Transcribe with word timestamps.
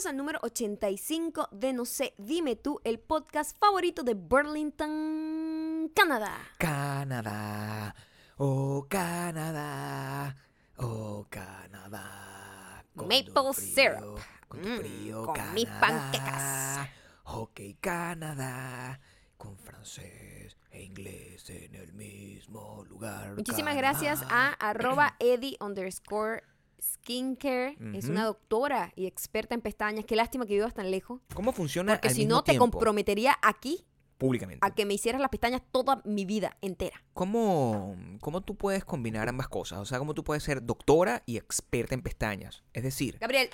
Bienvenidos 0.00 0.06
al 0.06 0.16
número 0.16 0.38
85 0.42 1.48
de 1.52 1.74
No 1.74 1.84
sé, 1.84 2.14
dime 2.16 2.56
tú, 2.56 2.80
el 2.84 2.98
podcast 3.00 3.54
favorito 3.58 4.02
de 4.02 4.14
Burlington, 4.14 5.90
Canadá. 5.94 6.38
Canadá, 6.56 7.94
oh 8.38 8.86
Canadá, 8.88 10.36
oh 10.78 11.26
Canadá. 11.28 12.82
con 12.96 13.08
Maple 13.08 13.24
tu 13.34 13.52
syrup. 13.52 14.18
Con 14.48 14.62
tu 14.62 14.68
Mm, 14.70 14.78
frío, 14.78 15.26
con 15.26 15.54
mis 15.54 15.66
Canadá. 15.66 15.80
panquecas. 15.86 16.88
Hockey 17.24 17.74
Canadá, 17.74 19.00
con 19.36 19.58
francés 19.58 20.56
e 20.70 20.82
inglés 20.82 21.50
en 21.50 21.74
el 21.74 21.92
mismo 21.92 22.84
lugar. 22.88 23.34
Muchísimas 23.36 23.76
gracias 23.76 24.22
a 24.30 24.48
arroba 24.54 25.16
Eddie 25.18 25.58
underscore 25.60 26.42
skincare. 26.82 27.76
Es 27.94 28.06
una 28.06 28.24
doctora 28.24 28.92
y 28.96 29.06
experta 29.06 29.54
en 29.54 29.60
pestañas. 29.60 30.04
Qué 30.04 30.16
lástima 30.16 30.46
que 30.46 30.54
vivas 30.54 30.74
tan 30.74 30.90
lejos. 30.90 31.20
¿Cómo 31.34 31.52
funciona 31.52 31.94
Porque 31.94 32.08
al 32.08 32.14
si 32.14 32.20
mismo 32.20 32.36
no, 32.36 32.44
te 32.44 32.56
comprometería 32.58 33.36
aquí 33.42 33.84
públicamente? 34.18 34.66
a 34.66 34.74
que 34.74 34.84
me 34.84 34.94
hicieras 34.94 35.20
las 35.20 35.30
pestañas 35.30 35.62
toda 35.72 36.02
mi 36.04 36.24
vida 36.24 36.56
entera. 36.60 37.02
¿Cómo, 37.14 37.96
¿Cómo 38.20 38.40
tú 38.42 38.54
puedes 38.56 38.84
combinar 38.84 39.28
ambas 39.28 39.48
cosas? 39.48 39.78
O 39.80 39.84
sea, 39.84 39.98
¿cómo 39.98 40.14
tú 40.14 40.24
puedes 40.24 40.42
ser 40.42 40.64
doctora 40.64 41.22
y 41.26 41.36
experta 41.36 41.94
en 41.94 42.02
pestañas? 42.02 42.62
Es 42.72 42.82
decir, 42.82 43.16
Gabriel, 43.18 43.48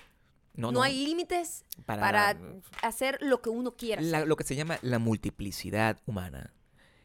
no, 0.55 0.69
no, 0.69 0.73
no, 0.79 0.83
hay 0.83 1.05
límites 1.05 1.65
para, 1.85 2.01
para, 2.01 2.39
hacer 2.83 3.19
lo 3.21 3.43
que 3.43 3.51
uno 3.51 3.77
quiera. 3.77 4.01
la- 4.03 4.25
lo 4.25 4.37
que 4.37 4.45
se 4.45 4.57
llama 4.57 4.79
la 4.83 4.99
multiplicidad 4.99 6.01
humana. 6.07 6.53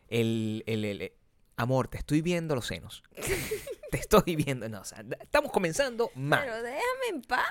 El, 0.08 0.64
el- 0.68 0.86
el- 0.86 1.02
el- 1.02 1.12
amor, 1.58 1.88
te 1.88 1.98
estoy 1.98 2.22
viendo 2.22 2.56
los 2.56 2.66
senos. 2.66 3.04
te 3.92 3.98
estoy 4.00 4.36
viendo. 4.36 4.68
No, 4.70 4.82
o 4.82 4.84
sea, 4.86 5.04
estamos 5.20 5.52
comenzando 5.52 6.10
mal. 6.16 6.40
Pero 6.44 6.56
déjame 6.64 6.82
en 7.10 7.22
paz. 7.22 7.46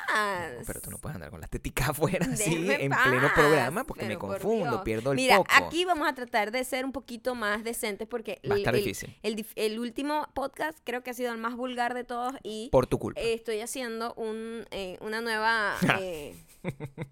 No, 0.58 0.64
pero 0.66 0.80
tú 0.80 0.90
no 0.90 0.98
puedes 0.98 1.14
andar 1.14 1.30
con 1.30 1.40
las 1.40 1.50
teticas 1.50 1.88
afuera 1.90 2.26
así 2.32 2.54
en 2.72 2.80
en 2.80 2.92
pleno 2.92 3.30
programa 3.34 3.84
porque 3.84 4.02
me 4.06 4.08
pero 4.16 4.18
confundo, 4.20 4.82
pierdo 4.82 5.12
el 5.12 5.16
Mira, 5.16 5.36
foco. 5.36 5.50
aquí 5.52 5.84
vamos 5.84 6.08
a 6.08 6.14
tratar 6.14 6.50
de 6.50 6.64
ser 6.64 6.84
un 6.84 6.92
poquito 6.92 7.34
más 7.36 7.62
decentes 7.62 8.08
porque 8.08 8.40
Va 8.50 8.54
a 8.56 8.58
estar 8.58 8.74
el, 8.74 8.82
difícil. 8.82 9.16
el 9.22 9.78
último 9.78 10.26
podcast 10.34 10.78
creo 10.82 11.02
que 11.02 11.10
ha 11.10 11.14
sido 11.14 11.30
el 11.32 11.38
más 11.38 11.54
vulgar 11.56 11.94
de 11.94 12.04
todos 12.04 12.32
y 12.42 12.70
Por 12.72 12.86
tu 12.86 12.98
culpa. 12.98 13.20
eh, 13.20 13.34
estoy 13.34 13.60
haciendo 13.60 14.14
un, 14.14 14.66
eh, 14.70 14.96
una 15.02 15.20
nueva 15.20 15.76
eh, 16.00 16.34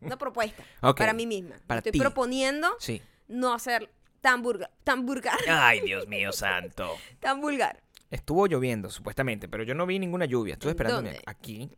una 0.00 0.16
propuesta 0.16 0.64
para 0.96 1.12
mí 1.12 1.26
misma. 1.26 1.56
para 1.66 1.78
estoy 1.80 1.92
ti. 1.92 1.98
proponiendo 1.98 2.68
Sí. 2.80 3.02
no 3.28 3.52
hacer 3.52 3.90
tan 4.20 4.42
vulgar, 4.42 4.70
tan 4.82 5.06
vulgar, 5.06 5.38
Ay, 5.48 5.80
Dios 5.80 6.08
mío 6.08 6.32
santo. 6.32 6.96
tan 7.20 7.40
vulgar. 7.40 7.80
Estuvo 8.10 8.46
lloviendo, 8.46 8.88
supuestamente, 8.90 9.48
pero 9.48 9.64
yo 9.64 9.74
no 9.74 9.84
vi 9.86 9.98
ninguna 9.98 10.24
lluvia. 10.24 10.54
Estuve 10.54 10.70
¿En 10.70 10.76
esperando 10.76 11.02
dónde? 11.02 11.20
aquí. 11.26 11.70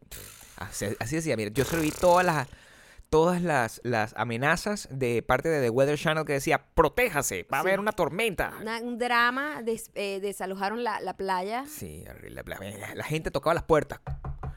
Así, 0.57 0.87
así 1.01 1.17
decía, 1.17 1.37
mira, 1.37 1.51
yo 1.53 1.65
solo 1.65 1.83
vi 1.83 1.91
todas 1.91 2.25
las 2.25 2.49
todas 3.09 3.43
las, 3.43 3.81
las 3.83 4.15
amenazas 4.17 4.87
de 4.93 5.21
parte 5.23 5.49
de 5.49 5.61
The 5.61 5.71
Weather 5.71 5.99
Channel 5.99 6.25
que 6.25 6.35
decía, 6.35 6.65
protéjase, 6.75 7.45
va 7.53 7.59
a 7.59 7.63
Sí. 7.63 7.67
haber 7.67 7.81
una 7.81 7.91
tormenta. 7.91 8.53
Una- 8.61 8.79
un 8.81 8.99
drama, 8.99 9.63
des- 9.63 9.91
eh, 9.97 10.21
desalojaron 10.23 10.85
la, 10.85 11.01
la 11.01 11.17
playa. 11.17 11.65
Sí, 11.67 12.05
la, 12.29 12.45
la- 12.45 12.95
la 12.95 13.05
gente 13.05 13.33
tocaba 13.33 13.53
las 13.55 13.65
puertas. 13.65 13.99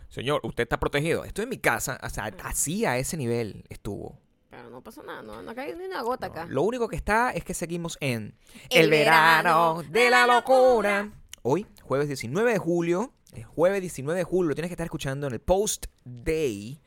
Señor, 0.07 0.39
usted 0.43 0.61
está 0.63 0.79
protegido. 0.79 1.23
Estoy 1.25 1.43
en 1.45 1.49
mi 1.49 1.57
casa, 1.57 1.97
o 2.03 2.09
sea, 2.11 2.25
así 2.43 2.85
a 2.85 2.99
ese 2.99 3.17
nivel 3.17 3.63
estuvo. 3.69 4.19
Pero 4.51 4.69
no 4.69 4.83
pasó 4.83 5.01
nada, 5.01 5.23
no, 5.23 5.41
no 5.41 5.49
ha 5.49 5.55
caído 5.55 5.79
ni 5.79 5.85
una 5.85 6.03
gota 6.03 6.27
acá. 6.27 6.45
Lo 6.47 6.61
único 6.61 6.87
que 6.87 6.95
está 6.95 7.31
es 7.31 7.43
que 7.43 7.55
seguimos 7.55 7.97
en 8.01 8.35
El 8.69 8.83
El, 8.83 8.89
verano, 8.91 9.77
verano 9.77 9.83
de 9.91 10.09
la 10.11 10.27
locura. 10.27 11.09
Hoy, 11.45 11.65
jueves 11.81 12.07
19 12.07 12.53
de 12.53 12.57
julio, 12.57 13.11
el 13.33 13.43
jueves 13.43 13.81
19 13.81 14.17
de 14.17 14.23
julio, 14.23 14.47
lo 14.49 14.55
tienes 14.55 14.69
que 14.69 14.75
estar 14.75 14.85
escuchando 14.85 15.27
en 15.27 15.33
el 15.33 15.41
Post 15.41 15.87
Day. 16.05 16.79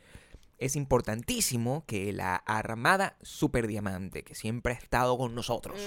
Es 0.57 0.77
importantísimo 0.77 1.85
que 1.87 2.11
la 2.15 2.37
Armada 2.37 3.19
Super 3.21 3.67
Diamante, 3.67 4.23
que 4.23 4.35
siempre 4.35 4.73
ha 4.73 4.77
estado 4.77 5.19
con 5.19 5.35
nosotros, 5.35 5.79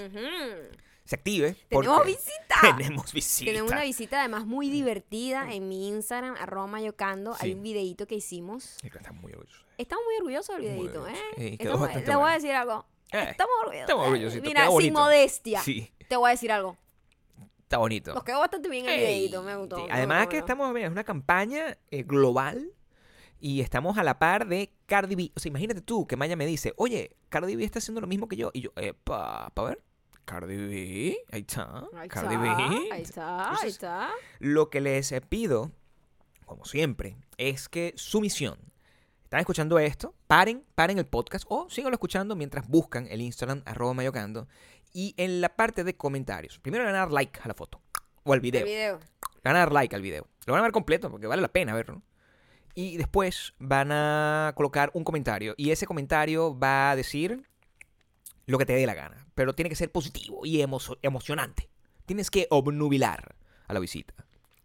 se 1.03 1.16
active. 1.16 1.55
Tenemos 1.67 2.05
visita. 2.05 2.55
Tenemos 2.77 3.11
visita. 3.11 3.49
Tenemos 3.49 3.71
una 3.71 3.81
visita 3.81 4.19
además 4.19 4.45
muy 4.45 4.69
divertida 4.69 5.51
en 5.51 5.67
mi 5.67 5.88
Instagram, 5.88 6.35
arroba 6.39 6.67
mayocando. 6.67 7.35
Hay 7.39 7.53
un 7.53 7.63
videito 7.63 8.05
que 8.05 8.13
hicimos. 8.13 8.77
Está 8.83 9.11
muy 9.13 9.31
orgulloso. 9.33 9.65
Estamos 9.79 10.05
muy 10.05 10.15
orgullosos 10.17 10.57
del 10.57 10.65
videito, 10.75 11.01
orgulloso. 11.01 11.23
¿eh? 11.38 11.38
Sí, 11.38 11.57
Estamos- 11.59 11.89
voy 12.19 12.29
a 12.29 12.33
decir 12.35 12.51
algo. 12.51 12.85
Eh, 13.11 13.27
Estamos 13.31 13.55
orgullosos. 13.61 13.81
estamos 13.89 14.07
orgullositos, 14.07 14.47
Mira, 14.47 14.67
queda 14.67 14.77
sin 14.79 14.94
modestia. 14.94 15.61
Sí, 15.63 15.91
Te 16.07 16.15
voy 16.15 16.27
a 16.29 16.31
decir 16.33 16.51
algo. 16.51 16.77
Está 17.69 17.78
bonito. 17.78 18.16
Nos 18.16 18.24
quedó 18.24 18.40
bastante 18.40 18.68
bien 18.68 18.85
el 18.85 19.00
Ey, 19.00 19.00
videito, 19.00 19.44
me 19.44 19.56
gustó. 19.56 19.78
sí, 19.78 19.84
Además 19.91 20.28
que 20.28 20.40
estamos, 20.40 20.74
mira, 20.74 20.88
es 20.88 20.91
una 20.91 21.03
campaña 21.03 21.78
eh, 21.91 22.02
global 22.02 22.74
y 23.40 23.62
estamos 23.62 24.00
a 24.00 24.03
la 24.03 24.18
par 24.18 24.47
de 24.47 24.74
Cardi 24.88 25.13
B. 25.13 25.31
O 25.35 25.40
sea, 25.40 25.50
imagínate 25.50 25.81
tú 25.81 26.07
que 26.07 26.18
Maya 26.18 26.35
me 26.35 26.47
dice, 26.47 26.74
oye, 26.78 27.16
Cardi 27.30 27.56
B 27.56 27.63
está 27.63 27.78
haciendo 27.78 28.02
lo 28.02 28.07
mismo 28.07 28.28
que 28.28 28.38
yo. 28.38 28.50
Y 28.53 28.62
yo, 28.62 28.72
eh, 28.75 28.94
pa, 28.96 29.52
pa 29.53 29.63
ver. 29.63 29.84
Cardi 30.25 30.57
B, 30.57 31.18
ahí 31.31 31.41
está. 31.41 31.88
Ahí 31.96 32.07
Cardi 32.09 32.34
está, 32.35 32.41
B. 32.41 32.90
ahí 32.91 33.02
está, 33.03 33.52
ahí 33.62 33.69
está. 33.69 34.09
Lo 34.40 34.72
que 34.72 34.81
les 34.81 35.13
pido, 35.30 35.72
como 36.47 36.66
siempre, 36.66 37.18
es 37.38 37.69
que 37.69 37.94
su 37.97 38.19
misión. 38.19 38.57
Están 39.25 39.41
escuchando 39.41 39.78
esto, 39.78 40.16
paren, 40.25 40.66
paren 40.74 40.97
el 40.97 41.06
podcast 41.06 41.46
o 41.50 41.69
síganlo 41.69 41.94
escuchando 41.94 42.36
mientras 42.36 42.68
buscan 42.68 43.06
el 43.12 43.22
Instagram 43.22 43.62
arroba 43.68 43.94
mayocando 43.94 44.47
y 44.94 45.13
en 45.17 45.41
la 45.41 45.50
parte 45.55 45.83
de 45.83 45.95
comentarios. 45.95 46.59
Primero 46.59 46.91
dar 46.91 47.11
like 47.11 47.39
a 47.44 47.47
la 47.47 47.53
foto 47.53 47.81
o 48.23 48.33
al 48.33 48.39
video. 48.39 48.66
video. 48.66 49.00
Dar 49.44 49.72
like 49.72 49.95
al 49.95 50.01
video. 50.01 50.27
Lo 50.45 50.53
van 50.53 50.59
a 50.61 50.63
ver 50.63 50.72
completo 50.72 51.09
porque 51.09 51.27
vale 51.27 51.41
la 51.41 51.47
pena 51.51 51.73
verlo. 51.73 52.01
Y 52.75 52.97
después 52.97 53.53
van 53.59 53.91
a 53.91 54.53
colocar 54.55 54.91
un 54.94 55.03
comentario. 55.03 55.53
Y 55.57 55.72
ese 55.72 55.85
comentario 55.85 56.57
va 56.57 56.91
a 56.91 56.95
decir 56.95 57.44
lo 58.45 58.57
que 58.57 58.66
te 58.66 58.73
dé 58.73 58.85
la 58.85 58.94
gana. 58.94 59.27
Pero 59.35 59.53
tiene 59.55 59.69
que 59.69 59.75
ser 59.75 59.91
positivo 59.91 60.45
y 60.45 60.57
emo- 60.61 60.97
emocionante. 61.01 61.69
Tienes 62.06 62.29
que 62.31 62.47
obnubilar 62.50 63.35
a 63.67 63.73
la 63.73 63.79
visita. 63.79 64.13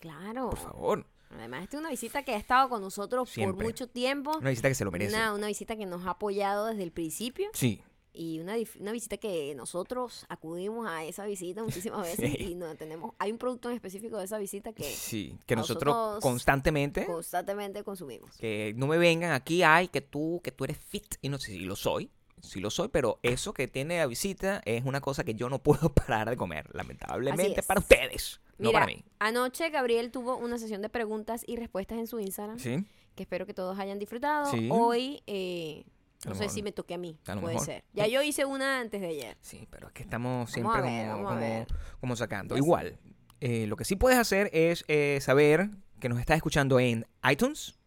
Claro. 0.00 0.50
Por 0.50 0.58
favor. 0.58 1.06
Además, 1.30 1.64
esta 1.64 1.76
es 1.76 1.80
una 1.80 1.90
visita 1.90 2.22
que 2.22 2.32
ha 2.34 2.36
estado 2.36 2.68
con 2.68 2.80
nosotros 2.80 3.28
Siempre. 3.28 3.56
por 3.56 3.64
mucho 3.64 3.88
tiempo. 3.88 4.36
Una 4.38 4.50
visita 4.50 4.68
que 4.68 4.74
se 4.74 4.84
lo 4.84 4.92
merece. 4.92 5.14
Una, 5.14 5.34
una 5.34 5.46
visita 5.48 5.76
que 5.76 5.84
nos 5.86 6.06
ha 6.06 6.10
apoyado 6.10 6.66
desde 6.66 6.82
el 6.84 6.92
principio. 6.92 7.48
Sí. 7.52 7.82
Y 8.16 8.38
una, 8.40 8.54
una 8.78 8.92
visita 8.92 9.16
que 9.16 9.52
nosotros 9.56 10.24
acudimos 10.28 10.86
a 10.88 11.04
esa 11.04 11.26
visita 11.26 11.62
muchísimas 11.64 12.02
veces 12.18 12.30
Sí. 12.32 12.36
y 12.50 12.54
no 12.54 12.74
tenemos 12.76 13.12
hay 13.18 13.32
un 13.32 13.38
producto 13.38 13.68
en 13.70 13.74
específico 13.74 14.18
de 14.18 14.24
esa 14.24 14.38
visita 14.38 14.72
que 14.72 14.84
Sí. 14.84 15.36
Que 15.46 15.56
nosotros, 15.56 15.92
nosotros 15.94 16.22
constantemente. 16.22 17.06
constantemente 17.06 17.82
consumimos. 17.82 18.30
Que 18.38 18.72
no 18.76 18.86
me 18.86 18.98
vengan 18.98 19.32
aquí, 19.32 19.62
ay, 19.64 19.88
que 19.88 20.00
tú, 20.00 20.40
que 20.44 20.52
tú 20.52 20.64
eres 20.64 20.78
fit. 20.78 21.16
Y 21.22 21.28
no 21.28 21.38
sé 21.38 21.52
si 21.52 21.58
lo 21.60 21.74
soy. 21.76 22.10
Sí 22.40 22.60
lo 22.60 22.70
soy, 22.70 22.88
pero 22.88 23.18
eso 23.22 23.54
que 23.54 23.68
tiene 23.68 23.98
la 23.98 24.06
visita 24.06 24.60
es 24.66 24.84
una 24.84 25.00
cosa 25.00 25.24
que 25.24 25.34
yo 25.34 25.48
no 25.48 25.60
puedo 25.62 25.88
parar 25.94 26.28
de 26.30 26.36
comer, 26.36 26.68
lamentablemente 26.74 27.62
para 27.62 27.80
ustedes, 27.80 28.38
no 28.58 28.70
para 28.70 28.84
mí. 28.86 29.02
anoche 29.18 29.70
Gabriel 29.70 30.10
tuvo 30.10 30.36
una 30.36 30.58
sesión 30.58 30.82
de 30.82 30.90
preguntas 30.90 31.42
y 31.46 31.56
respuestas 31.56 31.96
en 31.98 32.06
su 32.06 32.20
Instagram 32.20 32.58
Sí. 32.58 32.84
que 33.14 33.22
espero 33.22 33.46
que 33.46 33.54
todos 33.54 33.78
hayan 33.78 33.98
disfrutado. 33.98 34.50
Sí. 34.50 34.68
Hoy, 34.70 35.22
eh, 35.26 35.84
no 36.26 36.34
sé 36.34 36.48
si 36.48 36.62
me 36.62 36.72
toque 36.72 36.94
a 36.94 36.98
mí, 36.98 37.18
A 37.26 37.34
puede 37.34 37.54
mejor. 37.54 37.66
ser. 37.66 37.84
Ya 37.92 38.06
yo 38.06 38.22
hice 38.22 38.44
una 38.44 38.80
antes 38.80 39.00
de 39.00 39.08
ayer. 39.08 39.36
Sí, 39.40 39.66
pero 39.70 39.88
es 39.88 39.92
que 39.92 40.02
estamos 40.02 40.50
siempre 40.50 40.80
ver, 40.82 41.10
como, 41.12 41.28
como- 41.28 41.66
como 42.00 42.16
sacando. 42.16 42.54
Sé. 42.54 42.58
Igual, 42.60 42.98
eh, 43.40 43.66
lo 43.66 43.76
que 43.76 43.84
sí 43.84 43.96
puedes 43.96 44.18
hacer 44.18 44.50
es 44.52 44.84
eh, 44.88 45.18
saber 45.20 45.70
que 46.00 46.08
nos 46.08 46.18
estás 46.20 46.36
escuchando 46.36 46.78
en 46.80 47.06
iTunes, 47.30 47.78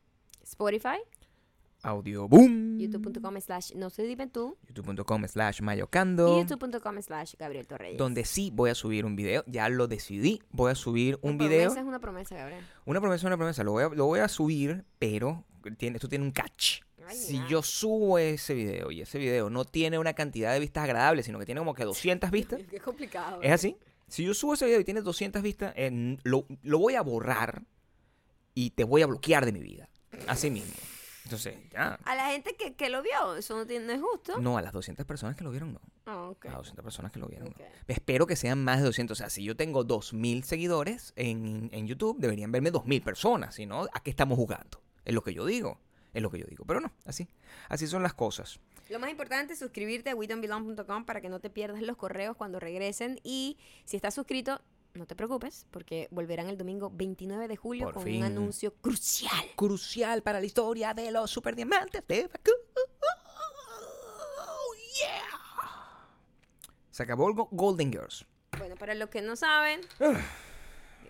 Spotify, 0.43 0.97
Audio 1.83 2.27
Boom, 2.27 2.79
youtube.com 2.79 3.39
slash 3.39 3.73
no 3.75 3.89
se 3.91 4.03
dime 4.03 4.27
tú 4.27 4.57
youtube.com 4.67 5.25
slash 5.27 5.59
y 5.59 5.63
mayocando, 5.63 6.39
youtube.com 6.39 7.01
slash 7.01 7.35
Gabriel 7.37 7.67
Torreyes. 7.67 7.97
donde 7.99 8.25
sí 8.25 8.51
voy 8.53 8.71
a 8.71 8.75
subir 8.75 9.05
un 9.05 9.15
video, 9.15 9.43
ya 9.45 9.69
lo 9.69 9.87
decidí, 9.87 10.41
voy 10.49 10.71
a 10.71 10.75
subir 10.75 11.19
un 11.21 11.35
Una 11.35 11.45
video, 11.45 11.61
promesa 11.65 11.79
es 11.81 11.85
una 11.87 11.99
promesa, 11.99 12.35
Gabriel. 12.35 12.63
una 12.85 12.99
promesa, 12.99 13.27
una 13.27 13.37
promesa, 13.37 13.63
lo 13.63 13.71
voy 13.73 13.83
a, 13.83 13.89
lo 13.89 14.05
voy 14.05 14.19
a 14.19 14.27
subir, 14.27 14.85
pero 14.99 15.45
tiene, 15.77 15.97
esto 15.97 16.09
tiene 16.09 16.25
un 16.25 16.31
catch. 16.31 16.81
Si 17.13 17.41
yo 17.47 17.61
subo 17.61 18.17
ese 18.17 18.53
video 18.53 18.91
y 18.91 19.01
ese 19.01 19.17
video 19.17 19.49
no 19.49 19.65
tiene 19.65 19.99
una 19.99 20.13
cantidad 20.13 20.53
de 20.53 20.59
vistas 20.59 20.83
agradable, 20.83 21.23
sino 21.23 21.39
que 21.39 21.45
tiene 21.45 21.59
como 21.59 21.73
que 21.73 21.83
200 21.83 22.31
vistas, 22.31 22.59
Qué 22.69 22.79
complicado. 22.79 23.41
¿Es 23.41 23.51
así? 23.51 23.77
Si 24.07 24.23
yo 24.23 24.33
subo 24.33 24.53
ese 24.53 24.65
video 24.65 24.79
y 24.79 24.83
tiene 24.83 25.01
200 25.01 25.41
vistas, 25.41 25.73
eh, 25.75 26.17
lo, 26.23 26.45
lo 26.63 26.79
voy 26.79 26.95
a 26.95 27.01
borrar 27.01 27.63
y 28.53 28.71
te 28.71 28.83
voy 28.83 29.01
a 29.01 29.07
bloquear 29.07 29.45
de 29.45 29.51
mi 29.51 29.59
vida. 29.59 29.89
Así 30.27 30.49
mismo. 30.49 30.73
Entonces, 31.27 31.55
ya. 31.73 31.99
A 32.05 32.15
la 32.15 32.29
gente 32.29 32.55
que, 32.55 32.75
que 32.75 32.89
lo 32.89 33.01
vio, 33.01 33.35
eso 33.35 33.57
no, 33.57 33.67
tiene, 33.67 33.85
no 33.85 33.91
es 33.91 34.01
justo. 34.01 34.39
No, 34.39 34.57
a 34.57 34.61
las 34.61 34.71
200 34.71 35.05
personas 35.05 35.35
que 35.35 35.43
lo 35.43 35.51
vieron, 35.51 35.73
no. 35.73 35.81
Ah. 36.05 36.31
A 36.41 36.47
las 36.47 36.57
200 36.57 36.83
personas 36.83 37.11
que 37.11 37.19
lo 37.19 37.27
vieron, 37.27 37.49
no. 37.49 37.65
Espero 37.87 38.25
que 38.25 38.37
sean 38.37 38.63
más 38.63 38.77
de 38.77 38.85
200. 38.85 39.15
O 39.15 39.17
sea, 39.17 39.29
si 39.29 39.43
yo 39.43 39.57
tengo 39.57 39.85
2.000 39.85 40.43
seguidores 40.43 41.11
en, 41.17 41.69
en 41.73 41.85
YouTube, 41.85 42.17
deberían 42.17 42.53
verme 42.53 42.71
2.000 42.71 43.03
personas. 43.03 43.55
Si 43.55 43.65
no, 43.65 43.87
¿a 43.91 43.99
qué 44.01 44.09
estamos 44.09 44.37
jugando? 44.37 44.81
Es 45.03 45.13
lo 45.13 45.21
que 45.21 45.33
yo 45.33 45.45
digo. 45.45 45.81
Es 46.13 46.21
lo 46.21 46.29
que 46.31 46.39
yo 46.39 46.45
digo. 46.47 46.65
Pero 46.65 46.79
no, 46.81 46.91
así. 47.05 47.27
Así 47.69 47.87
son 47.87 48.03
las 48.03 48.13
cosas. 48.13 48.59
Lo 48.89 48.99
más 48.99 49.09
importante 49.09 49.53
es 49.53 49.59
suscribirte 49.59 50.09
a 50.09 50.15
WeDon'tBelong.com 50.15 51.05
para 51.05 51.19
que 51.21 51.29
no 51.29 51.39
te 51.39 51.49
pierdas 51.49 51.81
los 51.81 51.97
correos 51.97 52.35
cuando 52.37 52.59
regresen. 52.59 53.19
Y 53.23 53.57
si 53.85 53.97
estás 53.97 54.13
suscrito, 54.13 54.61
no 54.93 55.05
te 55.05 55.15
preocupes, 55.15 55.67
porque 55.71 56.07
volverán 56.09 56.47
el 56.47 56.57
domingo 56.57 56.89
29 56.93 57.47
de 57.47 57.55
julio 57.57 57.85
Por 57.85 57.95
con 57.95 58.03
fin. 58.03 58.17
un 58.19 58.23
anuncio 58.23 58.73
crucial. 58.75 59.45
Crucial 59.55 60.23
para 60.23 60.39
la 60.39 60.45
historia 60.45 60.93
de 60.93 61.11
los 61.11 61.29
superdiamantes 61.29 62.01
de 62.07 62.23
Bakú. 62.27 62.51
Se 66.91 67.03
acabó 67.03 67.27
el 67.29 67.35
Go- 67.35 67.49
Golden 67.51 67.91
Girls. 67.91 68.25
Bueno, 68.57 68.75
para 68.75 68.95
los 68.95 69.09
que 69.09 69.21
no 69.21 69.35
saben, 69.35 69.81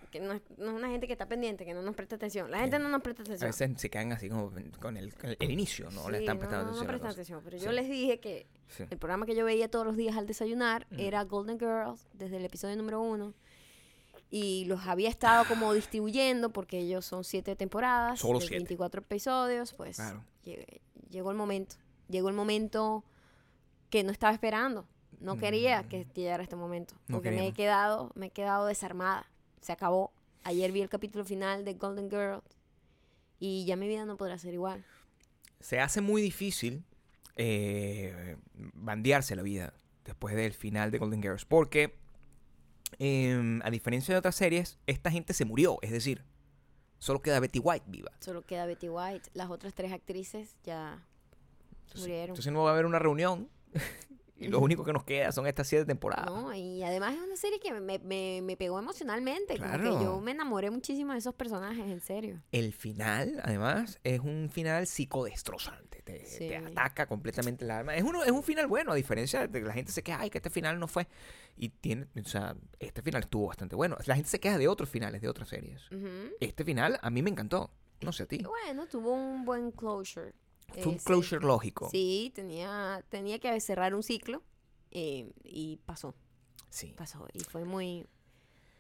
que 0.09 0.19
no, 0.19 0.33
es- 0.33 0.41
no 0.57 0.67
es 0.69 0.73
una 0.73 0.89
gente 0.89 1.07
que 1.07 1.13
está 1.13 1.25
pendiente, 1.27 1.65
que 1.65 1.73
no 1.73 1.81
nos 1.81 1.95
presta 1.95 2.15
atención. 2.15 2.49
La 2.51 2.59
gente 2.59 2.79
no 2.79 2.89
nos 2.89 3.01
presta 3.01 3.21
A 3.21 3.25
atención. 3.25 3.49
veces 3.49 3.81
se 3.81 3.89
quedan 3.89 4.11
así 4.11 4.29
como 4.29 4.51
con 4.79 4.97
el, 4.97 5.13
con 5.15 5.29
el- 5.31 5.51
inicio, 5.51 5.89
no 5.91 6.09
le 6.09 6.19
Sí, 6.19 6.23
están 6.23 6.39
prestando 6.39 6.65
no, 6.65 6.71
no 6.71 6.77
atención. 6.77 6.85
a 6.85 6.87
prestan 6.87 7.07
cosa. 7.09 7.11
atención. 7.13 7.41
Pero 7.43 7.57
Sí. 7.59 7.65
yo 7.65 7.71
les 7.71 7.89
dije 7.89 8.19
que 8.19 8.47
el 8.89 8.97
programa 8.97 9.25
que 9.25 9.35
yo 9.35 9.45
veía 9.45 9.69
todos 9.69 9.85
los 9.85 9.95
días 9.97 10.15
al 10.17 10.27
desayunar 10.27 10.87
Mm. 10.91 10.99
era 10.99 11.23
Golden 11.23 11.59
Girls, 11.59 12.07
desde 12.13 12.37
el 12.37 12.45
episodio 12.45 12.75
número 12.75 13.01
uno. 13.01 13.33
Y 14.29 14.65
los 14.65 14.85
había 14.87 15.07
estado 15.09 15.45
como 15.47 15.73
distribuyendo 15.73 16.51
porque 16.51 16.79
ellos 16.79 17.05
son 17.05 17.23
siete 17.23 17.55
temporadas, 17.55 18.19
Solo 18.19 18.39
siete. 18.41 18.55
24 18.55 19.01
episodios. 19.01 19.73
Pues 19.73 19.95
Claro. 19.97 20.23
llegó 21.09 21.31
el 21.31 21.37
momento. 21.37 21.75
Llegó 22.09 22.27
el 22.29 22.35
momento 22.35 23.03
que 23.89 24.03
no 24.03 24.11
estaba 24.11 24.33
esperando. 24.33 24.85
No 25.21 25.37
quería 25.37 25.83
que 25.87 26.05
llegara 26.13 26.43
este 26.43 26.55
momento. 26.57 26.93
Mm. 26.95 26.99
No 27.11 27.15
Porque 27.17 27.31
me 27.31 27.47
he 27.47 27.53
quedado, 27.53 28.11
me 28.15 28.27
he 28.27 28.29
quedado 28.29 28.65
desarmada. 28.67 29.25
Se 29.61 29.71
acabó. 29.71 30.11
Ayer 30.43 30.71
vi 30.71 30.81
el 30.81 30.89
capítulo 30.89 31.25
final 31.25 31.65
de 31.65 31.73
Golden 31.73 32.09
Girls. 32.09 32.43
Y 33.39 33.65
ya 33.65 33.75
mi 33.75 33.87
vida 33.87 34.05
no 34.05 34.17
podrá 34.17 34.37
ser 34.37 34.53
igual. 34.53 34.85
Se 35.59 35.79
hace 35.79 36.01
muy 36.01 36.21
difícil 36.21 36.83
eh, 37.35 38.37
bandearse 38.53 39.35
la 39.35 39.41
vida 39.43 39.73
después 40.05 40.35
del 40.35 40.53
final 40.53 40.89
de 40.91 40.97
Golden 40.97 41.21
Girls. 41.21 41.45
Porque, 41.45 41.95
em, 42.99 43.61
a 43.63 43.69
diferencia 43.69 44.13
de 44.13 44.19
otras 44.19 44.35
series, 44.35 44.77
esta 44.87 45.11
gente 45.11 45.33
se 45.33 45.45
murió. 45.45 45.77
Es 45.81 45.91
decir, 45.91 46.23
solo 46.99 47.21
queda 47.21 47.39
Betty 47.39 47.59
White 47.59 47.85
viva. 47.87 48.11
Solo 48.19 48.43
queda 48.45 48.65
Betty 48.65 48.89
White. 48.89 49.29
Las 49.33 49.49
otras 49.49 49.73
tres 49.73 49.91
actrices 49.91 50.55
ya 50.63 51.03
Entonces, 51.81 52.01
murieron. 52.01 52.29
entonces 52.29 52.53
no 52.53 52.63
va 52.63 52.69
a 52.69 52.73
haber 52.73 52.85
una 52.85 52.99
reunión. 52.99 53.49
y 54.39 54.47
lo 54.49 54.59
único 54.59 54.83
que 54.83 54.93
nos 54.93 55.03
queda 55.03 55.31
son 55.31 55.47
estas 55.47 55.67
siete 55.67 55.85
temporadas. 55.85 56.27
¿no? 56.31 56.53
Y 56.53 56.83
además 56.83 57.15
es 57.15 57.21
una 57.21 57.35
serie 57.35 57.59
que 57.59 57.73
me, 57.79 57.99
me, 57.99 58.41
me 58.43 58.57
pegó 58.57 58.77
emocionalmente. 58.79 59.57
Como 59.57 59.69
Claro. 59.69 59.83
que 59.97 60.03
yo 60.03 60.19
me 60.21 60.31
enamoré 60.31 60.69
muchísimo 60.71 61.13
de 61.13 61.19
esos 61.19 61.33
personajes, 61.35 61.85
en 61.85 61.99
serio. 62.01 62.41
El 62.51 62.73
final, 62.73 63.39
además, 63.43 63.99
es 64.03 64.19
un 64.19 64.49
final 64.51 64.85
psicodestrozante. 64.87 66.01
Te, 66.03 66.19
te 66.19 66.25
Sí. 66.25 66.53
ataca 66.53 67.05
completamente 67.07 67.65
el 67.65 67.71
alma. 67.71 67.95
Es, 67.95 68.03
uno, 68.03 68.23
es 68.23 68.31
un 68.31 68.43
final 68.43 68.67
bueno, 68.67 68.91
a 68.91 68.95
diferencia 68.95 69.47
de 69.47 69.59
que 69.59 69.65
la 69.65 69.73
gente 69.73 69.91
se 69.91 70.03
queja, 70.03 70.19
ay, 70.21 70.29
que 70.29 70.37
este 70.37 70.49
final 70.49 70.79
no 70.79 70.87
fue. 70.87 71.07
Y 71.57 71.69
tiene, 71.69 72.07
o 72.23 72.23
sea, 72.27 72.55
este 72.79 73.01
final 73.01 73.23
estuvo 73.23 73.47
bastante 73.47 73.75
bueno. 73.75 73.97
La 74.05 74.15
gente 74.15 74.29
se 74.29 74.39
queja 74.39 74.57
de 74.57 74.67
otros 74.67 74.89
finales, 74.89 75.21
de 75.21 75.27
otras 75.27 75.49
series. 75.49 75.81
Ujú. 75.91 76.07
Este 76.39 76.63
final 76.63 76.99
a 77.01 77.09
mí 77.09 77.21
me 77.21 77.29
encantó. 77.29 77.71
No 78.01 78.11
sé 78.11 78.23
a 78.23 78.25
ti. 78.27 78.37
Bueno, 78.43 78.85
tuvo 78.85 79.11
un 79.13 79.43
buen 79.43 79.71
closure. 79.71 80.33
Fue 80.73 80.87
un 80.87 80.95
ese. 80.95 81.05
closure 81.05 81.45
lógico. 81.45 81.89
Sí, 81.89 82.31
tenía, 82.35 83.03
tenía 83.09 83.39
que 83.39 83.59
cerrar 83.59 83.95
un 83.95 84.03
ciclo 84.03 84.43
eh, 84.91 85.31
y 85.43 85.77
pasó, 85.85 86.13
Sí. 86.69 86.93
pasó. 86.97 87.27
Y 87.33 87.39
fue 87.39 87.65
muy, 87.65 88.05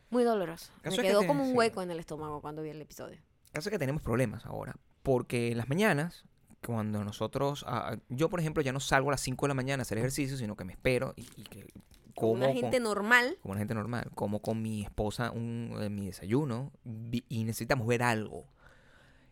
muy 0.09 0.23
doloroso. 0.23 0.71
Me 0.77 0.83
Caso 0.83 1.01
que 1.01 1.07
quedó 1.07 1.21
te- 1.21 1.27
como 1.27 1.43
un 1.43 1.51
sí. 1.51 1.55
hueco 1.57 1.81
en 1.81 1.91
el 1.91 1.99
estómago 1.99 2.41
cuando 2.41 2.61
vi 2.61 2.69
el 2.69 2.81
episodio. 2.81 3.19
Caso 3.51 3.69
que 3.69 3.79
tenemos 3.79 4.01
problemas 4.01 4.45
ahora. 4.45 4.75
Porque 5.03 5.51
en 5.51 5.57
las 5.57 5.69
mañanas, 5.69 6.25
cuando 6.65 7.03
nosotros. 7.03 7.63
ah, 7.67 7.97
yo, 8.09 8.29
por 8.29 8.39
ejemplo, 8.39 8.61
ya 8.61 8.73
no 8.73 8.79
salgo 8.79 9.09
a 9.09 9.11
las 9.13 9.21
5 9.21 9.45
de 9.45 9.49
la 9.49 9.53
mañana 9.53 9.81
a 9.81 9.83
hacer 9.83 9.97
ejercicio, 9.97 10.37
sino 10.37 10.55
que 10.55 10.65
me 10.65 10.73
espero 10.73 11.13
y, 11.15 11.21
y 11.37 11.43
que 11.43 11.67
Como 12.15 12.33
una 12.33 12.47
con- 12.47 12.55
gente 12.57 12.79
normal. 12.79 13.37
como 13.41 13.53
una 13.53 13.59
gente 13.59 13.73
normal, 13.75 14.09
como 14.15 14.41
con 14.41 14.61
mi 14.61 14.83
esposa 14.83 15.31
un, 15.31 15.75
eh, 15.81 15.89
mi 15.89 16.07
desayuno 16.07 16.71
vi- 16.83 17.23
y 17.29 17.43
necesitamos 17.45 17.87
ver 17.87 18.03
algo 18.03 18.45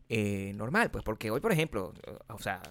eh, 0.09 0.53
normal, 0.55 0.91
pues 0.91 1.03
porque 1.03 1.31
hoy, 1.31 1.39
por 1.41 1.51
ejemplo, 1.51 1.93
o 2.27 2.39
sea, 2.39 2.61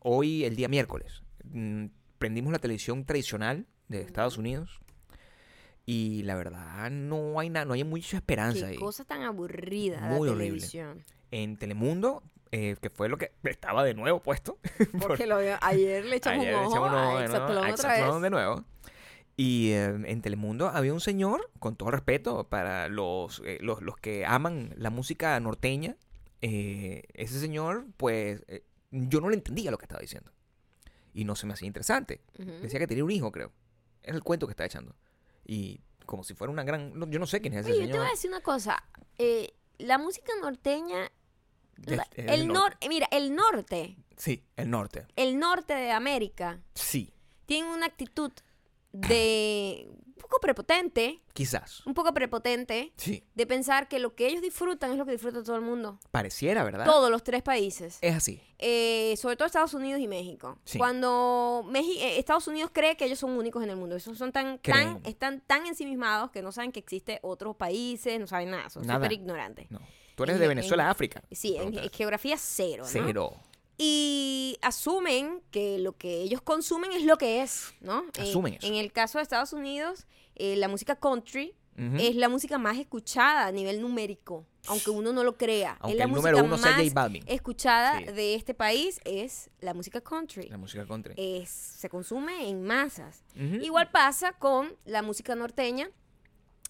hoy 0.00 0.44
el 0.44 0.56
día 0.56 0.68
miércoles, 0.68 1.22
mm, 1.44 1.86
prendimos 2.18 2.52
la 2.52 2.58
televisión 2.58 3.04
tradicional 3.04 3.66
de 3.88 4.00
Estados 4.02 4.38
Unidos 4.38 4.80
y 5.84 6.22
la 6.22 6.36
verdad 6.36 6.90
no 6.90 7.38
hay 7.40 7.50
nada, 7.50 7.64
no 7.66 7.74
hay 7.74 7.84
mucha 7.84 8.16
esperanza 8.16 8.66
Qué 8.66 8.72
ahí. 8.72 8.76
cosa 8.76 9.04
tan 9.04 9.22
aburrida 9.22 10.00
Muy 10.00 10.08
la 10.28 10.34
horrible. 10.34 10.44
televisión. 10.44 11.02
En 11.30 11.56
Telemundo, 11.56 12.22
eh, 12.52 12.76
que 12.80 12.90
fue 12.90 13.08
lo 13.08 13.16
que 13.16 13.32
estaba 13.44 13.82
de 13.82 13.94
nuevo 13.94 14.20
puesto, 14.20 14.58
Porque 15.00 15.26
lo, 15.26 15.38
ayer 15.60 16.04
le 16.04 16.16
echamos 16.16 16.40
Ayer 16.44 16.54
un 16.54 16.60
le 16.60 16.66
ojo 16.66 16.72
echamos 16.74 16.90
un 16.90 16.96
ojo, 16.96 17.06
a 17.64 17.66
A 17.68 17.72
otra 17.72 18.12
vez. 18.12 18.22
de 18.22 18.30
nuevo. 18.30 18.64
Y 19.34 19.70
eh, 19.70 19.84
en 19.86 20.20
Telemundo 20.20 20.68
había 20.68 20.92
un 20.92 21.00
señor, 21.00 21.50
con 21.58 21.74
todo 21.74 21.90
respeto 21.90 22.44
para 22.48 22.88
los, 22.88 23.42
eh, 23.46 23.58
los, 23.62 23.80
los 23.80 23.96
que 23.96 24.26
aman 24.26 24.74
la 24.76 24.90
música 24.90 25.40
norteña, 25.40 25.96
eh, 26.42 27.04
ese 27.14 27.40
señor, 27.40 27.86
pues 27.96 28.44
eh, 28.48 28.64
yo 28.90 29.20
no 29.20 29.30
le 29.30 29.36
entendía 29.36 29.70
lo 29.70 29.78
que 29.78 29.84
estaba 29.86 30.00
diciendo. 30.00 30.30
Y 31.14 31.24
no 31.24 31.34
se 31.36 31.46
me 31.46 31.54
hacía 31.54 31.66
interesante. 31.66 32.20
Decía 32.36 32.78
que 32.78 32.86
tenía 32.86 33.04
un 33.04 33.10
hijo, 33.10 33.30
creo. 33.32 33.52
Era 34.02 34.16
el 34.16 34.22
cuento 34.22 34.46
que 34.46 34.52
estaba 34.52 34.66
echando. 34.66 34.94
Y 35.46 35.80
como 36.06 36.24
si 36.24 36.34
fuera 36.34 36.50
una 36.52 36.64
gran... 36.64 36.98
no, 36.98 37.08
yo 37.08 37.18
no 37.18 37.26
sé 37.26 37.40
quién 37.40 37.54
es 37.54 37.60
ese 37.66 37.72
Oye, 37.72 37.86
yo 37.86 37.92
te 37.92 37.98
voy 37.98 38.06
a 38.06 38.10
decir 38.10 38.30
una 38.30 38.40
cosa. 38.40 38.82
eh, 39.18 39.52
la 39.78 39.98
música 39.98 40.32
norteña, 40.40 41.10
la- 41.84 42.06
el 42.16 42.48
norte. 42.48 42.88
mira, 42.88 43.08
el 43.10 43.34
norte, 43.34 43.96
Sí, 44.16 44.44
el 44.56 44.70
norte. 44.70 45.06
el 45.16 45.38
norte 45.38 45.74
de 45.74 45.90
América 45.90 46.60
Sí, 46.74 47.12
tiene 47.46 47.72
una 47.72 47.86
actitud 47.86 48.30
de 48.92 49.88
un 49.88 50.14
poco 50.28 50.38
prepotente, 50.40 51.20
quizás. 51.34 51.84
un 51.86 51.94
poco 51.94 52.14
prepotente 52.14 52.92
Sí, 52.96 53.24
de 53.34 53.46
pensar 53.46 53.88
que 53.88 53.98
lo 53.98 54.14
que 54.14 54.26
ellos 54.28 54.40
disfrutan 54.40 54.92
es 54.92 54.96
lo 54.98 55.04
que 55.04 55.12
disfruta 55.12 55.42
todo 55.42 55.56
el 55.56 55.62
mundo. 55.62 55.98
pareciera, 56.10 56.62
¿verdad? 56.64 56.84
Todos 56.86 57.10
los 57.10 57.22
tres 57.24 57.42
países. 57.42 57.98
Es 58.00 58.14
así. 58.14 58.40
Eh, 58.58 59.14
sobre 59.18 59.36
todo 59.36 59.46
Estados 59.46 59.74
Unidos 59.74 60.00
y 60.00 60.08
México. 60.08 60.58
Sí. 60.64 60.78
Cuando 60.78 61.68
eh, 61.74 62.18
Estados 62.18 62.46
Unidos 62.48 62.70
cree 62.72 62.96
que 62.96 63.04
ellos 63.06 63.18
son 63.18 63.30
únicos 63.32 63.62
en 63.62 63.70
el 63.70 63.76
mundo. 63.76 63.96
Esos 63.96 64.16
son 64.16 64.32
tan, 64.32 64.58
tan, 64.60 65.00
están 65.04 65.40
tan 65.40 65.66
ensimismados 65.66 66.30
que 66.30 66.40
no 66.42 66.52
saben 66.52 66.72
que 66.72 66.80
existe 66.80 67.18
otros 67.22 67.56
países, 67.56 68.18
no 68.20 68.26
saben 68.26 68.50
nada, 68.50 68.70
son 68.70 68.84
súper 68.84 69.12
ignorantes. 69.12 69.70
No. 69.70 69.80
Tú 70.14 70.22
eres 70.24 70.34
En- 70.34 70.40
de 70.40 70.44
en- 70.46 70.48
Venezuela, 70.50 70.90
África. 70.90 71.22
Sí, 71.30 71.56
en, 71.56 71.76
en 71.76 71.90
geografía 71.90 72.36
cero, 72.38 72.84
¿no? 72.84 72.88
Cero. 72.88 73.32
Y 73.84 74.58
asumen 74.62 75.42
que 75.50 75.78
lo 75.78 75.96
que 75.96 76.22
ellos 76.22 76.40
consumen 76.40 76.92
es 76.92 77.04
lo 77.04 77.18
que 77.18 77.42
es, 77.42 77.74
¿no? 77.80 78.04
Asumen 78.20 78.54
eso. 78.54 78.66
En 78.66 78.74
el 78.76 78.92
caso 78.92 79.18
de 79.18 79.22
Estados 79.22 79.52
Unidos, 79.52 80.06
eh, 80.36 80.54
la 80.56 80.68
música 80.68 80.94
country 80.96 81.54
es 81.98 82.14
la 82.14 82.28
música 82.28 82.58
más 82.58 82.78
escuchada 82.78 83.46
a 83.46 83.50
nivel 83.50 83.80
numérico, 83.80 84.46
aunque 84.68 84.90
uno 84.90 85.12
no 85.12 85.24
lo 85.24 85.36
crea. 85.36 85.78
Aunque 85.80 85.94
es 85.94 85.98
la 85.98 86.04
el 86.04 86.10
música 86.10 86.30
número 86.30 86.44
uno 86.46 86.58
sea 86.58 86.72
más 86.72 86.80
J 86.80 86.90
Balvin. 86.94 87.24
escuchada 87.26 87.98
Sí. 87.98 88.04
de 88.12 88.34
este 88.36 88.54
país 88.54 89.00
es 89.04 89.50
la 89.60 89.74
música 89.74 90.00
country. 90.00 90.48
La 90.48 90.58
música 90.58 90.86
country. 90.86 91.14
Es, 91.16 91.48
se 91.48 91.88
consume 91.88 92.48
en 92.48 92.62
masas. 92.62 93.24
Igual 93.34 93.90
pasa 93.90 94.32
con 94.34 94.76
la 94.84 95.02
música 95.02 95.34
norteña, 95.34 95.90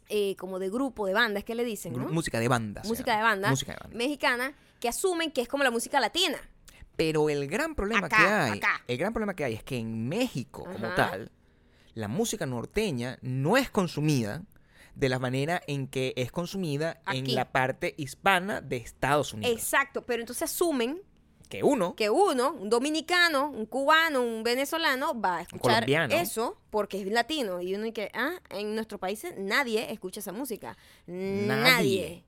eh, 0.08 0.34
como 0.36 0.58
de 0.58 0.70
grupo, 0.70 1.06
de 1.06 1.12
banda, 1.14 1.40
es 1.40 1.44
que 1.44 1.54
le 1.56 1.64
dicen, 1.64 1.92
Gru- 1.94 2.04
¿no? 2.06 2.08
Música 2.10 2.38
de 2.40 2.48
banda. 2.48 2.82
se 2.82 2.88
música 2.88 3.10
llama. 3.12 3.18
de 3.18 3.24
banda, 3.24 3.50
Música 3.50 3.72
de 3.72 3.78
banda. 3.82 3.96
mexicana, 3.98 4.54
que 4.80 4.88
asumen 4.88 5.30
que 5.32 5.42
es 5.42 5.48
como 5.48 5.62
la 5.64 5.70
música 5.70 6.00
latina. 6.00 6.38
Pero 6.96 7.30
el 7.30 7.48
gran 7.48 7.74
problema 7.74 8.06
Acá, 8.06 8.16
que 8.16 8.22
hay, 8.24 8.58
acá. 8.58 8.82
el 8.86 8.98
gran 8.98 9.12
problema 9.12 9.34
que 9.34 9.44
hay 9.44 9.54
es 9.54 9.64
que 9.64 9.78
en 9.78 10.08
México 10.08 10.64
como 10.64 10.86
Ajá. 10.86 10.94
tal, 10.94 11.32
la 11.94 12.08
música 12.08 12.46
norteña 12.46 13.18
no 13.22 13.56
es 13.56 13.70
consumida 13.70 14.42
de 14.94 15.08
la 15.08 15.18
manera 15.18 15.62
en 15.66 15.86
que 15.86 16.12
es 16.16 16.30
consumida 16.32 17.00
Aquí. 17.04 17.18
en 17.18 17.34
la 17.34 17.50
parte 17.50 17.94
hispana 17.96 18.60
de 18.60 18.76
Estados 18.76 19.32
Unidos. 19.32 19.54
Exacto, 19.54 20.02
pero 20.02 20.20
entonces 20.20 20.42
asumen 20.50 21.00
que 21.48 21.62
uno, 21.62 21.94
que 21.96 22.08
uno, 22.08 22.52
un 22.52 22.70
dominicano, 22.70 23.50
un 23.50 23.66
cubano, 23.66 24.22
un 24.22 24.42
venezolano, 24.42 25.18
va 25.20 25.38
a 25.38 25.42
escuchar 25.42 25.84
eso 26.10 26.58
porque 26.70 27.00
es 27.00 27.06
latino. 27.06 27.60
Y 27.60 27.74
uno 27.74 27.84
dice, 27.84 28.10
ah, 28.14 28.40
en 28.50 28.74
nuestros 28.74 28.98
países 29.00 29.34
nadie 29.36 29.92
escucha 29.92 30.20
esa 30.20 30.32
música. 30.32 30.76
Nadie. 31.06 32.24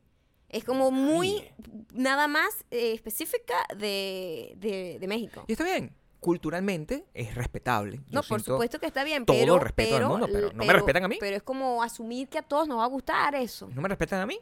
Es 0.54 0.64
como 0.64 0.90
muy, 0.90 1.44
nada 1.92 2.28
más 2.28 2.64
eh, 2.70 2.92
específica 2.92 3.54
de, 3.76 4.54
de, 4.56 4.99
de 5.00 5.06
México. 5.08 5.44
y 5.49 5.52
está 5.52 5.64
bien, 5.64 5.92
culturalmente 6.20 7.04
es 7.12 7.34
respetable. 7.34 7.96
Yo 8.06 8.20
No, 8.20 8.23
por 8.23 8.40
supuesto 8.40 8.78
que 8.78 8.87
está 8.87 9.04
bien, 9.04 9.26
todo 9.26 9.37
el 9.37 9.42
pero... 9.42 9.58
respeto 9.58 9.90
del 9.90 9.99
pero, 9.99 10.08
mundo, 10.08 10.28
pero 10.32 10.52
¿no 10.52 10.64
me 10.64 10.73
respetan 10.73 11.04
a 11.04 11.08
mí? 11.08 11.16
Pero 11.20 11.37
es 11.37 11.42
como 11.42 11.82
asumir 11.82 12.28
que 12.28 12.38
a 12.38 12.42
todos 12.42 12.66
nos 12.68 12.78
va 12.78 12.84
a 12.84 12.88
gustar 12.88 13.34
eso. 13.34 13.68
¿No 13.75 13.82
me 13.82 13.88
respetan 13.88 14.20
a 14.20 14.26
mí? 14.26 14.38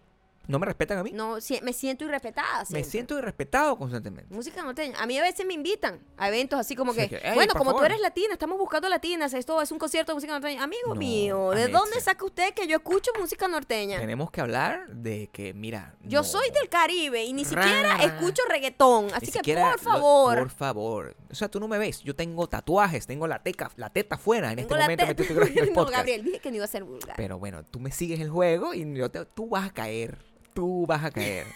¿No 0.49 0.59
me 0.59 0.67
respetan 0.67 0.99
a 0.99 1.03
mí? 1.05 1.13
No, 1.13 1.41
si- 1.41 1.61
me 1.63 1.73
siento 1.73 2.05
irrespetada 2.05 2.61
Me 2.61 2.65
siempre. 2.67 2.91
siento 2.91 3.19
irrespetado 3.19 3.77
constantemente. 3.79 4.35
Música 4.35 4.63
norteña. 4.63 4.99
A 5.01 5.07
mí 5.07 5.17
a 5.17 5.23
veces 5.23 5.47
me 5.47 5.55
invitan 5.55 6.01
a 6.17 6.29
eventos 6.29 6.59
así 6.59 6.75
como 6.75 6.93
que, 6.93 7.03
Sí, 7.05 7.09
que, 7.11 7.17
"Ey, 7.19 7.35
bueno, 7.35 7.53
como 7.55 7.71
tú 7.71 7.77
favor". 7.77 7.87
eres 7.91 8.01
latina, 8.01 8.33
estamos 8.33 8.59
buscando 8.59 8.89
latinas, 8.89 9.33
esto 9.35 9.63
es 9.63 9.71
un 9.71 9.79
concierto 9.79 10.13
de 10.13 10.15
música 10.17 10.33
norteña. 10.33 10.63
Amigo 10.65 10.89
No, 10.89 10.95
mío, 10.97 11.51
¿de 11.53 11.69
dónde 11.69 12.01
saca 12.01 12.25
usted 12.25 12.55
que 12.55 12.67
yo 12.67 12.77
escucho 12.79 13.13
música 13.21 13.47
norteña? 13.47 14.01
Tenemos 14.01 14.31
que 14.33 14.41
hablar 14.41 14.89
de 14.89 15.29
que, 15.33 15.55
mira. 15.55 15.95
Yo 16.03 16.19
no, 16.21 16.25
soy 16.25 16.51
del 16.51 16.69
Caribe 16.69 17.25
y 17.25 17.33
ni 17.33 17.45
siquiera 17.45 17.97
Ra. 17.99 18.05
escucho 18.05 18.43
reggaetón. 18.49 19.07
ni 19.07 19.13
Así 19.13 19.27
que, 19.27 19.33
siquiera 19.33 19.63
por 19.73 19.85
lo- 19.85 19.91
favor. 19.93 20.39
por 20.39 20.51
favor. 20.51 21.17
O 21.31 21.35
sea, 21.35 21.49
tú 21.49 21.61
no 21.61 21.69
me 21.69 21.79
ves. 21.79 22.01
Yo 22.01 22.17
tengo 22.17 22.49
tatuajes, 22.49 23.07
tengo 23.07 23.27
la, 23.29 23.43
teca, 23.43 23.71
la 23.77 23.91
teta 23.91 24.17
afuera 24.17 24.51
en 24.51 24.57
tengo 24.57 24.75
este 24.75 24.83
momento 24.83 25.05
teta- 25.05 25.07
mientras 25.07 25.29
estoy 25.31 25.37
grabando 25.37 25.61
el 25.63 25.69
no, 25.69 25.75
podcast. 25.75 25.97
Gabriel, 25.99 26.25
dije 26.25 26.39
que 26.41 26.51
no 26.51 26.57
iba 26.57 26.65
a 26.65 26.69
ser 26.69 26.85
vulgar. 26.85 27.15
Pero 27.17 27.39
bueno, 27.39 27.65
tú 27.65 27.79
me 27.81 27.93
sigues 27.93 28.21
el 28.21 28.29
juego 28.31 28.75
y 28.75 28.93
yo 28.95 29.11
te- 29.11 29.25
tú 29.25 29.49
vas 29.49 29.69
a 29.69 29.73
caer. 29.73 30.19
Tú 30.55 30.87
vas 30.87 31.05
a 31.05 31.11
caer. 31.11 31.47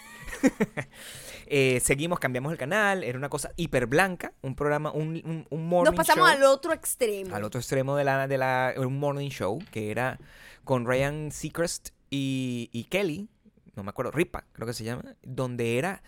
Eh, 1.48 1.78
seguimos, 1.80 2.18
cambiamos 2.18 2.50
el 2.50 2.58
canal. 2.58 3.04
Era 3.04 3.16
una 3.16 3.28
cosa 3.28 3.52
hiper 3.54 3.86
blanca. 3.86 4.32
Un 4.42 4.56
programa, 4.56 4.90
un, 4.90 5.22
un, 5.24 5.46
un 5.48 5.68
morning 5.68 5.92
Nos 5.92 5.96
pasamos 5.96 6.28
show. 6.28 6.36
al 6.36 6.42
otro 6.42 6.72
extremo. 6.72 7.34
al 7.36 7.44
otro 7.44 7.60
extremo 7.60 7.94
de 7.94 8.02
la, 8.02 8.26
de 8.26 8.36
la 8.36 8.74
un 8.76 8.98
morning 8.98 9.30
show 9.30 9.60
que 9.70 9.92
era 9.92 10.18
con 10.64 10.84
Ryan 10.86 11.30
Seacrest 11.30 11.90
y, 12.10 12.68
y 12.72 12.84
Kelly, 12.84 13.28
no 13.76 13.84
me 13.84 13.90
acuerdo, 13.90 14.10
Ripa, 14.10 14.44
creo 14.52 14.66
que 14.66 14.72
se 14.72 14.82
llama, 14.82 15.04
donde 15.22 15.78
era 15.78 16.02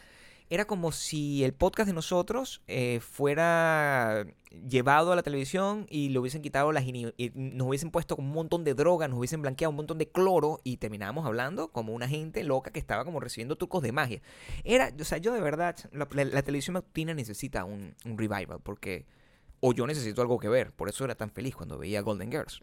era 0.51 0.65
como 0.67 0.93
si 0.93 1.45
el 1.45 1.53
podcast 1.53 1.87
de 1.89 1.93
nosotros 1.95 2.63
eh, 2.69 3.01
fuera 3.01 4.27
llevado 4.67 5.13
a 5.13 5.17
la 5.17 5.23
televisión 5.23 5.87
y 5.91 6.09
le 6.09 6.19
hubiesen 6.19 6.41
quitado 6.41 6.73
las 6.73 6.85
y 6.87 7.13
nos 7.35 7.67
hubiesen 7.69 7.91
puesto 7.91 8.17
un 8.17 8.31
montón 8.31 8.65
de 8.65 8.73
droga, 8.75 9.07
nos 9.09 9.19
hubiesen 9.19 9.43
blanqueado 9.43 9.71
un 9.71 9.77
montón 9.77 9.99
de 9.99 10.09
cloro 10.09 10.61
y 10.65 10.79
terminábamos 10.79 11.27
hablando 11.27 11.69
como 11.71 11.93
una 11.93 12.09
gente 12.09 12.43
loca 12.45 12.71
que 12.71 12.79
estaba 12.79 13.05
como 13.05 13.21
recibiendo 13.21 13.57
trucos 13.57 13.83
de 13.83 13.93
magia. 13.93 14.23
Era, 14.65 14.91
o 14.99 15.05
sea, 15.05 15.19
yo 15.19 15.35
de 15.35 15.41
verdad, 15.41 15.77
la, 15.93 16.09
la- 16.13 16.25
la 16.25 16.43
televisión 16.43 16.75
matutina 16.75 17.13
necesita 17.13 17.65
un, 17.65 17.95
un 18.07 18.17
revival 18.17 18.61
porque 18.63 19.05
o 19.61 19.73
yo 19.73 19.87
necesito 19.87 20.23
algo 20.23 20.39
que 20.39 20.49
ver, 20.49 20.73
por 20.73 20.89
eso 20.89 21.05
era 21.05 21.15
tan 21.15 21.31
feliz 21.31 21.57
cuando 21.57 21.79
veía 21.79 22.01
Golden 22.01 22.31
Girls. 22.31 22.61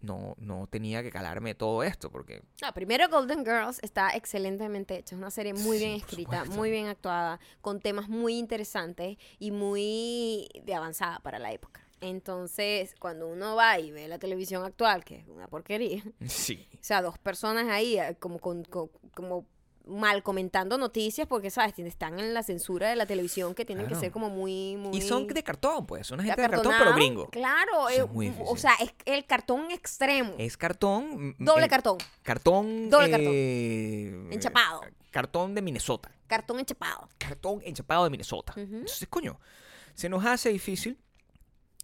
No, 0.00 0.34
no 0.38 0.66
tenía 0.68 1.02
que 1.02 1.10
calarme 1.10 1.54
todo 1.54 1.82
esto 1.82 2.10
porque 2.10 2.42
No, 2.62 2.72
primero 2.72 3.08
Golden 3.08 3.44
Girls 3.44 3.78
está 3.82 4.10
excelentemente 4.10 4.96
hecha. 4.96 5.14
Es 5.14 5.18
una 5.18 5.30
serie 5.30 5.54
muy 5.54 5.78
Sí, 5.78 5.84
bien 5.84 5.96
escrita, 5.96 6.44
muy 6.44 6.70
bien 6.70 6.86
actuada, 6.86 7.40
con 7.60 7.80
temas 7.80 8.08
muy 8.08 8.38
interesantes 8.38 9.16
y 9.38 9.50
muy 9.50 10.48
de 10.64 10.74
avanzada 10.74 11.18
para 11.20 11.38
la 11.38 11.52
época. 11.52 11.80
Entonces, 12.00 12.94
cuando 13.00 13.26
uno 13.26 13.56
va 13.56 13.78
y 13.80 13.90
ve 13.90 14.06
la 14.06 14.18
televisión 14.20 14.64
actual, 14.64 15.04
que 15.04 15.16
es 15.16 15.26
una 15.28 15.48
porquería, 15.48 16.02
sí, 16.26 16.68
o 16.74 16.78
sea, 16.80 17.02
dos 17.02 17.18
personas 17.18 17.66
ahí 17.68 17.98
eh, 17.98 18.16
como, 18.20 18.38
con- 18.38 18.64
con- 18.64 18.90
como 19.14 19.46
mal 19.88 20.22
comentando 20.22 20.78
noticias 20.78 21.26
porque, 21.26 21.50
¿sabes? 21.50 21.78
Están 21.78 22.18
en 22.20 22.34
la 22.34 22.42
censura 22.42 22.88
de 22.90 22.96
la 22.96 23.06
televisión 23.06 23.54
que 23.54 23.64
tienen 23.64 23.86
que 23.86 23.94
ser 23.94 24.10
como 24.12 24.30
muy, 24.30 24.76
muy... 24.76 24.96
y 24.96 25.00
son 25.00 25.26
de 25.26 25.42
cartón, 25.42 25.86
pues, 25.86 26.10
una 26.10 26.22
gente 26.22 26.40
de 26.42 26.48
cartón 26.48 26.74
pero 26.78 26.94
gringo. 26.94 27.28
Claro, 27.30 27.88
eh, 27.88 27.98
es 27.98 28.10
muy 28.10 28.34
o 28.44 28.56
sea, 28.56 28.72
es 28.80 28.92
el 29.04 29.24
cartón 29.26 29.70
extremo. 29.70 30.34
Es 30.38 30.56
cartón. 30.56 31.28
mm, 31.38 31.44
Doble 31.44 31.66
eh, 31.66 31.68
cartón. 31.68 31.98
Cartón. 32.22 32.90
Doble 32.90 33.10
cartón. 33.10 33.32
eh, 33.34 34.28
Enchapado. 34.30 34.80
Cartón 35.10 35.54
de 35.54 35.62
Minnesota. 35.62 36.10
Cartón 36.26 36.60
enchapado. 36.60 37.08
Cartón 37.16 37.60
enchapado 37.64 38.04
de 38.04 38.10
Minnesota. 38.10 38.52
Entonces, 38.56 39.08
coño, 39.08 39.40
se 39.94 40.08
nos 40.08 40.24
hace 40.24 40.50
difícil. 40.50 40.98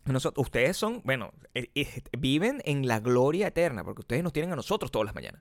Nosotros, 0.05 0.45
ustedes 0.47 0.77
son, 0.77 1.01
bueno, 1.03 1.33
eh, 1.55 2.03
viven 2.19 2.61
en 2.67 2.87
la 2.87 3.01
gloria 3.01 3.47
eterna, 3.47 3.83
porque 3.83 4.03
ustedes 4.03 4.23
nos 4.23 4.35
tienen 4.35 4.53
a 4.53 4.57
nosotros 4.57 4.91
todas 4.91 5.07
las 5.07 5.15
mañanas. 5.15 5.41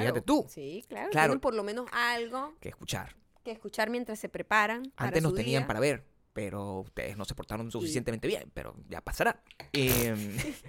Fíjate 0.00 0.20
tú, 0.22 0.46
Sí, 0.48 0.84
claro. 0.88 1.10
Claro. 1.10 1.28
Tienen 1.32 1.40
por 1.40 1.54
lo 1.54 1.62
menos 1.62 1.86
algo 1.92 2.54
que 2.60 2.68
escuchar. 2.70 3.14
que 3.42 3.50
escuchar 3.52 3.90
mientras 3.90 4.18
se 4.18 4.28
preparan. 4.28 4.90
para 4.96 5.08
Antes 5.08 5.22
nos 5.22 5.30
su 5.32 5.36
tenían 5.36 5.62
día. 5.62 5.66
para 5.66 5.80
ver, 5.80 6.04
pero 6.32 6.80
ustedes 6.80 7.16
no 7.16 7.24
se 7.24 7.34
portaron 7.34 7.70
suficientemente 7.70 8.26
bien, 8.28 8.50
pero 8.54 8.74
ya 8.88 9.00
pasará. 9.00 9.42
Eh, 9.72 10.14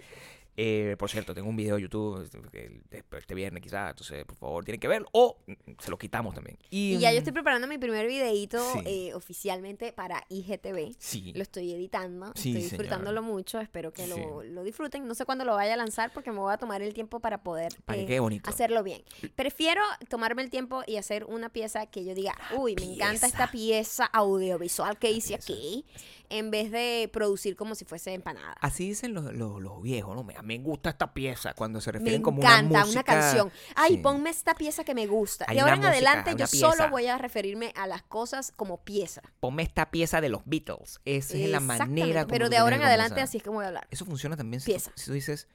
eh, 0.58 0.96
por 0.98 1.10
cierto, 1.10 1.34
tengo 1.34 1.50
un 1.50 1.56
video 1.56 1.76
de 1.76 1.82
YouTube 1.82 2.24
este, 2.24 3.04
este 3.18 3.36
viernes 3.36 3.62
quizás, 3.62 3.90
entonces 3.92 4.24
por 4.26 4.38
favor 4.38 4.64
tienen 4.64 4.80
que 4.80 4.88
verlo 4.88 5.08
o 5.12 5.38
mm, 5.48 5.54
se 5.80 5.92
lo 5.92 5.98
quitamos 5.98 6.34
también. 6.34 6.58
Y, 6.70 6.96
Y 6.96 7.00
ya 7.00 7.12
yo 7.12 7.16
mm, 7.16 7.20
estoy 7.20 7.34
preparando 7.34 7.68
mi 7.68 7.78
primer 7.78 8.08
videíto 8.08 8.60
Sí. 8.74 8.80
eh, 8.86 9.14
oficialmente 9.14 9.92
para 9.94 10.24
IGTV. 10.30 10.96
Sí, 10.98 11.34
Lo 11.36 11.42
estoy 11.42 11.72
editando, 11.74 12.32
Sí, 12.36 12.50
estoy 12.52 12.62
disfrutándolo 12.64 13.22
mucho, 13.22 13.60
espero 13.60 13.92
que 13.92 14.08
lo, 14.08 14.44
lo 14.44 14.64
disfruten. 14.64 15.08
No 15.08 15.14
sé 15.16 15.26
cuándo 15.26 15.44
lo 15.46 15.56
vaya 15.56 15.74
a 15.74 15.78
lanzar 15.78 16.12
porque 16.14 16.32
me 16.32 16.40
voy 16.40 16.54
a 16.54 16.58
tomar 16.58 16.82
el 16.82 16.94
tiempo 16.94 17.20
para 17.20 17.44
poder 17.44 17.74
para 17.86 18.00
eh, 18.02 18.20
bonito. 18.20 18.50
hacerlo 18.50 18.84
bien. 18.84 19.02
Prefiero 19.36 19.82
tomarme 20.10 20.42
el 20.42 20.50
tiempo 20.50 20.84
y 20.88 20.98
hacer 20.98 21.26
una 21.26 21.50
pieza 21.50 21.86
que 21.88 22.04
yo 22.06 22.14
diga, 22.16 22.34
uy, 22.58 22.76
me 22.76 22.94
encanta 22.94 23.28
esta 23.28 23.52
pieza 23.52 24.06
audiovisual 24.06 24.98
que 24.98 25.12
hice 25.12 25.38
pieza. 25.38 25.54
aquí, 25.54 25.86
en 26.30 26.52
vez 26.52 26.72
de 26.72 27.10
producir 27.12 27.56
como 27.56 27.76
si 27.76 27.86
fuese 27.86 28.14
empanada. 28.14 28.56
Así 28.62 28.88
dicen 28.88 29.14
los, 29.14 29.34
los, 29.34 29.62
los 29.62 29.82
viejos, 29.82 30.16
¿no? 30.16 30.24
Me, 30.24 30.36
me 30.44 30.58
gusta 30.60 30.90
esta 30.90 31.14
pieza 31.14 31.54
cuando 31.54 31.82
se 31.82 31.92
Me 31.92 32.00
refieren 32.00 32.22
como 32.22 32.42
encanta 32.42 32.82
una 32.84 32.90
una, 32.90 33.04
canción. 33.04 33.52
Ay, 33.76 33.96
sí. 33.96 33.98
ponme 34.00 34.30
esta 34.30 34.56
pieza 34.56 34.84
que 34.84 34.96
me 34.96 35.08
gusta. 35.08 35.46
Hay 35.48 35.60
ahora 35.60 35.74
en 35.74 35.80
música, 35.80 35.94
adelante 35.94 36.36
yo 36.38 36.48
solo 36.48 36.90
voy 36.90 37.08
a 37.08 37.18
referirme 37.18 37.72
a 37.76 37.88
las 37.88 38.04
cosas 38.04 38.52
como 38.56 38.84
pieza. 38.84 39.22
Ponme 39.40 39.64
esta 39.64 39.92
pieza 39.92 40.22
de 40.22 40.30
los 40.30 40.42
Beatles. 40.46 41.00
Esa 41.06 41.38
es 41.38 41.50
la 41.50 41.60
manera 41.60 42.24
como 42.24 42.32
Pero 42.34 42.50
de 42.50 42.58
ahora 42.58 42.76
en 42.76 42.82
que 42.82 42.88
adelante 42.88 43.22
así 43.22 43.38
es 43.38 43.44
como 43.44 43.58
voy 43.58 43.66
a 43.66 43.68
hablar. 43.70 43.88
Eso 43.92 44.06
funciona 44.06 44.36
también 44.38 44.62
si 44.62 44.74
tú, 44.74 44.80
si 44.96 45.06
tú 45.06 45.14
dices, 45.14 45.48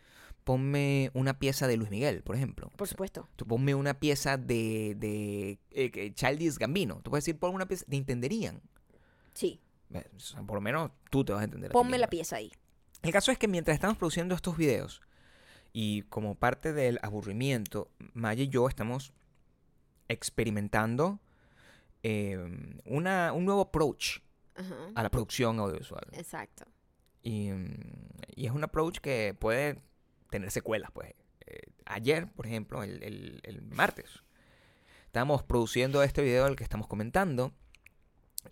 ponme 0.45 1.11
una 1.15 1.39
pieza 1.39 1.67
de 1.67 1.77
Luis 1.77 1.91
Miguel, 1.91 2.23
por 2.23 2.35
ejemplo. 2.37 2.71
Por 2.77 2.89
supuesto. 2.89 3.29
Tú 3.37 3.47
ponme 3.47 3.75
una 3.75 3.95
pieza 3.95 4.37
de, 4.37 4.95
de 4.97 5.59
eh, 5.71 5.91
que- 5.91 6.15
Childish 6.15 6.57
Gambino. 6.57 7.00
Tú 7.03 7.11
puedes 7.11 7.25
decir, 7.25 7.39
ponme 7.39 7.55
una 7.57 7.67
pieza. 7.69 7.85
Te 7.89 7.97
entenderían. 7.97 8.61
Sí. 9.35 9.61
Por 10.47 10.55
lo 10.57 10.61
menos 10.61 10.91
tú 11.11 11.25
te 11.25 11.33
vas 11.33 11.41
a 11.41 11.45
entender. 11.45 11.71
Ponme 11.73 11.99
la 11.99 12.09
pieza 12.09 12.37
ahí. 12.37 12.53
El 13.03 13.13
caso 13.13 13.33
es 13.33 13.39
que 13.39 13.49
mientras 13.49 13.75
estamos 13.75 13.97
produciendo 13.97 14.35
estos 14.35 14.57
videos 14.57 15.01
y 15.73 16.03
como 16.03 16.35
parte 16.35 16.73
del 16.73 16.99
aburrimiento, 17.03 17.91
Maya 18.13 18.43
y 18.45 18.49
yo 18.49 18.69
estamos 18.69 19.13
experimentando 20.09 21.21
eh, 22.03 22.39
una, 22.85 23.33
un 23.33 23.45
nuevo 23.45 23.63
approach 23.63 24.19
Ajá. 24.55 24.75
a 24.95 25.03
la 25.03 25.11
producción 25.11 25.59
audiovisual. 25.61 26.07
Exacto. 26.13 26.65
Y, 27.23 27.51
mm, 27.51 27.75
y 28.37 28.47
es 28.47 28.53
un 28.53 28.65
approach 28.65 28.99
que 28.99 29.35
puede 29.39 29.81
tener 30.31 30.51
secuelas, 30.51 30.91
pues. 30.93 31.15
Eh, 31.47 31.61
ayer, 31.87 32.31
por 32.33 32.47
ejemplo, 32.47 32.83
el, 32.83 33.03
el- 33.03 33.41
el 33.45 33.63
martes, 33.63 34.23
estábamos 35.07 35.43
produciendo 35.43 36.03
este 36.03 36.23
video 36.23 36.45
del 36.47 36.57
que 36.57 36.65
estamos 36.65 36.87
comentando. 36.87 37.53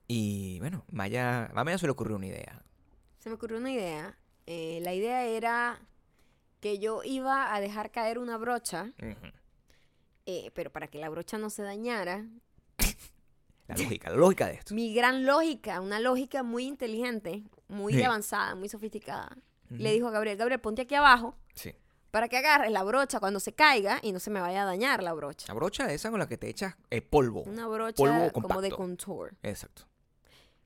Y 0.07 0.59
bueno, 0.61 0.85
Maya, 0.91 1.47
a 1.55 1.65
Maya 1.65 1.79
se 1.79 1.87
le 1.87 1.93
ocurrió 1.93 2.17
una 2.17 2.27
idea. 2.27 2.63
Se 3.19 3.29
me 3.29 3.35
ocurrió 3.37 3.59
una 3.59 3.71
idea. 3.73 4.17
Eh, 4.47 4.81
la 4.83 4.95
idea 4.95 5.25
era 5.27 5.81
que 6.61 6.79
yo 6.79 7.03
iba 7.05 7.55
a 7.55 7.61
dejar 7.61 7.91
caer 7.91 8.19
una 8.19 8.37
brocha, 8.39 8.93
eh, 10.27 10.51
pero 10.55 10.71
para 10.71 10.89
que 10.89 10.99
la 10.99 11.09
brocha 11.09 11.39
no 11.39 11.51
se 11.51 11.63
dañara, 11.63 12.25
La 13.67 13.77
lógica, 13.77 14.11
la 14.11 14.17
lógica 14.17 14.47
de 14.47 14.55
esto. 14.55 14.75
mi 14.75 14.95
gran 14.95 15.27
lógica, 15.27 15.81
una 15.81 16.01
lógica 16.01 16.43
muy 16.43 16.65
inteligente, 16.65 17.45
muy 17.69 17.93
Sí. 17.93 18.03
avanzada, 18.03 18.55
muy 18.55 18.69
sofisticada, 18.71 19.37
le 19.69 19.93
dijo 19.93 20.09
a 20.09 20.11
Gabriel, 20.11 20.39
Gabriel, 20.39 20.61
ponte 20.61 20.83
aquí 20.83 20.95
abajo 20.95 21.37
Sí. 21.55 21.75
Para 22.11 22.29
que 22.29 22.37
agarres 22.39 22.71
la 22.73 22.83
brocha 22.85 23.21
cuando 23.21 23.41
se 23.41 23.53
caiga 23.55 23.99
y 24.03 24.13
no 24.13 24.21
se 24.21 24.31
me 24.31 24.41
vaya 24.41 24.63
a 24.63 24.65
dañar 24.65 25.03
la 25.03 25.13
brocha. 25.13 25.47
La 25.49 25.55
brocha 25.55 25.93
esa 25.93 26.11
con 26.11 26.19
la 26.19 26.27
que 26.29 26.39
te 26.39 26.49
echas 26.49 26.75
eh, 26.91 27.01
polvo. 27.03 27.43
Una 27.43 27.67
brocha 27.67 27.97
Polvo 27.97 28.33
como 28.33 28.61
de 28.61 28.71
contour. 28.71 29.35
Exacto. 29.43 29.83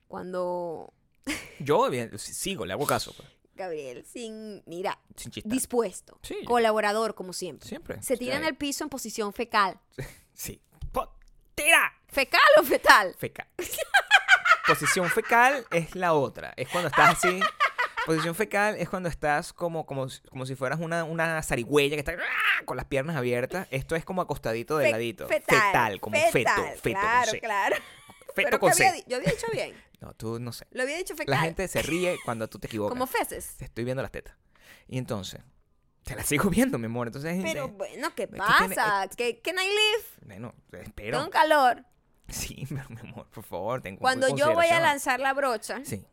Cuando 0.09 0.93
Yo 1.61 1.89
bien, 1.91 2.19
sigo, 2.19 2.65
le 2.67 2.73
hago 2.73 2.87
caso, 2.87 3.13
pues, 3.17 3.29
Gabriel, 3.55 4.05
sin, 4.05 4.63
mira, 4.67 4.99
sin 5.17 5.31
chistar. 5.31 5.53
dispuesto, 5.53 6.19
Sí. 6.23 6.37
colaborador 6.45 7.15
como 7.15 7.33
siempre, 7.33 7.69
Siempre. 7.69 8.03
se 8.03 8.17
tira 8.17 8.37
en 8.37 8.45
el 8.45 8.57
piso 8.57 8.85
en 8.85 8.91
posición 8.91 9.33
fecal. 9.33 9.79
Sí. 10.35 10.61
¡Tira! 11.55 11.93
¿Fecal 12.09 12.41
o 12.59 12.63
fetal? 12.63 13.15
Fecal. 13.19 13.47
Posición 14.67 15.09
fecal 15.11 15.67
es 15.71 15.95
la 15.95 16.15
otra. 16.15 16.55
Es 16.57 16.69
cuando 16.71 16.89
estás 16.89 17.19
así. 17.19 17.41
Posición 18.07 18.35
fecal 18.35 18.77
es 18.79 18.89
cuando 18.89 19.09
estás 19.09 19.53
como, 19.53 19.87
como, 19.87 20.09
si- 20.09 20.21
como 20.29 20.45
si 20.47 20.55
fueras 20.57 20.81
una, 20.81 21.05
una 21.05 21.43
zarigüeya 21.43 21.97
que 21.97 22.01
está 22.01 22.13
¡ah! 22.13 22.65
con 22.65 22.77
las 22.77 22.87
piernas 22.87 23.17
abiertas. 23.17 23.69
Esto 23.71 23.95
es 23.97 24.05
como 24.05 24.23
acostadito 24.23 24.77
de 24.79 24.87
Fe- 24.87 24.91
ladito. 24.93 25.29
Fetal. 25.29 26.01
como 26.01 26.17
fetal, 26.31 26.55
feto. 26.57 26.81
Feto 26.83 26.99
claro, 27.01 27.21
con 27.27 27.31
C. 27.31 27.41
claro. 27.41 27.77
Feto 28.35 28.49
Pero 28.49 28.59
con 28.61 28.73
¿qué 28.73 28.87
había 28.89 29.05
yo 29.07 29.17
había 29.19 29.31
dicho 29.33 29.47
bien. 29.53 29.75
No, 30.03 30.15
tú 30.15 30.41
no 30.41 30.53
sé. 30.53 30.67
Lo 30.73 30.83
había 30.83 30.97
dicho 30.97 31.15
fecal. 31.15 31.33
La 31.33 31.43
gente 31.43 31.69
se 31.69 31.81
ríe 31.81 32.17
cuando 32.25 32.49
tú 32.49 32.59
te 32.59 32.67
equivocas. 32.67 32.91
Como 32.93 33.07
feces. 33.07 33.55
Te 33.57 33.67
estoy 33.67 33.85
viendo 33.85 34.03
las 34.03 34.11
tetas. 34.11 34.35
Y 34.89 34.99
entonces, 34.99 35.41
te 36.03 36.17
las 36.17 36.27
sigo 36.27 36.51
viendo, 36.51 36.77
mi 36.77 36.87
amor. 36.87 37.07
Entonces, 37.07 37.39
Pero 37.41 37.67
eh, 37.67 37.73
bueno, 37.77 38.13
¿qué 38.17 38.27
pasa? 38.27 39.09
¿Qué 39.17 39.41
can 39.41 39.55
I 39.61 39.69
live? 39.69 40.05
bueno, 40.23 40.55
espero. 40.73 41.19
Tengo 41.19 41.31
calor. 41.31 41.85
Sí, 42.29 42.67
pero 42.69 42.85
mi 42.89 42.99
amor, 42.99 43.29
por 43.31 43.45
favor, 43.45 43.81
ten 43.81 43.97
Cuando 43.97 44.35
yo 44.35 44.53
voy 44.55 44.67
a 44.67 44.81
lanzar 44.81 45.21
la 45.21 45.35
brocha, 45.35 45.81
Sí. 45.85 46.05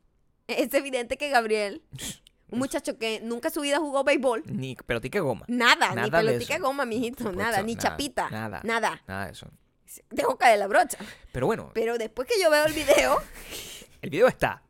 es 0.64 0.74
evidente 0.74 1.18
que 1.18 1.30
Gabriel, 1.30 1.82
un 2.50 2.60
muchacho 2.60 2.98
que 2.98 3.20
nunca 3.22 3.48
en 3.50 3.54
su 3.54 3.62
vida 3.62 3.78
jugó 3.78 4.04
béisbol, 4.04 4.44
Ni 4.48 4.76
pelotica 4.76 5.20
goma. 5.20 5.46
nada, 5.48 5.90
Nada 5.94 6.04
ni 6.04 6.12
pelotica 6.12 6.54
de 6.56 6.60
goma, 6.60 6.86
mijito, 6.86 7.32
nada, 7.32 7.62
ni 7.62 7.76
nada, 7.76 7.90
chapita, 7.90 8.30
nada. 8.30 8.62
nada. 8.64 9.02
Nada 9.08 9.26
de 9.26 9.32
eso. 9.32 9.48
Dejo 10.12 10.38
caer 10.38 10.60
la 10.60 10.68
brocha. 10.68 10.98
Pero 11.32 11.48
bueno, 11.48 11.72
Pero 11.74 11.98
después 11.98 12.28
que 12.28 12.40
yo 12.42 12.50
veo 12.52 12.66
el 12.66 12.74
video, 12.74 13.18
el 14.02 14.10
video 14.10 14.28
está. 14.28 14.62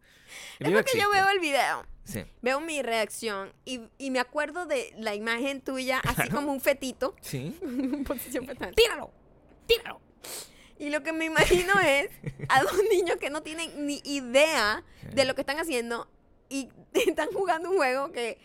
El 0.60 0.68
video 0.68 0.78
después 0.78 0.94
que 0.94 1.02
yo 1.02 1.10
veo 1.12 1.30
el 1.30 1.40
video, 1.40 1.86
Sí. 2.06 2.24
veo 2.42 2.60
mi 2.60 2.82
reacción 2.82 3.54
y, 3.66 3.82
y 4.00 4.10
me 4.12 4.20
acuerdo 4.20 4.66
de 4.66 4.94
la 4.98 5.14
imagen 5.14 5.62
tuya 5.62 6.00
así 6.00 6.28
como 6.30 6.52
un 6.52 6.60
fetito 6.60 7.16
Sí. 7.22 7.56
en 7.62 8.04
posición 8.06 8.46
fetal. 8.48 8.74
¡Tíralo! 8.76 9.12
¡Tíralo! 9.68 10.02
Y 10.80 10.90
lo 10.90 11.04
que 11.04 11.12
me 11.14 11.26
imagino 11.26 11.74
es 11.86 12.10
a 12.48 12.64
dos 12.64 12.74
niños 12.90 13.18
que 13.18 13.30
no 13.30 13.44
tienen 13.44 13.86
ni 13.86 14.02
idea 14.06 14.84
de 15.14 15.26
lo 15.26 15.36
que 15.36 15.42
están 15.42 15.60
haciendo 15.60 16.10
y 16.50 16.70
están 16.94 17.30
jugando 17.32 17.70
un 17.70 17.78
juego 17.78 18.12
que 18.12 18.40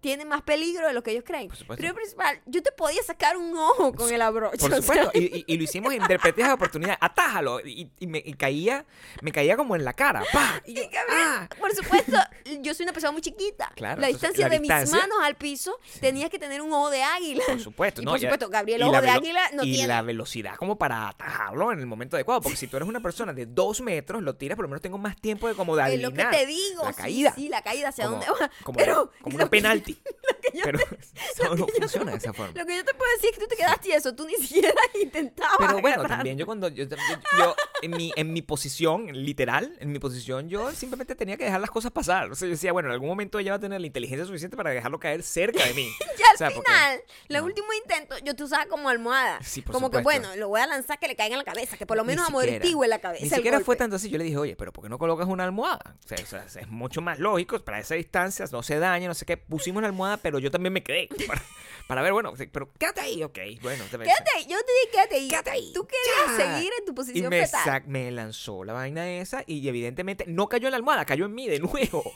tiene 0.00 0.24
más 0.24 0.42
peligro 0.42 0.86
de 0.86 0.92
lo 0.92 1.02
que 1.02 1.10
ellos 1.12 1.24
creen. 1.26 1.48
Por 1.48 1.56
supuesto. 1.56 1.78
Primero 1.78 1.94
principal, 1.96 2.40
yo 2.46 2.62
te 2.62 2.72
podía 2.72 3.02
sacar 3.02 3.36
un 3.36 3.56
ojo 3.56 3.92
con 3.94 4.12
el 4.12 4.22
abrocho. 4.22 4.56
Por 4.58 4.74
supuesto, 4.76 5.10
y, 5.14 5.38
y- 5.38 5.44
y 5.46 5.56
lo 5.56 5.64
hicimos 5.64 5.92
en 5.92 6.02
de 6.06 6.18
oportunidad. 6.52 6.96
Atájalo. 7.00 7.60
Y, 7.66 7.90
y 7.98 8.06
me 8.06 8.22
y 8.24 8.32
caía, 8.34 8.84
me 9.22 9.32
caía 9.32 9.56
como 9.56 9.76
en 9.76 9.84
la 9.84 9.92
cara. 9.92 10.22
¡pa! 10.32 10.62
Y 10.66 10.74
yo, 10.74 10.82
Y 10.82 10.86
Gabriel, 10.86 11.06
¡ah! 11.26 11.48
Por 11.58 11.74
supuesto, 11.74 12.16
yo 12.60 12.74
soy 12.74 12.84
una 12.84 12.92
persona 12.92 13.12
muy 13.12 13.20
chiquita. 13.22 13.70
Claro, 13.74 14.00
la 14.00 14.08
distancia 14.08 14.46
la 14.48 14.54
de 14.54 14.60
distancia- 14.60 14.94
mis 14.96 15.02
manos 15.02 15.18
al 15.24 15.34
piso 15.36 15.78
tenía 16.00 16.28
que 16.28 16.38
tener 16.38 16.60
un 16.62 16.72
ojo 16.72 16.90
de 16.90 17.02
águila. 17.02 17.44
Por 17.46 17.60
supuesto, 17.60 18.02
Y 18.02 18.04
¿no? 18.04 18.12
por 18.12 18.20
supuesto, 18.20 18.48
Gabriel, 18.48 18.80
y 18.80 18.84
ojo 18.84 18.92
la 18.92 19.00
de 19.00 19.10
águila 19.10 19.42
no 19.54 19.64
y 19.64 19.72
tiene. 19.72 19.88
la 19.88 20.02
velocidad 20.02 20.56
como 20.56 20.78
para 20.78 21.08
atajarlo 21.08 21.72
en 21.72 21.80
el 21.80 21.86
momento 21.86 22.16
adecuado. 22.16 22.40
Porque 22.40 22.56
si 22.56 22.66
tú 22.68 22.76
eres 22.76 22.88
una 22.88 23.00
persona 23.00 23.32
de 23.32 23.46
dos 23.46 23.80
metros, 23.80 24.22
lo 24.22 24.34
tiras, 24.36 24.56
por 24.56 24.64
lo 24.64 24.68
menos 24.68 24.82
tengo 24.82 24.98
más 24.98 25.16
tiempo 25.20 25.48
de 25.48 25.54
como 25.54 25.76
de 25.76 25.94
Es 25.94 26.00
lo 26.00 26.12
que 26.12 26.22
adivinar 26.22 26.30
te 26.30 26.46
digo. 26.46 26.84
La 26.84 26.92
sí, 26.92 27.00
caída. 27.02 27.34
Sí, 27.34 27.48
la 27.48 27.62
caída 27.62 27.88
hacia 27.88 28.04
como, 28.04 28.16
dónde 28.18 28.30
va. 28.40 28.50
como, 28.62 28.76
Pero 28.78 29.12
como 29.22 29.36
una 29.36 29.48
penalti. 29.50 29.87
yo 30.54 30.60
Pero 30.64 30.78
eso 31.34 31.54
no 31.56 31.66
funciona 31.66 32.12
de 32.12 32.18
esa 32.18 32.32
forma. 32.32 32.52
Lo 32.58 32.66
que 32.66 32.76
yo 32.76 32.84
te 32.84 32.94
puedo 32.94 33.10
decir 33.16 33.30
es 33.30 33.36
que 33.38 33.42
tú 33.44 33.48
te 33.48 33.56
quedaste 33.56 33.88
y 33.88 33.92
eso, 33.92 34.14
tú 34.14 34.26
ni 34.26 34.34
siquiera 34.46 34.72
intentabas. 35.02 35.56
Pero 35.58 35.80
bueno, 35.80 35.98
agarrar. 36.00 36.18
también 36.18 36.38
yo 36.38 36.46
cuando 36.46 36.68
yo, 36.68 36.84
yo- 36.84 36.96
yo- 37.38 37.56
en, 37.82 37.92
mi, 37.92 38.12
en 38.16 38.32
mi 38.32 38.42
posición, 38.42 39.06
literal, 39.12 39.76
en 39.80 39.92
mi 39.92 39.98
posición, 39.98 40.48
yo 40.48 40.72
simplemente 40.72 41.14
tenía 41.14 41.36
que 41.36 41.44
dejar 41.44 41.60
las 41.60 41.70
cosas 41.70 41.92
pasar. 41.92 42.30
O 42.30 42.34
sea, 42.34 42.46
yo 42.46 42.52
decía, 42.52 42.72
bueno, 42.72 42.88
en 42.88 42.92
algún 42.94 43.08
momento 43.08 43.38
ella 43.38 43.52
va 43.52 43.56
a 43.56 43.60
tener 43.60 43.80
la 43.80 43.86
inteligencia 43.86 44.26
suficiente 44.26 44.56
para 44.56 44.70
dejarlo 44.70 44.98
caer 44.98 45.22
cerca 45.22 45.64
de 45.64 45.74
mí. 45.74 45.88
Ya 46.18 46.26
al 46.30 46.34
O 46.34 46.38
sea, 46.38 46.50
porque- 46.50 46.70
final, 46.72 47.00
los 47.28 47.40
no. 47.40 47.46
últimos 47.46 47.70
intentos, 47.76 48.20
yo 48.24 48.34
te 48.34 48.42
usaba 48.42 48.66
como 48.66 48.88
almohada. 48.88 49.38
Sí, 49.42 49.62
por 49.62 49.74
como 49.74 49.90
que 49.90 49.98
supuesto. 49.98 50.22
bueno, 50.28 50.40
lo 50.40 50.48
voy 50.48 50.60
a 50.60 50.66
lanzar 50.66 50.98
que 50.98 51.06
le 51.08 51.14
caiga 51.16 51.34
en 51.34 51.38
la 51.38 51.44
cabeza, 51.44 51.76
que 51.76 51.86
por 51.86 51.96
lo 51.96 52.04
menos 52.04 52.26
amortigue 52.28 52.58
en 52.84 52.90
la 52.90 52.98
cabeza. 52.98 53.22
Ni 53.24 53.28
el 53.28 53.34
siquiera 53.36 53.60
fue 53.60 53.76
tanto 53.76 53.96
así. 53.96 54.10
Yo 54.10 54.18
le 54.18 54.24
dije, 54.24 54.36
oye, 54.36 54.56
pero 54.56 54.72
¿por 54.72 54.82
qué 54.84 54.90
no 54.90 54.98
colocas 54.98 55.28
una 55.28 55.44
almohada? 55.44 55.96
O 56.04 56.08
sea, 56.08 56.18
o 56.22 56.26
sea, 56.26 56.44
es 56.62 56.68
mucho 56.68 57.00
más 57.00 57.18
lógico, 57.18 57.58
para 57.60 57.78
esa 57.78 57.94
distancia 57.94 58.44
no 58.50 58.62
se 58.62 58.78
daña, 58.78 59.06
no 59.08 59.14
sé 59.14 59.24
qué. 59.24 59.36
Pusimos 59.36 59.77
la 59.82 59.88
almohada, 59.88 60.16
pero 60.18 60.38
yo 60.38 60.50
también 60.50 60.72
me 60.72 60.82
quedé. 60.82 61.08
Para, 61.26 61.42
para 61.86 62.02
ver, 62.02 62.12
bueno, 62.12 62.32
pero 62.52 62.70
quédate 62.78 63.00
ahí, 63.00 63.22
ok. 63.22 63.38
Bueno, 63.62 63.84
te 63.90 63.98
Quédate 63.98 64.30
ahí, 64.36 64.44
yo 64.46 64.56
te 64.58 64.72
dije 64.72 64.88
quédate 64.92 65.14
ahí. 65.16 65.28
Quédate 65.28 65.50
ahí. 65.50 65.72
Tú 65.74 65.86
querías 65.86 66.38
Ya. 66.38 66.54
seguir 66.56 66.70
en 66.78 66.84
tu 66.84 66.92
Y 66.92 66.94
posición 66.94 67.30
me, 67.30 67.46
fetal. 67.46 67.64
sac- 67.64 67.86
me 67.86 68.10
lanzó 68.10 68.64
la 68.64 68.72
vaina 68.74 69.08
esa 69.10 69.42
y 69.46 69.66
evidentemente 69.68 70.24
no 70.26 70.48
cayó 70.48 70.66
en 70.68 70.72
la 70.72 70.76
almohada, 70.76 71.04
cayó 71.04 71.24
en 71.26 71.34
mí 71.34 71.48
de 71.48 71.58
nuevo. 71.60 72.12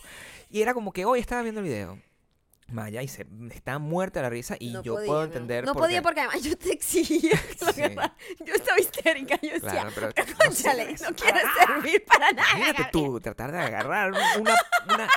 Y 0.51 0.61
era 0.63 0.75
como 0.75 0.93
que 0.93 1.05
hoy 1.05 1.21
estaba 1.21 1.43
viendo 1.43 1.61
el 1.61 1.67
video. 1.67 1.99
Maya 2.69 3.03
y 3.03 3.09
se 3.09 3.27
está 3.53 3.79
muerta 3.79 4.23
la 4.23 4.31
risa 4.31 4.57
y 4.59 4.71
No 4.71 4.83
yo 4.83 4.95
podía, 4.95 5.07
puedo 5.07 5.25
entender. 5.25 5.65
No 5.67 5.73
por 5.75 5.83
qué. 5.83 5.87
podía 5.89 6.01
porque 6.03 6.21
además 6.21 6.43
yo 6.43 6.57
te 6.57 6.73
exigía. 6.73 7.39
Sí. 7.75 7.83
Yo 8.47 8.55
estaba 8.55 8.79
histérica. 8.81 9.39
Yo 9.43 9.51
decía, 9.55 9.71
Claro, 9.71 9.91
pero 9.95 10.09
no 10.09 10.13
no, 10.47 10.83
eso. 10.83 11.09
quiere 11.15 11.41
servir 11.67 12.05
para 12.07 12.33
nada. 12.33 12.49
Imagínate 12.57 12.83
Gabriel". 12.83 12.91
tú 12.93 13.21
tratar 13.21 13.53
de 13.53 13.59
agarrar 13.59 14.11
una, 14.13 14.35
una- 14.89 15.09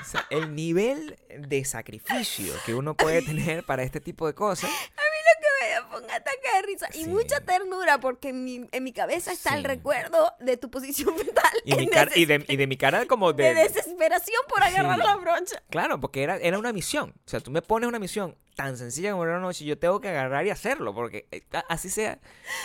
o 0.00 0.04
sea, 0.04 0.26
el 0.30 0.54
nivel 0.54 1.18
de 1.38 1.64
sacrificio 1.64 2.54
que 2.66 2.74
uno 2.74 2.94
puede 2.94 3.22
tener 3.22 3.64
para 3.64 3.82
este 3.82 4.00
tipo 4.00 4.26
de 4.26 4.34
cosas. 4.34 4.70
me 4.70 5.82
pongo 5.90 6.04
un 6.04 6.10
ataque 6.10 6.48
de 6.56 6.62
risa 6.62 6.88
y 6.94 7.04
Sí. 7.04 7.08
mucha 7.08 7.40
ternura 7.40 7.98
porque 8.00 8.30
en 8.30 8.44
mi, 8.44 8.66
en 8.72 8.82
mi 8.84 8.92
cabeza 8.92 9.32
está 9.32 9.54
el 9.54 9.60
Sí. 9.62 9.66
recuerdo 9.68 10.32
de 10.40 10.56
tu 10.56 10.70
posición 10.70 11.14
fetal 11.18 11.52
Y, 11.64 11.74
mi 11.74 11.86
cara- 11.88 12.10
y, 12.14 12.24
de, 12.24 12.44
y 12.48 12.56
de 12.56 12.66
mi 12.66 12.76
cara 12.76 13.06
como 13.06 13.32
de 13.32 13.54
de... 13.54 13.68
desesperación 13.68 14.42
por 14.48 14.62
agarrar 14.62 14.96
Sí. 14.98 15.06
la 15.06 15.16
brocha. 15.16 15.62
Claro, 15.70 16.00
porque 16.00 16.22
era, 16.22 16.36
era 16.38 16.58
una 16.58 16.72
misión. 16.72 17.10
O 17.26 17.28
sea, 17.28 17.40
tú 17.40 17.50
me 17.50 17.62
pones 17.62 17.88
una 17.88 17.98
misión 17.98 18.36
tan 18.56 18.76
sencilla 18.78 19.10
como 19.12 19.22
una 19.22 19.38
noche 19.38 19.64
y 19.64 19.68
yo 19.68 19.78
tengo 19.78 20.00
que 20.00 20.08
agarrar 20.08 20.44
y 20.46 20.50
hacerlo, 20.50 20.94
porque 20.94 21.26
eh, 21.30 21.42
a- 21.52 21.64
así 21.68 21.88
sea 21.90 22.18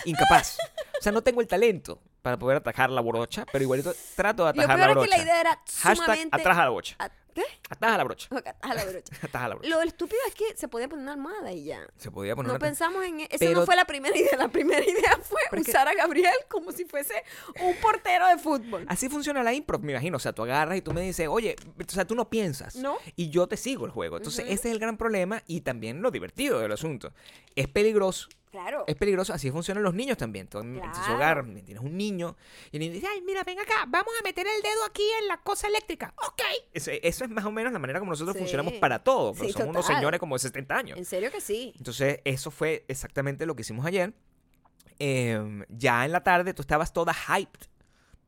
incapaz. 0.05 0.57
O 0.99 1.01
sea, 1.01 1.11
no 1.11 1.21
tengo 1.21 1.41
el 1.41 1.47
talento 1.47 2.01
para 2.21 2.37
poder 2.39 2.57
atajar 2.57 2.89
la 2.89 3.01
brocha, 3.01 3.45
pero 3.51 3.63
igualito 3.63 3.93
trato 4.15 4.45
de 4.45 4.53
Lo 4.53 4.63
atajar 4.63 4.77
peor 4.77 4.79
la 4.79 4.91
es 4.91 4.95
brocha. 4.95 5.09
que 5.11 5.17
la 5.17 5.23
idea 5.23 5.41
era 5.41 5.51
Hashtag 5.81 5.97
sumamente... 5.97 6.35
ataja 6.35 6.63
la 6.63 6.69
brocha. 6.69 6.95
¿A- 7.35 7.41
¿Qué? 7.41 7.43
Ataja 7.69 7.97
la 7.97 8.03
brocha. 8.03 8.27
Ataja 8.31 8.73
la 8.75 8.85
brocha. 8.85 9.13
Ataja 9.23 9.47
la 9.49 9.55
brocha. 9.55 9.69
Lo 9.69 9.81
estúpido 9.81 10.19
es 10.27 10.35
que 10.35 10.55
se 10.55 10.67
podía 10.67 10.87
poner 10.87 11.03
una 11.03 11.13
almohada 11.13 11.51
y 11.51 11.65
ya. 11.65 11.85
Se 11.97 12.11
podía 12.11 12.35
poner 12.35 12.47
No 12.47 12.53
una... 12.55 12.59
pensamos 12.65 13.03
en 13.05 13.19
e- 13.21 13.23
Esa 13.29 13.37
Pero- 13.39 13.59
no 13.59 13.65
fue 13.65 13.75
la 13.75 13.85
primera 13.85 14.17
idea. 14.17 14.37
La 14.37 14.47
primera 14.47 14.83
idea 14.83 15.17
fue 15.21 15.41
Pero 15.49 15.63
que- 15.63 15.71
usar 15.71 15.87
a 15.87 15.93
Gabriel 15.93 16.33
como 16.49 16.71
si 16.71 16.85
fuese 16.85 17.13
un 17.61 17.75
portero 17.77 18.27
de 18.27 18.37
fútbol. 18.37 18.85
Así 18.87 19.09
funciona 19.09 19.43
la 19.43 19.53
impro, 19.53 19.79
me 19.79 19.91
imagino. 19.91 20.17
O 20.17 20.19
sea, 20.19 20.33
tú 20.33 20.43
agarras 20.43 20.77
y 20.77 20.81
tú 20.81 20.93
me 20.93 21.01
dices, 21.01 21.27
oye, 21.29 21.55
o 21.79 21.91
sea, 21.91 22.05
tú 22.05 22.15
no 22.15 22.29
piensas. 22.29 22.75
¿No? 22.75 22.97
Y 23.15 23.29
yo 23.29 23.47
te 23.47 23.57
sigo 23.57 23.85
el 23.85 23.91
juego. 23.91 24.17
Entonces, 24.17 24.45
Ujú. 24.45 24.53
ese 24.53 24.67
es 24.69 24.73
el 24.73 24.79
gran 24.79 24.97
problema 24.97 25.43
y 25.47 25.61
también 25.61 26.01
lo 26.01 26.11
divertido 26.11 26.59
del 26.59 26.71
asunto. 26.71 27.13
Es 27.55 27.67
peligroso. 27.67 28.29
Claro. 28.55 28.85
Es 28.87 28.95
peligroso, 28.95 29.33
así 29.33 29.51
funcionan 29.51 29.83
los 29.83 29.93
niños 29.93 30.17
también. 30.17 30.47
Tú, 30.47 30.59
en 30.59 30.75
tu 30.75 30.79
Claro. 30.79 31.15
hogar, 31.15 31.43
tienes 31.65 31.83
un 31.83 31.97
niño 31.97 32.37
y 32.71 32.77
el 32.77 32.79
niño 32.79 32.93
dice, 32.93 33.07
ay, 33.11 33.21
mira, 33.21 33.43
ven 33.43 33.59
acá, 33.59 33.83
vamos 33.87 34.13
a 34.19 34.23
meter 34.23 34.47
el 34.47 34.61
dedo 34.61 34.85
aquí 34.85 35.03
en 35.21 35.27
la 35.27 35.37
cosa 35.41 35.67
eléctrica. 35.67 36.13
Ok. 36.25 36.41
Eso, 36.73 36.91
eso 36.91 37.25
es 37.25 37.29
más 37.29 37.43
o 37.43 37.51
menos 37.51 37.73
la 37.73 37.79
manera 37.79 37.99
como 37.99 38.11
nosotros 38.11 38.33
Sí. 38.33 38.39
funcionamos 38.39 38.73
para 38.75 38.99
todo. 39.03 39.33
Pero 39.33 39.45
Sí, 39.47 39.51
somos 39.51 39.67
unos 39.69 39.81
total. 39.85 39.97
señores 39.97 40.19
como 40.21 40.35
de 40.35 40.39
70 40.39 40.77
años. 40.77 40.97
En 40.97 41.03
serio 41.05 41.29
que 41.31 41.41
sí. 41.41 41.73
Entonces, 41.77 42.19
eso 42.23 42.49
fue 42.49 42.85
exactamente 42.87 43.45
lo 43.45 43.55
que 43.57 43.61
hicimos 43.63 43.85
ayer. 43.85 44.13
Em, 44.99 45.65
ya 45.67 46.05
en 46.05 46.13
la 46.13 46.23
tarde 46.23 46.53
tú 46.53 46.61
estabas 46.61 46.93
toda 46.93 47.13
hyped 47.13 47.67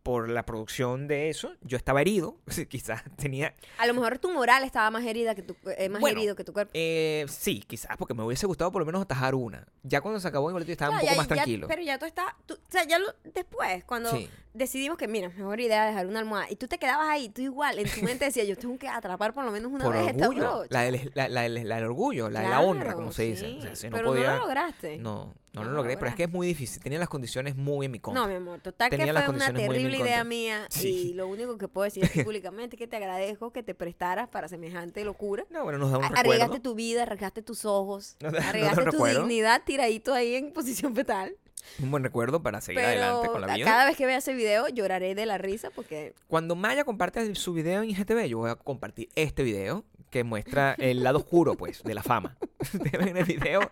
por 0.08 0.30
la 0.30 0.44
producción 0.44 1.06
de 1.10 1.28
eso. 1.30 1.52
Yo 1.64 1.76
estaba 1.76 2.00
herido, 2.00 2.38
quizás 2.70 3.04
tenía... 3.18 3.54
A 3.78 3.86
lo 3.88 3.94
mejor 3.94 4.20
tu 4.20 4.32
moral 4.32 4.64
estaba 4.64 4.90
más 4.90 5.04
herida 5.04 5.36
que 5.36 5.42
tu, 5.42 5.54
eh, 5.78 5.90
más 5.90 6.00
Bueno, 6.00 6.18
herido 6.20 6.34
que 6.34 6.46
tu 6.46 6.54
cuerpo. 6.54 6.72
eh, 6.74 7.26
sí, 7.28 7.60
quizás 7.68 7.98
porque 7.98 8.14
me 8.14 8.24
hubiese 8.24 8.48
gustado 8.48 8.72
por 8.72 8.82
lo 8.82 8.86
menos 8.86 9.02
atajar 9.02 9.36
una. 9.36 9.68
Ya 9.84 10.00
cuando 10.00 10.22
se 10.22 10.30
acabó, 10.30 10.50
igual 10.50 10.64
yo 10.66 10.72
estaba 10.72 10.92
un 10.94 11.00
poco 11.02 11.12
ya- 11.12 11.18
más 11.18 11.28
ya- 11.28 11.36
tranquilo. 11.36 11.68
pero 11.68 11.82
ya 11.82 12.00
tú 12.00 12.06
estás, 12.06 12.28
tú- 12.46 12.54
o 12.54 12.72
sea, 12.72 12.86
ya 12.86 13.00
lo- 13.00 13.14
después, 13.34 13.84
cuando 13.84 14.10
Sí. 14.12 14.30
decidimos 14.54 14.98
que, 14.98 15.10
mira, 15.10 15.28
mejor 15.28 15.60
idea 15.60 15.86
dejar 15.86 16.08
una 16.08 16.20
almohada, 16.20 16.50
y 16.50 16.56
tú 16.56 16.70
te 16.70 16.78
quedabas 16.78 17.10
ahí, 17.10 17.28
tú 17.28 17.42
igual, 17.42 17.78
en 17.78 17.90
tu 17.90 18.02
mente 18.04 18.24
decías, 18.24 18.48
yo 18.48 18.56
tengo 18.56 18.78
que 18.80 18.88
atrapar 18.88 19.34
por 19.34 19.44
lo 19.44 19.52
menos 19.52 19.70
una 19.74 19.84
por 19.84 19.94
vez 19.94 20.08
esta 20.08 20.30
orgullo. 20.30 20.50
brocha. 20.60 20.68
La 20.70 20.82
del, 20.84 21.12
la, 21.16 21.28
la 21.28 21.42
del- 21.42 21.68
la 21.68 21.76
del 21.76 21.84
orgullo, 21.84 22.30
la 22.30 22.42
de 22.44 22.50
la 22.50 22.62
honra, 22.62 22.94
como 22.94 23.12
se 23.12 23.24
dice. 23.24 23.46
sí, 23.46 23.58
O 23.60 23.62
sea, 23.62 23.76
si 23.76 23.90
no 23.90 23.98
pero 23.98 24.10
podía- 24.12 24.28
no 24.32 24.38
lo 24.38 24.44
lograste. 24.46 24.98
No, 25.00 25.36
no 25.60 25.66
No 25.66 25.72
lo 25.72 25.78
logré, 25.78 25.98
pero 25.98 26.10
es 26.10 26.16
que 26.16 26.24
es 26.24 26.32
muy 26.32 26.48
difícil. 26.48 26.82
Tenía 26.82 27.00
las 27.00 27.10
condiciones 27.10 27.56
muy 27.56 27.86
en 27.86 27.92
mi 27.92 28.00
contra. 28.00 28.22
No, 28.22 28.28
mi 28.28 28.36
amor, 28.36 28.60
total 28.60 28.90
Tenía 28.90 29.14
que 29.14 29.22
fue 29.24 29.36
una 29.36 29.54
terrible 29.54 29.98
idea 29.98 30.24
mía 30.24 30.66
Sí. 30.70 31.10
y 31.10 31.14
lo 31.14 31.28
único 31.28 31.58
que 31.58 31.68
puedo 31.68 31.86
decir 31.86 32.04
públicamente 32.26 32.76
es 32.76 32.80
que 32.80 32.88
te 32.88 32.96
agradezco 32.98 33.52
que 33.52 33.64
te 33.64 33.76
prestaras 33.76 34.28
para 34.30 34.48
semejante 34.48 35.04
locura. 35.04 35.46
No, 35.50 35.64
bueno, 35.64 35.78
nos 35.80 35.92
da 35.92 35.98
un 35.98 36.04
A- 36.06 36.08
recuerdo. 36.10 36.30
Arriesgaste 36.32 36.60
tu 36.60 36.76
vida, 36.76 37.04
arriesgaste 37.04 37.42
tus 37.42 37.66
ojos, 37.66 38.18
un 38.24 38.36
arriesgaste 38.36 38.84
tu 38.86 38.92
recuerdo. 38.92 39.20
dignidad 39.22 39.62
tiradito 39.66 40.14
ahí 40.14 40.36
en 40.36 40.52
posición 40.54 40.96
fetal. 40.96 41.36
Un 41.80 41.92
buen 41.92 42.02
recuerdo 42.02 42.42
para 42.42 42.62
seguir 42.62 42.80
Pero 42.82 42.88
adelante 42.88 43.28
con 43.28 43.42
la 43.42 43.54
vida. 43.54 43.66
cada 43.66 43.86
vez 43.86 43.98
que 43.98 44.06
vea 44.06 44.18
ese 44.20 44.34
video 44.34 44.70
lloraré 44.70 45.16
de 45.16 45.26
la 45.26 45.38
risa 45.38 45.70
porque 45.70 46.14
Cuando 46.28 46.56
Maya 46.56 46.86
comparte 46.86 47.36
su 47.36 47.52
video 47.52 47.82
en 47.84 47.90
IGTV, 47.90 48.26
yo 48.30 48.38
voy 48.38 48.50
a 48.52 48.56
compartir 48.56 49.10
este 49.16 49.44
video 49.44 49.84
que 50.10 50.24
muestra 50.24 50.74
el 50.78 51.04
lado 51.04 51.20
oscuro, 51.20 51.56
pues, 51.56 51.84
de 51.84 51.94
la 51.94 52.02
fama. 52.04 52.38
El 52.92 53.24
video 53.26 53.72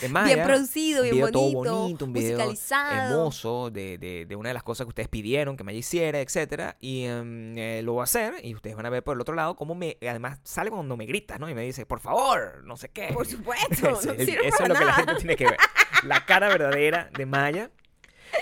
de 0.00 0.08
Maya. 0.08 0.34
bien 0.34 0.46
producido, 0.46 1.02
bien 1.02 1.14
video 1.14 1.26
bonito, 1.30 1.62
todo 1.62 1.78
bonito, 1.82 2.04
un 2.04 2.12
video 2.12 2.32
musicalizado. 2.38 3.12
hermoso 3.20 3.70
de, 3.70 3.98
de- 3.98 4.26
de 4.26 4.36
una 4.36 4.48
de 4.50 4.54
las 4.54 4.62
cosas 4.62 4.86
que 4.86 4.88
ustedes 4.88 5.08
pidieron 5.08 5.56
que 5.56 5.64
Maya 5.64 5.78
hiciera, 5.78 6.20
etcétera. 6.20 6.76
Y 6.80 7.04
eh, 7.06 7.80
lo 7.84 7.92
voy 7.94 8.00
a 8.00 8.04
hacer 8.04 8.34
y 8.42 8.54
ustedes 8.54 8.76
van 8.76 8.86
a 8.86 8.90
ver 8.90 9.02
por 9.04 9.14
el 9.14 9.20
otro 9.20 9.34
lado 9.34 9.54
cómo 9.56 9.74
me, 9.74 9.96
además 10.02 10.38
sale 10.42 10.70
cuando 10.70 10.96
me 10.96 11.06
gritas, 11.06 11.38
¿no? 11.38 11.48
Y 11.48 11.54
me 11.54 11.62
dice, 11.62 11.86
por 11.86 12.00
favor, 12.00 12.62
no 12.64 12.76
sé 12.76 12.88
qué. 12.90 13.10
Por 13.12 13.26
supuesto, 13.26 13.90
no 13.90 14.12
es- 14.12 14.24
sirve 14.26 14.48
eso 14.48 14.62
es 14.62 14.68
lo 14.68 14.74
que 14.74 14.84
la 14.84 14.92
gente 14.94 15.14
tiene 15.16 15.36
que 15.36 15.44
ver. 15.46 15.56
La 16.04 16.24
cara 16.26 16.48
verdadera 16.48 17.08
de 17.16 17.24
Maya 17.24 17.70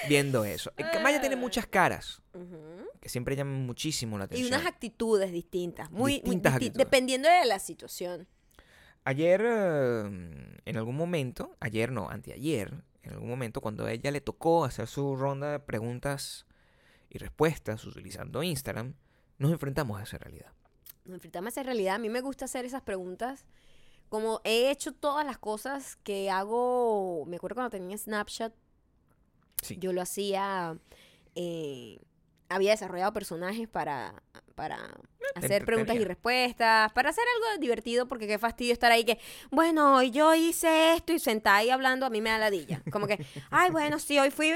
viendo 0.09 0.45
eso. 0.45 0.73
Eh, 0.79 0.85
Maya 1.03 1.21
tiene 1.21 1.37
muchas 1.37 1.67
caras 1.67 2.23
Ujú. 2.35 2.82
Que 3.03 3.09
siempre 3.11 3.37
llaman 3.37 3.67
muchísimo 3.67 4.17
la 4.17 4.25
Y 4.25 4.27
atención. 4.27 4.49
unas 4.55 4.65
actitudes 4.67 5.31
distintas, 5.33 5.91
muy, 5.91 5.99
muy 5.99 6.13
Distintas 6.21 6.53
disti- 6.53 6.57
actitudes. 6.57 6.79
dependiendo 6.79 7.29
de 7.29 7.45
la 7.45 7.59
situación. 7.59 8.27
Ayer, 9.05 9.43
eh, 9.45 10.61
en 10.65 10.77
algún 10.77 10.97
momento, 10.97 11.57
ayer 11.59 11.91
no, 11.91 12.09
anteayer, 12.09 12.73
en 13.03 13.13
algún 13.13 13.29
momento, 13.29 13.61
cuando 13.61 13.85
a 13.87 13.93
ella 13.93 14.13
le 14.13 14.21
tocó 14.21 14.65
hacer 14.65 14.87
su 14.87 15.17
ronda 15.17 15.51
de 15.51 15.59
preguntas 15.59 16.47
y 17.11 17.19
respuestas 17.19 17.85
utilizando 17.85 18.43
Instagram, 18.45 18.95
nos 19.39 19.51
enfrentamos 19.51 19.99
a 20.01 20.05
esa 20.05 20.19
realidad. 20.19 20.53
Nos 21.05 21.15
enfrentamos 21.15 21.49
a 21.49 21.51
esa 21.51 21.63
realidad. 21.65 21.97
A 21.97 21.99
mí 21.99 22.09
me 22.09 22.21
gusta 22.21 22.45
hacer 22.45 22.65
esas 22.65 22.83
preguntas. 22.83 23.45
Como 24.09 24.41
he 24.45 24.71
hecho 24.71 24.93
todas 24.93 25.27
las 25.27 25.39
cosas 25.39 25.97
que 26.05 26.31
hago, 26.31 27.25
me 27.27 27.35
acuerdo 27.37 27.57
cuando 27.57 27.71
tenía 27.71 27.99
Snapchat, 27.99 28.53
Sí. 29.63 29.77
yo 29.81 29.93
lo 29.93 30.01
hacía, 30.03 30.79
eh, 31.35 31.99
había 32.55 32.73
desarrollado 32.73 33.13
personajes 33.13 33.69
para, 33.69 34.23
para 34.53 34.79
hacer 35.35 35.65
preguntas 35.65 35.97
y 35.97 36.05
respuestas, 36.05 36.93
para 36.93 37.11
hacer 37.11 37.25
algo 37.37 37.61
divertido, 37.61 38.07
porque 38.07 38.27
qué 38.27 38.39
fastidio 38.39 38.73
estar 38.73 38.93
ahí 38.93 39.05
que, 39.05 39.19
bueno, 39.51 39.97
hoy 39.97 40.11
yo 40.11 40.35
hice 40.35 40.95
esto 40.95 41.13
y 41.13 41.19
sentada 41.19 41.57
ahí 41.57 41.71
hablando, 41.71 42.05
a 42.07 42.11
mí 42.11 42.21
me 42.21 42.31
da 42.31 42.39
ladilla. 42.39 42.83
Como 42.91 43.07
que, 43.07 43.25
ay, 43.51 43.71
bueno, 43.71 43.99
sí, 43.99 44.19
hoy 44.19 44.31
fui, 44.31 44.53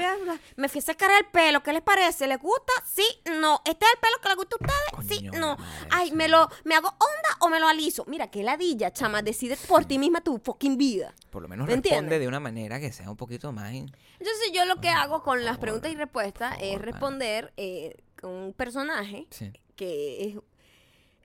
me 0.55 0.69
fui 0.69 0.79
a 0.79 0.81
sacar 0.81 1.09
el 1.19 1.25
pelo, 1.27 1.63
¿qué 1.63 1.73
les 1.73 1.81
parece? 1.81 2.27
¿Les 2.27 2.39
gusta? 2.39 2.71
Sí, 2.85 3.05
no. 3.39 3.61
¿Este 3.65 3.85
es 3.85 3.91
el 3.93 3.99
pelo 3.99 4.13
que 4.21 4.27
les 4.29 4.37
gusta 4.37 4.55
a 4.55 4.65
ustedes? 4.65 5.07
sí, 5.17 5.27
Coño 5.29 5.39
no. 5.39 5.57
Ay, 5.89 6.11
me 6.11 6.27
lo, 6.27 6.47
me 6.63 6.75
hago 6.75 6.87
onda 6.89 7.29
o 7.39 7.49
me 7.49 7.59
lo 7.59 7.67
aliso. 7.67 8.03
Mira, 8.07 8.27
qué 8.29 8.43
ladilla, 8.43 8.91
chama, 8.91 9.21
decide 9.21 9.57
por 9.67 9.85
ti 9.85 9.97
misma 9.97 10.21
tu 10.21 10.37
fucking 10.39 10.77
vida. 10.77 11.13
Por 11.31 11.41
lo 11.41 11.47
menos 11.47 11.67
¿Me 11.67 11.73
responde 11.75 11.89
entiendes? 11.97 12.19
de 12.19 12.27
una 12.27 12.39
manera 12.39 12.79
que 12.79 12.91
sea 12.91 13.09
un 13.09 13.17
poquito 13.17 13.51
más... 13.51 13.73
in- 13.73 13.91
Entonces 14.19 14.51
yo 14.53 14.65
lo 14.65 14.79
que 14.81 14.89
hago 14.89 15.23
con 15.23 15.43
las 15.43 15.57
preguntas 15.57 15.91
y 15.91 15.95
respuestas 15.95 16.55
es 16.61 16.79
responder 16.81 17.53
eh, 17.57 17.95
con 18.19 18.31
un 18.31 18.53
personaje 18.53 19.27
Sí. 19.31 19.51
Que 19.77 20.23
es 20.27 20.35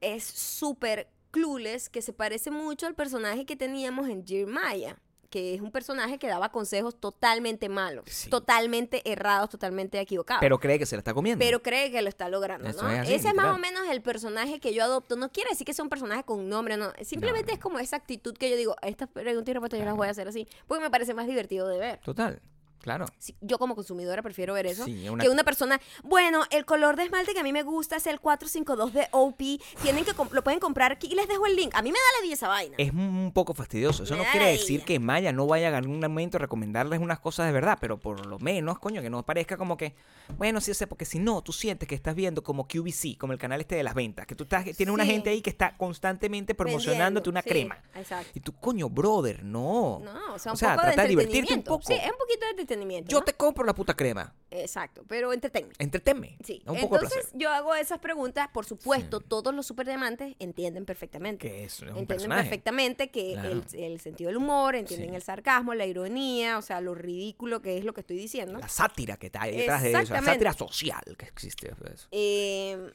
es 0.00 0.24
súper 0.24 1.08
Clueless 1.32 1.88
que 1.88 2.02
se 2.02 2.12
parece 2.12 2.50
mucho 2.50 2.86
al 2.86 2.94
personaje 2.94 3.46
que 3.46 3.56
teníamos 3.56 4.08
en 4.08 4.26
Jeremiah, 4.26 4.96
que 5.30 5.54
es 5.54 5.62
un 5.62 5.70
personaje 5.72 6.18
que 6.18 6.26
daba 6.26 6.50
consejos 6.52 7.00
totalmente 7.00 7.70
malos, 7.70 8.04
Sí. 8.06 8.28
totalmente 8.28 9.00
errados, 9.10 9.48
totalmente 9.48 9.98
equivocados. 9.98 10.40
Pero 10.42 10.58
cree 10.60 10.78
que 10.78 10.84
se 10.84 10.94
la 10.94 10.98
está 11.00 11.14
comiendo. 11.14 11.42
pero 11.42 11.62
cree 11.62 11.90
que 11.90 12.02
lo 12.02 12.10
está 12.10 12.28
logrando, 12.28 12.68
Eso 12.68 12.82
¿no? 12.82 12.90
es 12.90 12.98
así, 12.98 13.14
Ese 13.14 13.28
es 13.28 13.34
más 13.34 13.54
o 13.54 13.58
menos 13.58 13.88
el 13.88 14.02
personaje 14.02 14.60
que 14.60 14.74
yo 14.74 14.82
adopto. 14.84 15.16
No 15.16 15.30
quiere 15.32 15.48
decir 15.50 15.64
que 15.64 15.72
sea 15.72 15.84
un 15.84 15.88
personaje 15.88 16.22
con 16.24 16.40
un 16.40 16.48
nombre, 16.50 16.76
no. 16.76 16.92
Simplemente 17.02 17.54
es 17.54 17.58
como 17.60 17.78
esa 17.78 17.96
actitud 17.96 18.36
que 18.36 18.50
yo 18.50 18.56
digo, 18.56 18.76
estas 18.82 19.08
preguntas 19.08 19.48
y 19.48 19.52
respuestas 19.54 19.78
yo 19.80 19.86
las 19.86 19.96
voy 19.96 20.08
a 20.08 20.10
hacer 20.10 20.28
así, 20.28 20.46
porque 20.66 20.82
me 20.84 20.90
parece 20.90 21.14
más 21.14 21.26
divertido 21.26 21.66
de 21.68 21.78
ver. 21.78 22.00
Total, 22.00 22.42
claro. 22.82 23.06
Sí, 23.18 23.34
yo 23.40 23.58
como 23.58 23.74
consumidora 23.74 24.22
prefiero 24.22 24.54
ver 24.54 24.66
eso 24.66 24.84
Sí, 24.84 25.08
una- 25.08 25.22
que 25.22 25.30
una 25.30 25.44
persona, 25.44 25.80
bueno, 26.02 26.42
el 26.50 26.64
color 26.64 26.96
de 26.96 27.04
esmalte 27.04 27.32
que 27.32 27.40
a 27.40 27.42
mí 27.42 27.52
me 27.52 27.62
gusta 27.62 27.96
es 27.96 28.06
el 28.06 28.20
452 28.20 28.92
de 28.92 29.08
OP, 29.12 29.58
tienen 29.82 30.04
que 30.04 30.12
lo 30.32 30.42
pueden 30.44 30.60
comprar 30.60 30.92
aquí 30.92 31.08
y 31.10 31.14
les 31.14 31.28
dejo 31.28 31.46
el 31.46 31.56
link. 31.56 31.74
A 31.74 31.82
mí 31.82 31.90
me 31.90 31.98
da 31.98 32.18
la 32.18 32.22
vida 32.24 32.34
esa 32.34 32.48
vaina. 32.48 32.74
Es 32.78 32.92
un 32.92 33.30
poco 33.34 33.54
fastidioso. 33.54 34.02
Eso 34.02 34.16
Me 34.16 34.24
no 34.24 34.30
quiere 34.30 34.46
decir 34.52 34.76
idea. 34.76 34.84
que 34.86 34.98
Maya 34.98 35.32
no 35.32 35.46
vaya 35.46 35.76
a 35.76 35.80
un 35.80 36.00
momento 36.00 36.36
a 36.36 36.40
recomendarles 36.40 37.00
unas 37.00 37.18
cosas 37.20 37.46
de 37.46 37.52
verdad, 37.52 37.78
pero 37.80 37.98
por 37.98 38.26
lo 38.26 38.38
menos, 38.38 38.78
coño, 38.78 39.00
que 39.02 39.10
no 39.10 39.22
parezca 39.24 39.56
como 39.56 39.76
que, 39.76 39.94
bueno, 40.38 40.60
sí 40.60 40.74
sé, 40.74 40.86
porque 40.86 41.04
si 41.04 41.18
no, 41.18 41.42
tú 41.42 41.52
sientes 41.52 41.88
que 41.88 41.94
estás 41.94 42.14
viendo 42.14 42.42
como 42.42 42.66
QVC, 42.66 43.16
como 43.18 43.32
el 43.32 43.38
canal 43.38 43.60
este 43.60 43.74
de 43.76 43.82
las 43.82 43.94
ventas, 43.94 44.26
que 44.26 44.34
tú 44.34 44.44
estás, 44.44 44.64
tienes 44.76 44.92
una 44.92 45.04
gente 45.04 45.30
ahí 45.30 45.40
que 45.42 45.50
está 45.50 45.76
constantemente 45.76 46.54
promocionándote 46.54 47.28
una 47.30 47.42
crema. 47.42 47.78
Exacto. 47.94 48.30
Y 48.34 48.40
tú, 48.40 48.52
coño, 48.54 48.88
brother, 48.88 49.44
no. 49.44 50.00
No, 50.02 50.34
o 50.34 50.38
sea, 50.38 50.52
un 50.52 50.54
O 50.54 50.56
sea, 50.56 50.70
poco 50.74 50.82
trata 50.86 51.02
de 51.02 51.08
divertirte 51.08 51.54
un 51.54 51.62
poco. 51.62 51.86
Sí, 51.86 51.94
es 51.94 52.10
un 52.10 52.18
poquito 52.18 52.46
de 52.46 52.54
entretenimiento. 52.72 53.10
Yo 53.10 53.18
¿no? 53.20 53.24
te 53.24 53.34
compro 53.34 53.64
la 53.64 53.74
puta 53.74 53.94
crema. 53.94 54.34
Exacto, 54.50 55.04
pero 55.08 55.32
entretenme. 55.32 55.72
Entretenme. 55.78 56.36
Sí. 56.44 56.62
Un 56.66 56.80
poco 56.80 56.96
de 56.96 57.04
Entonces, 57.04 57.22
placer. 57.22 57.38
yo 57.38 57.50
hago 57.50 57.74
esas 57.74 57.98
preguntas, 58.00 58.48
por 58.52 58.64
supuesto, 58.66 59.20
todos 59.20 59.54
los 59.54 59.66
superdiamantes 59.66 60.34
entienden 60.38 60.84
perfectamente. 60.84 61.48
Que 61.48 61.64
es, 61.64 61.74
es 61.74 61.80
un 61.82 61.88
entienden 61.88 62.06
personaje. 62.08 62.42
perfectamente 62.42 63.10
que 63.10 63.32
Claro. 63.32 63.50
el, 63.50 63.64
el 63.74 64.00
sentido 64.00 64.28
del 64.28 64.36
humor, 64.36 64.74
entienden 64.74 65.10
Sí. 65.10 65.16
el 65.16 65.22
sarcasmo, 65.22 65.74
la 65.74 65.86
ironía, 65.86 66.58
o 66.58 66.62
sea, 66.62 66.80
lo 66.80 66.94
ridículo 66.94 67.62
que 67.62 67.78
es 67.78 67.84
lo 67.84 67.94
que 67.94 68.00
estoy 68.02 68.16
diciendo. 68.18 68.58
La 68.58 68.68
sátira 68.68 69.16
que 69.16 69.26
está 69.26 69.44
detrás 69.44 69.82
de 69.82 69.92
eso. 69.92 70.12
La 70.14 70.22
sátira 70.22 70.52
social 70.52 71.02
que 71.16 71.26
existe. 71.26 71.74
pues. 71.76 72.08
Eh, 72.10 72.90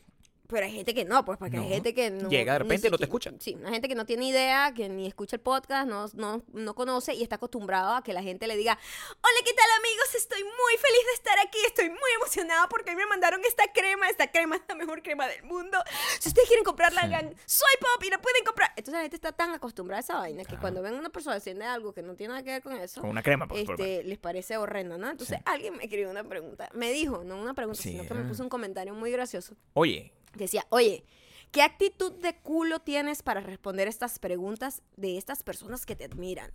pero 0.48 0.66
hay 0.66 0.72
gente 0.72 0.94
que 0.94 1.06
no, 1.06 1.24
pues 1.26 1.38
porque 1.38 1.58
hay 1.58 1.68
gente 1.70 1.94
que 1.94 2.10
no. 2.10 2.30
Llega 2.30 2.54
de 2.54 2.60
repente 2.60 2.88
y 2.88 2.92
no 2.92 2.98
te 2.98 3.04
escucha. 3.06 3.32
Sí, 3.40 3.56
una 3.56 3.70
gente 3.72 3.88
que 3.88 3.96
no 3.96 4.06
tiene 4.06 4.28
idea, 4.28 4.74
que 4.74 4.90
ni 4.90 5.08
escucha 5.08 5.36
el 5.36 5.42
podcast, 5.42 5.88
no, 5.88 6.08
no, 6.14 6.44
no 6.54 6.76
conoce 6.76 7.14
y 7.14 7.24
está 7.24 7.36
acostumbrado 7.36 7.94
a 7.96 8.04
que 8.04 8.14
la 8.14 8.24
gente 8.24 8.48
le 8.48 8.56
diga: 8.58 8.78
Hola, 9.10 9.40
¿qué 9.46 9.54
tal 9.54 9.66
amigos? 9.80 10.16
Estoy 10.16 10.44
muy 10.44 10.78
feliz 10.80 11.06
de 11.08 11.14
estar 11.14 11.38
aquí, 11.46 11.58
estoy 11.66 11.90
muy 11.90 12.12
emocionada 12.18 12.68
porque 12.70 12.96
me 12.96 13.06
mandaron 13.06 13.42
esta 13.46 13.72
crema. 13.74 14.10
Esta 14.10 14.32
crema 14.32 14.56
es 14.56 14.62
la 14.68 14.76
mejor 14.76 15.02
crema 15.04 15.28
del 15.28 15.44
mundo. 15.44 15.78
Si 16.20 16.30
ustedes 16.30 16.48
quieren 16.48 16.64
comprarla, 16.64 17.02
Sí. 17.02 17.08
hagan 17.08 17.36
Soy 17.46 17.74
Pop 17.80 18.04
y 18.06 18.10
la 18.10 18.20
pueden 18.20 18.44
comprar. 18.46 18.70
Entonces 18.72 18.94
la 18.94 19.02
gente 19.02 19.16
está 19.16 19.32
tan 19.32 19.52
acostumbrada 19.54 20.00
a 20.00 20.04
esa 20.04 20.18
vaina 20.18 20.44
que 20.46 20.58
cuando 20.58 20.82
ven 20.82 20.96
a 20.96 21.00
una 21.00 21.10
persona 21.10 21.36
haciendo 21.36 21.66
algo 21.66 21.94
que 21.94 22.02
no 22.02 22.16
tiene 22.16 22.32
nada 22.34 22.44
que 22.44 22.52
ver 22.52 22.62
con 22.64 22.74
eso. 22.78 23.02
Con 23.02 23.10
una 23.10 23.22
crema, 23.24 23.48
por, 23.48 23.64
por- 23.66 23.80
Este, 23.82 24.04
les 24.04 24.18
parece 24.18 24.58
horrendo, 24.58 24.98
¿no? 24.98 25.10
Entonces 25.10 25.38
Sí. 25.38 25.44
alguien 25.46 25.76
me 25.78 25.84
escribió 25.84 26.10
una 26.10 26.24
pregunta. 26.24 26.70
Me 26.74 26.92
dijo, 26.92 27.24
no 27.24 27.38
una 27.42 27.54
pregunta, 27.54 27.82
Sí, 27.82 27.92
sino 27.92 28.06
que 28.08 28.14
me 28.14 28.24
puso 28.24 28.44
un 28.44 28.50
comentario 28.50 28.94
muy 28.94 29.12
gracioso. 29.12 29.56
Oye, 29.74 30.14
Decía, 30.36 30.66
oye, 30.70 31.04
¿qué 31.52 31.62
actitud 31.62 32.14
de 32.14 32.36
culo 32.38 32.80
tienes 32.80 33.24
para 33.24 33.42
responder 33.42 33.88
estas 33.88 34.20
preguntas 34.20 34.82
de 34.96 35.18
estas 35.18 35.44
personas 35.44 35.86
que 35.86 35.96
te 35.96 36.06
admiran? 36.06 36.52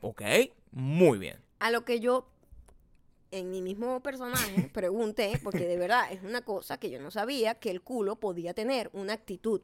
ok, 0.00 0.22
muy 0.72 1.18
bien. 1.18 1.38
A 1.58 1.70
lo 1.70 1.84
que 1.84 2.00
yo, 2.00 2.28
en 3.30 3.50
mi 3.50 3.62
mismo 3.62 4.02
personaje, 4.02 4.70
pregunté, 4.72 5.40
porque 5.42 5.66
de 5.66 5.76
verdad 5.76 6.10
es 6.12 6.22
una 6.22 6.42
cosa 6.42 6.78
que 6.78 6.90
yo 6.90 7.00
no 7.00 7.10
sabía, 7.10 7.54
que 7.54 7.70
el 7.70 7.82
culo 7.82 8.16
podía 8.16 8.54
tener 8.54 8.90
una 8.92 9.12
actitud, 9.12 9.60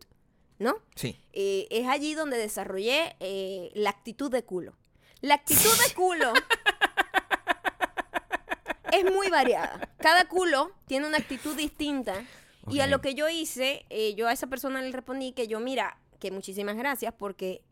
¿no? 0.59 0.77
Sí. 0.95 1.19
Eh, 1.33 1.67
es 1.71 1.87
allí 1.89 2.15
donde 2.15 2.39
desarrollé 2.39 3.17
eh, 3.21 3.71
la 3.75 3.91
actitud 3.91 4.31
de 4.31 4.45
culo. 4.45 4.77
La 5.21 5.35
actitud 5.35 5.71
de 5.87 5.95
culo 5.95 6.33
es 8.93 9.13
muy 9.13 9.29
variada. 9.29 9.95
Cada 9.99 10.29
culo 10.29 10.73
tiene 10.87 11.07
una 11.07 11.19
actitud 11.19 11.57
distinta. 11.57 12.25
Y 12.71 12.81
a 12.81 12.87
lo 12.87 13.01
que 13.01 13.15
yo 13.15 13.29
hice, 13.29 13.85
eh, 13.91 14.15
yo 14.15 14.29
a 14.29 14.33
esa 14.33 14.47
persona 14.47 14.81
le 14.83 14.93
respondí 14.93 15.33
que 15.33 15.49
yo, 15.49 15.61
mira, 15.61 15.99
que 16.21 16.31
muchísimas 16.31 16.77
gracias 16.77 17.13
porque 17.19 17.63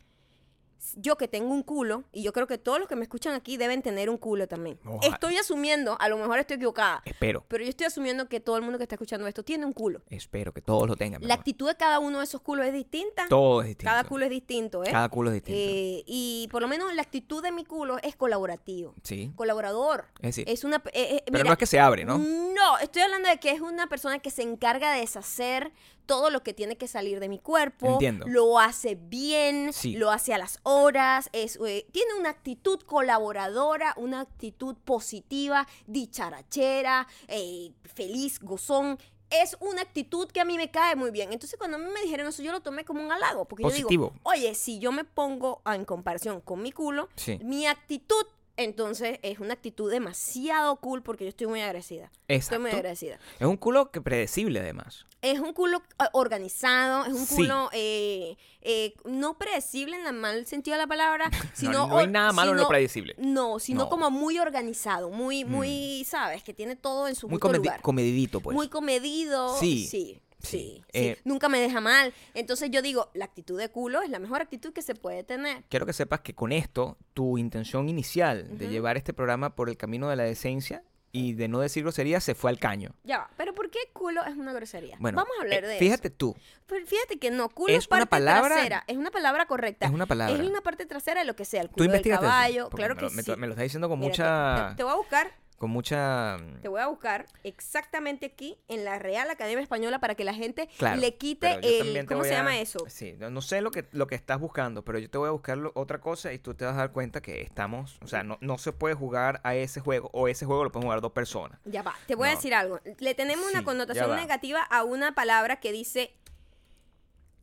yo 0.96 1.16
que 1.16 1.28
tengo 1.28 1.52
un 1.52 1.62
culo, 1.62 2.04
y 2.12 2.22
yo 2.22 2.32
creo 2.32 2.46
que 2.46 2.58
todos 2.58 2.78
los 2.78 2.88
que 2.88 2.96
me 2.96 3.02
escuchan 3.02 3.34
aquí 3.34 3.56
deben 3.56 3.82
tener 3.82 4.08
un 4.10 4.16
culo 4.18 4.48
también. 4.48 4.78
Ojalá. 4.84 5.14
Estoy 5.14 5.36
asumiendo, 5.36 5.96
a 6.00 6.08
lo 6.08 6.16
mejor 6.16 6.38
estoy 6.38 6.56
equivocada, 6.56 7.02
Espero. 7.04 7.44
pero 7.48 7.62
yo 7.64 7.70
estoy 7.70 7.86
asumiendo 7.86 8.28
que 8.28 8.40
todo 8.40 8.56
el 8.56 8.62
mundo 8.62 8.78
que 8.78 8.84
está 8.84 8.94
escuchando 8.94 9.26
esto 9.26 9.42
tiene 9.42 9.66
un 9.66 9.72
culo. 9.72 10.02
Espero 10.08 10.52
que 10.52 10.62
todos 10.62 10.88
lo 10.88 10.96
tengan. 10.96 11.22
La 11.26 11.34
actitud 11.34 11.68
de 11.68 11.76
cada 11.76 11.98
uno 11.98 12.18
de 12.18 12.24
esos 12.24 12.40
culos 12.40 12.66
es 12.66 12.72
distinta. 12.72 13.26
Todo 13.28 13.60
es 13.62 13.68
distinto. 13.68 13.90
Cada 13.90 14.04
culo 14.04 14.24
es 14.24 14.30
distinto, 14.30 14.84
¿eh? 14.84 14.90
Cada 14.90 15.08
culo 15.08 15.30
es 15.30 15.34
distinto. 15.34 15.60
Eh, 15.60 16.02
y 16.06 16.48
por 16.50 16.62
lo 16.62 16.68
menos 16.68 16.92
la 16.94 17.02
actitud 17.02 17.42
de 17.42 17.52
mi 17.52 17.64
culo 17.64 17.98
es 18.02 18.16
colaborativo. 18.16 18.94
sí. 19.02 19.32
Colaborador. 19.36 20.06
Es 20.20 20.36
decir, 20.36 20.48
Es 20.48 20.64
una. 20.64 20.76
eh, 20.76 21.16
eh, 21.16 21.22
pero 21.26 21.38
mira, 21.38 21.44
no 21.44 21.52
es 21.52 21.58
que 21.58 21.66
se 21.66 21.78
abre, 21.80 22.04
¿no? 22.04 22.18
No, 22.18 22.78
estoy 22.78 23.02
hablando 23.02 23.28
de 23.28 23.38
que 23.38 23.50
es 23.50 23.60
una 23.60 23.86
persona 23.88 24.18
que 24.18 24.30
se 24.30 24.42
encarga 24.42 24.92
de 24.92 25.00
deshacer 25.00 25.72
todo 26.10 26.30
lo 26.30 26.42
que 26.42 26.52
tiene 26.52 26.76
que 26.76 26.88
salir 26.88 27.20
de 27.20 27.28
mi 27.28 27.38
cuerpo. 27.38 27.86
Entiendo. 27.86 28.26
Lo 28.26 28.58
hace 28.58 28.96
bien, 28.96 29.72
Sí. 29.72 29.94
lo 29.94 30.10
hace 30.10 30.34
a 30.34 30.38
las 30.38 30.58
horas. 30.64 31.30
Es, 31.32 31.56
eh, 31.64 31.86
tiene 31.92 32.14
una 32.14 32.30
actitud 32.30 32.80
colaboradora, 32.80 33.94
una 33.96 34.20
actitud 34.20 34.76
positiva, 34.84 35.68
dicharachera, 35.86 37.06
eh, 37.28 37.72
feliz, 37.94 38.40
gozón. 38.40 38.98
Es 39.30 39.56
una 39.60 39.82
actitud 39.82 40.28
que 40.32 40.40
a 40.40 40.44
mí 40.44 40.56
me 40.56 40.72
cae 40.72 40.96
muy 40.96 41.12
bien. 41.12 41.32
Entonces, 41.32 41.56
cuando 41.56 41.76
a 41.76 41.80
mí 41.80 41.86
me 41.94 42.00
dijeron 42.02 42.26
eso, 42.26 42.42
yo 42.42 42.50
lo 42.50 42.60
tomé 42.60 42.84
como 42.84 43.00
un 43.00 43.12
halago. 43.12 43.44
Porque 43.44 43.62
yo 43.62 43.68
Positivo. 43.68 43.88
digo, 44.12 44.20
oye, 44.24 44.54
si 44.56 44.80
yo 44.80 44.90
me 44.90 45.04
pongo 45.04 45.62
en 45.72 45.84
comparación 45.84 46.40
con 46.40 46.60
mi 46.60 46.72
culo, 46.72 47.08
Sí. 47.14 47.38
mi 47.44 47.66
actitud, 47.68 48.26
entonces 48.64 49.18
es 49.22 49.38
una 49.38 49.54
actitud 49.54 49.90
demasiado 49.90 50.76
cool 50.76 51.02
porque 51.02 51.24
yo 51.24 51.28
estoy 51.30 51.46
muy 51.46 51.60
agradecida. 51.60 52.10
Estoy 52.28 52.58
muy 52.58 52.66
Exacto. 52.68 52.76
agradecida. 52.78 53.18
Es 53.38 53.46
un 53.46 53.56
culo 53.56 53.90
que 53.90 54.00
predecible, 54.00 54.60
además. 54.60 55.06
Es 55.22 55.38
un 55.40 55.52
culo 55.52 55.78
eh, 56.00 56.04
organizado, 56.12 57.04
es 57.04 57.12
un 57.12 57.26
Sí. 57.26 57.34
culo 57.36 57.68
eh, 57.72 58.36
eh, 58.62 58.94
no 59.04 59.36
predecible 59.36 59.96
en 60.00 60.06
el 60.06 60.14
mal 60.14 60.46
sentido 60.46 60.76
de 60.76 60.82
la 60.82 60.86
palabra, 60.86 61.30
sino... 61.54 61.88
no 61.88 61.98
hay 61.98 62.06
nada 62.06 62.32
malo 62.32 62.52
en 62.52 62.58
lo 62.58 62.68
predecible. 62.68 63.14
No, 63.18 63.58
sino 63.58 63.80
No. 63.80 63.86
Mm. 63.86 63.90
como 63.90 64.10
muy 64.10 64.38
organizado, 64.38 65.10
muy, 65.10 65.44
muy, 65.44 66.04
¿sabes? 66.08 66.42
Que 66.42 66.54
tiene 66.54 66.76
todo 66.76 67.08
en 67.08 67.14
su 67.14 67.28
Muy 67.28 67.34
justo 67.38 67.48
comedi- 67.48 67.56
lugar. 67.64 67.82
comedidito, 67.82 68.40
pues. 68.40 68.54
Muy 68.54 68.68
comedido. 68.68 69.58
Sí, 69.58 69.86
Sí. 69.86 70.20
Sí, 70.42 70.48
sí. 70.48 70.82
sí, 70.82 70.84
Eh, 70.92 71.18
Nunca 71.24 71.48
me 71.48 71.58
deja 71.60 71.80
mal. 71.80 72.12
Entonces 72.34 72.70
yo 72.70 72.82
digo, 72.82 73.10
la 73.14 73.24
actitud 73.26 73.58
de 73.58 73.68
culo 73.68 74.02
es 74.02 74.10
la 74.10 74.18
mejor 74.18 74.40
actitud 74.40 74.72
que 74.72 74.82
se 74.82 74.94
puede 74.94 75.22
tener. 75.24 75.64
Quiero 75.68 75.86
que 75.86 75.92
sepas 75.92 76.20
que 76.20 76.34
con 76.34 76.52
esto, 76.52 76.96
tu 77.14 77.38
intención 77.38 77.88
inicial 77.88 78.58
de 78.58 78.68
llevar 78.68 78.96
este 78.96 79.12
programa 79.12 79.54
por 79.54 79.68
el 79.68 79.76
camino 79.76 80.08
de 80.08 80.16
la 80.16 80.24
decencia 80.24 80.82
y 81.12 81.32
de 81.32 81.48
no 81.48 81.58
decir 81.58 81.82
grosería 81.82 82.20
se 82.20 82.36
fue 82.36 82.50
al 82.50 82.60
caño. 82.60 82.94
Ya 83.02 83.18
va, 83.18 83.30
pero 83.36 83.52
¿por 83.52 83.68
qué 83.68 83.80
culo 83.92 84.24
es 84.24 84.36
una 84.36 84.52
grosería? 84.52 84.96
Bueno, 85.00 85.16
Vamos 85.16 85.32
a 85.38 85.42
hablar 85.42 85.64
eh, 85.64 85.66
de 85.66 85.78
fíjate 85.78 86.06
eso. 86.06 86.16
tú, 86.16 86.36
Pero 86.66 86.86
fíjate 86.86 87.18
que 87.18 87.32
no, 87.32 87.48
culo 87.48 87.72
Es 87.72 87.80
es, 87.80 87.86
una 87.88 87.96
parte 87.98 88.10
palabra- 88.10 88.54
trasera. 88.54 88.84
Es 88.86 88.96
una 88.96 89.10
palabra 89.10 89.46
correcta. 89.46 89.86
es 89.86 89.92
una 89.92 90.06
palabra. 90.06 90.34
Es 90.40 90.40
una 90.48 90.60
parte 90.60 90.86
trasera 90.86 91.20
de 91.22 91.26
lo 91.26 91.34
que 91.34 91.44
sea, 91.44 91.62
el 91.62 91.68
Tú 91.68 91.74
culo 91.84 91.90
del 91.92 92.02
caballo. 92.02 92.70
Claro 92.70 92.94
me 92.94 93.00
que 93.00 93.10
me, 93.16 93.22
sí. 93.24 93.32
me 93.36 93.46
lo 93.48 93.54
estás 93.54 93.64
diciendo 93.64 93.88
con 93.88 93.98
Mira, 93.98 94.08
mucha... 94.08 94.68
Te, 94.70 94.76
te 94.76 94.82
voy 94.84 94.92
a 94.92 94.96
buscar, 94.96 95.32
Con 95.60 95.68
mucha... 95.72 96.38
te 96.62 96.68
voy 96.68 96.80
a 96.80 96.86
buscar 96.86 97.26
exactamente 97.44 98.24
aquí 98.24 98.56
en 98.68 98.82
la 98.82 98.98
Real 98.98 99.28
Academia 99.28 99.62
Española 99.62 99.98
para 100.00 100.14
que 100.14 100.24
la 100.24 100.32
gente 100.32 100.70
Claro, 100.78 100.98
le 100.98 101.16
quite 101.18 101.58
el... 101.62 102.06
¿Cómo 102.06 102.24
se 102.24 102.34
a- 102.34 102.38
llama 102.38 102.58
eso? 102.60 102.86
Sí, 102.88 103.14
no, 103.18 103.28
no 103.28 103.42
sé 103.42 103.60
lo 103.60 103.70
que, 103.70 103.86
lo 103.92 104.06
que 104.06 104.14
estás 104.14 104.40
buscando, 104.40 104.82
pero 104.86 104.98
yo 104.98 105.10
te 105.10 105.18
voy 105.18 105.28
a 105.28 105.32
buscar 105.32 105.58
lo- 105.58 105.70
otra 105.74 106.00
cosa 106.00 106.32
y 106.32 106.38
tú 106.38 106.54
te 106.54 106.64
vas 106.64 106.72
a 106.72 106.78
dar 106.78 106.92
cuenta 106.92 107.20
que 107.20 107.42
estamos, 107.42 107.98
o 108.02 108.06
sea, 108.06 108.22
no, 108.22 108.38
no 108.40 108.56
se 108.56 108.72
puede 108.72 108.94
jugar 108.94 109.42
a 109.44 109.54
ese 109.54 109.80
juego, 109.80 110.08
o 110.14 110.28
ese 110.28 110.46
juego 110.46 110.64
lo 110.64 110.72
pueden 110.72 110.86
jugar 110.86 111.02
dos 111.02 111.12
personas. 111.12 111.60
Ya 111.66 111.82
va, 111.82 111.94
te 112.06 112.14
voy 112.14 112.28
a 112.28 112.30
decir 112.30 112.54
algo. 112.54 112.80
Le 112.98 113.14
tenemos 113.14 113.44
Sí, 113.44 113.52
una 113.54 113.62
connotación 113.62 114.08
va. 114.12 114.16
negativa 114.16 114.62
a 114.62 114.82
una 114.82 115.14
palabra 115.14 115.60
que 115.60 115.72
dice 115.72 116.14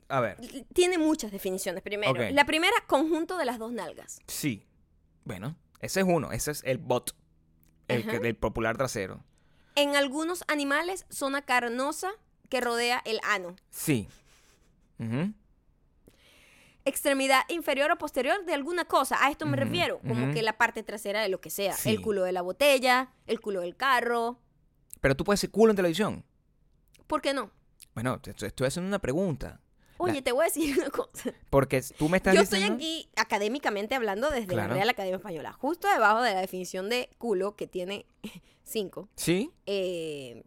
A 0.10 0.22
ver, 0.22 0.38
tiene 0.74 0.98
muchas 0.98 1.32
definiciones. 1.32 1.84
Primero, 1.84 2.16
la 2.32 2.46
primera, 2.46 2.74
conjunto 2.88 3.38
de 3.38 3.46
las 3.46 3.60
dos 3.60 3.72
nalgas. 3.74 4.22
sí. 4.26 4.64
Bueno, 5.24 5.56
ese 5.82 6.00
es 6.00 6.06
uno, 6.10 6.32
ese 6.32 6.50
es 6.50 6.64
el 6.64 6.78
bot, 6.80 7.12
el, 7.88 8.36
popular 8.36 8.78
trasero. 8.78 9.24
En 9.76 9.96
algunos 9.96 10.44
animales, 10.48 11.06
zona 11.10 11.42
carnosa 11.44 12.12
que 12.50 12.62
rodea 12.62 13.02
el 13.06 13.20
ano. 13.24 13.56
Sí. 13.70 14.08
Extremidad 16.86 17.42
inferior 17.50 17.92
o 17.92 17.98
posterior 17.98 18.46
de 18.46 18.54
alguna 18.54 18.86
cosa. 18.86 19.24
A 19.24 19.30
esto 19.30 19.46
me 19.46 19.58
refiero. 19.58 20.00
Como 20.00 20.34
que 20.34 20.42
la 20.42 20.58
parte 20.58 20.84
trasera 20.84 21.22
de 21.22 21.30
lo 21.30 21.42
que 21.42 21.50
sea. 21.50 21.74
Sí. 21.74 21.90
El 21.90 22.02
culo 22.02 22.24
de 22.24 22.32
la 22.32 22.42
botella, 22.42 23.12
el 23.28 23.40
culo 23.40 23.62
del 23.62 23.76
carro. 23.76 24.40
Pero 25.02 25.16
tú 25.16 25.24
puedes 25.24 25.42
decir 25.42 25.52
culo 25.52 25.72
en 25.72 25.76
televisión. 25.76 26.26
¿Por 27.06 27.22
qué 27.22 27.34
no? 27.34 27.52
Bueno, 27.94 28.20
te, 28.20 28.34
te 28.34 28.48
estoy 28.48 28.68
haciendo 28.68 28.88
una 28.88 29.00
pregunta. 29.00 29.60
Oye, 30.00 30.14
La- 30.16 30.22
te 30.22 30.32
voy 30.32 30.42
a 30.42 30.46
decir 30.46 30.78
una 30.80 30.90
cosa. 30.90 31.34
Porque 31.50 31.82
tú 31.98 32.10
me 32.10 32.18
estás 32.18 32.36
Yo 32.36 32.42
estoy 32.42 32.64
aquí 32.64 33.10
académicamente 33.16 33.96
hablando 33.96 34.30
desde 34.30 34.48
Claro. 34.48 34.70
la 34.70 34.74
Real 34.76 34.90
Academia 34.90 35.18
Española. 35.18 35.54
Justo 35.54 35.88
debajo 35.90 36.22
de 36.22 36.34
la 36.34 36.42
definición 36.42 36.90
de 36.90 37.10
culo, 37.18 37.56
que 37.56 37.68
tiene 37.68 38.06
cinco. 38.64 39.10
Sí, 39.16 39.52
Eh, 39.66 40.44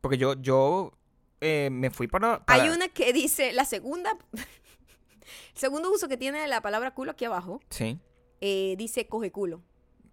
porque 0.00 0.18
yo, 0.18 0.34
yo 0.34 0.92
eh, 1.40 1.68
me 1.70 1.90
fui 1.90 2.08
para, 2.08 2.44
para- 2.44 2.62
Hay 2.62 2.68
una 2.70 2.88
que 2.88 3.12
dice, 3.12 3.52
la 3.52 3.64
segunda, 3.64 4.10
el 4.32 4.40
segundo 5.54 5.92
uso 5.92 6.08
que 6.08 6.16
tiene 6.16 6.46
la 6.48 6.60
palabra 6.60 6.92
culo 6.94 7.12
aquí 7.12 7.24
abajo, 7.24 7.60
Sí. 7.70 7.98
eh, 8.40 8.74
dice 8.76 9.06
coge 9.06 9.30
culo. 9.30 9.62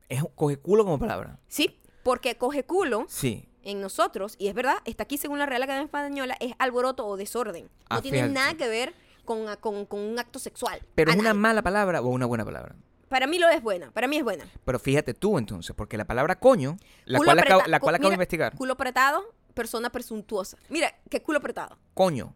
Es 0.09 0.23
coge 0.35 0.57
culo 0.57 0.85
como 0.85 0.99
palabra. 0.99 1.39
Sí, 1.47 1.79
porque 2.03 2.37
coge 2.37 2.63
culo 2.65 3.05
Sí. 3.07 3.48
En 3.69 3.81
nosotros, 3.81 4.35
y 4.37 4.47
es 4.47 4.53
verdad, 4.53 4.77
está 4.85 5.03
aquí 5.03 5.17
según 5.17 5.39
la 5.39 5.45
Real 5.45 5.63
Academia 5.63 5.85
Española, 5.85 6.35
es 6.39 6.53
alboroto 6.59 7.05
o 7.05 7.15
desorden. 7.17 7.65
No 7.65 7.69
Ah, 7.89 8.01
tiene 8.01 8.17
fíjate. 8.17 8.33
nada 8.33 8.53
que 8.55 8.67
ver 8.67 8.93
con, 9.25 9.45
con- 9.57 9.85
con 9.85 9.99
un 9.99 10.17
acto 10.19 10.39
sexual. 10.39 10.81
Pero 10.95 11.11
es 11.11 11.17
una 11.17 11.33
mala 11.33 11.61
palabra 11.61 12.01
o 12.01 12.07
una 12.07 12.25
buena 12.25 12.43
palabra. 12.45 12.75
Para 13.07 13.25
mí 13.25 13.39
lo 13.39 13.47
es 13.49 13.61
buena, 13.63 13.89
para 13.91 14.07
mí 14.07 14.17
es 14.17 14.23
buena. 14.23 14.45
Pero 14.65 14.77
fíjate 14.79 15.13
tú 15.13 15.37
entonces, 15.39 15.75
porque 15.75 15.97
la 15.97 16.05
palabra 16.05 16.39
coño, 16.39 16.77
la 17.05 17.17
Culo 17.17 17.27
cual, 17.27 17.39
acabo, 17.39 17.61
la 17.67 17.79
cual 17.79 17.93
cu- 17.93 17.95
acabo 17.95 18.09
de 18.09 18.09
mira, 18.09 18.13
investigar, 18.15 18.55
Culo 18.55 18.73
apretado, 18.73 19.23
persona 19.55 19.89
presuntuosa. 19.91 20.57
Mira, 20.69 20.93
qué 21.09 21.21
culo 21.21 21.39
apretado. 21.39 21.77
coño, 21.95 22.35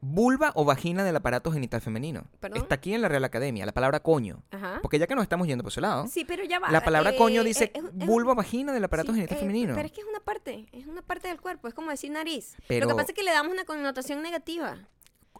vulva 0.00 0.52
o 0.54 0.64
vagina 0.64 1.04
del 1.04 1.16
aparato 1.16 1.52
genital 1.52 1.80
femenino. 1.80 2.24
¿Perdón? 2.40 2.58
Está 2.62 2.76
aquí 2.76 2.94
en 2.94 3.02
la 3.02 3.08
Real 3.08 3.24
Academia, 3.24 3.66
la 3.66 3.72
palabra 3.72 4.00
coño. 4.00 4.42
Ajá. 4.50 4.78
Porque 4.82 4.98
ya 4.98 5.06
que 5.06 5.14
nos 5.14 5.22
estamos 5.22 5.46
yendo 5.46 5.62
por 5.62 5.70
ese 5.72 5.80
lado, 5.80 6.06
Sí, 6.08 6.24
pero 6.24 6.42
ya 6.44 6.58
va. 6.58 6.70
la 6.70 6.82
palabra 6.82 7.10
eh, 7.10 7.16
coño 7.16 7.44
dice 7.44 7.64
eh, 7.64 7.72
es- 7.74 7.84
es- 7.84 8.06
vulva 8.06 8.32
o 8.32 8.34
vagina 8.34 8.72
del 8.72 8.84
aparato 8.84 9.12
sí, 9.12 9.16
genital 9.18 9.36
eh, 9.36 9.40
femenino. 9.40 9.74
Pero 9.74 9.86
es 9.86 9.92
que 9.92 10.00
es 10.00 10.06
una 10.06 10.20
parte, 10.20 10.66
es 10.72 10.86
una 10.86 11.02
parte 11.02 11.28
del 11.28 11.40
cuerpo, 11.40 11.68
es 11.68 11.74
como 11.74 11.90
decir 11.90 12.10
nariz. 12.10 12.56
Pero- 12.66 12.86
Lo 12.86 12.92
que 12.94 12.96
pasa 12.96 13.10
es 13.12 13.14
que 13.16 13.22
le 13.22 13.30
damos 13.32 13.52
una 13.52 13.64
connotación 13.64 14.22
negativa. 14.22 14.78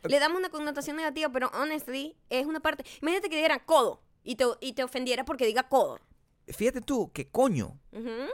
Le 0.04 0.18
damos 0.18 0.38
una 0.38 0.48
connotación 0.48 0.96
negativa, 0.96 1.28
pero 1.30 1.50
honestly, 1.54 2.16
es 2.30 2.46
una 2.46 2.60
parte. 2.60 2.84
Imagínate 3.02 3.28
que 3.28 3.36
diera 3.36 3.64
codo 3.64 4.02
y 4.24 4.36
te, 4.36 4.44
y 4.60 4.72
te 4.72 4.82
ofendiera 4.82 5.24
porque 5.26 5.46
diga 5.46 5.68
codo. 5.68 5.98
Fíjate 6.48 6.80
tú 6.80 7.10
que 7.12 7.28
coño 7.28 7.78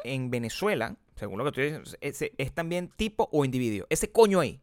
en 0.04 0.30
Venezuela, 0.30 0.96
según 1.16 1.38
lo 1.38 1.44
que 1.44 1.52
tú 1.52 1.60
dices, 1.60 1.96
es, 2.00 2.24
es 2.38 2.52
también 2.54 2.88
tipo 2.96 3.28
o 3.32 3.44
individuo. 3.44 3.86
Ese 3.90 4.10
coño 4.10 4.40
ahí. 4.40 4.60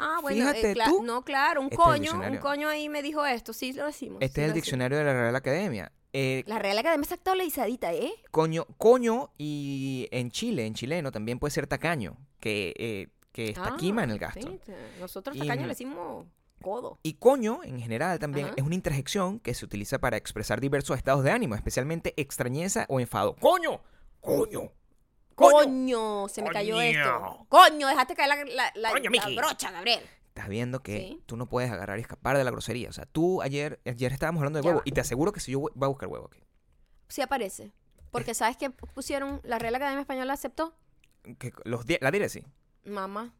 Ah, 0.00 0.18
bueno, 0.22 0.38
eh, 0.50 0.54
Fíjate 0.54 0.74
cla- 0.74 0.86
tú. 0.88 1.02
no, 1.02 1.22
claro, 1.22 1.60
un 1.60 1.66
Este 1.66 1.76
es 1.76 1.80
coño, 1.86 2.12
un 2.20 2.36
coño 2.38 2.68
ahí 2.68 2.88
me 2.88 3.02
dijo 3.02 3.24
esto, 3.26 3.52
sí 3.52 3.72
lo 3.72 3.86
decimos. 3.86 4.18
Este 4.20 4.34
sí 4.36 4.40
es 4.40 4.44
el 4.48 4.50
decimos. 4.50 4.54
diccionario 4.54 4.98
de 4.98 5.04
la 5.04 5.12
Real 5.12 5.36
Academia. 5.36 5.92
Eh, 6.12 6.42
La 6.46 6.58
Real 6.58 6.76
Academia 6.78 7.02
está 7.02 7.14
actualizadita, 7.14 7.92
¿eh? 7.92 8.12
coño, 8.32 8.66
coño 8.78 9.30
y 9.38 10.08
en 10.10 10.30
Chile, 10.32 10.66
en 10.66 10.74
chileno, 10.74 11.12
también 11.12 11.38
puede 11.38 11.52
ser 11.52 11.66
tacaño, 11.68 12.16
que, 12.40 12.74
eh, 12.78 13.08
que 13.32 13.50
está 13.50 13.74
Ah, 13.74 13.76
quima 13.78 14.02
en 14.02 14.10
el 14.10 14.18
gasto. 14.18 14.40
fíjate, 14.40 14.74
Nosotros 14.98 15.38
tacaño 15.38 15.62
le 15.62 15.68
decimos 15.68 16.26
codo. 16.60 16.98
Y 17.04 17.14
coño, 17.14 17.60
en 17.62 17.80
general, 17.80 18.18
también 18.18 18.46
Ajá. 18.46 18.54
es 18.58 18.64
una 18.64 18.74
interjección 18.74 19.38
que 19.38 19.54
se 19.54 19.64
utiliza 19.64 19.98
para 20.00 20.16
expresar 20.16 20.60
diversos 20.60 20.96
estados 20.98 21.22
de 21.24 21.30
ánimo, 21.30 21.54
especialmente 21.54 22.12
extrañeza 22.20 22.86
o 22.88 22.98
enfado. 23.00 23.36
¡Coño! 23.36 23.80
¡Coño! 24.20 24.72
Coño, 25.34 26.28
se 26.28 26.42
me 26.42 26.50
cayó 26.50 26.74
Coño. 26.74 26.82
esto. 26.86 27.46
Coño, 27.48 27.88
dejaste 27.88 28.14
caer 28.14 28.28
la, 28.28 28.44
la, 28.44 28.72
la- 28.74 28.90
Coño, 28.90 29.04
la 29.04 29.10
Miki. 29.10 29.36
brocha, 29.36 29.70
Gabriel. 29.70 30.00
Estás 30.28 30.48
viendo 30.48 30.82
que 30.82 30.98
Sí. 30.98 31.22
tú 31.26 31.36
no 31.36 31.48
puedes 31.48 31.70
agarrar 31.70 31.98
y 31.98 32.02
escapar 32.02 32.36
de 32.36 32.44
la 32.44 32.50
grosería. 32.50 32.88
O 32.88 32.92
sea, 32.92 33.04
tú 33.06 33.42
ayer, 33.42 33.80
ayer 33.84 34.12
estábamos 34.12 34.40
hablando 34.40 34.58
de 34.58 34.62
Ya 34.62 34.68
huevo 34.68 34.78
va. 34.80 34.82
y 34.86 34.92
te 34.92 35.00
aseguro 35.00 35.32
que 35.32 35.40
si 35.40 35.52
yo 35.52 35.60
voy 35.60 35.72
voy 35.74 35.86
a 35.86 35.88
buscar 35.88 36.08
huevo 36.08 36.26
aquí. 36.32 36.42
Sí 37.08 37.20
aparece. 37.22 37.72
Porque 38.10 38.34
¿sabes 38.34 38.56
qué 38.56 38.70
pusieron? 38.70 39.40
La 39.44 39.58
Real 39.58 39.74
Academia 39.74 40.00
Española 40.00 40.32
aceptó. 40.32 40.74
Que 41.38 41.52
los 41.64 41.84
di- 41.86 41.98
la 42.00 42.10
diré 42.10 42.28
sí. 42.28 42.44
Mamá. 42.84 43.34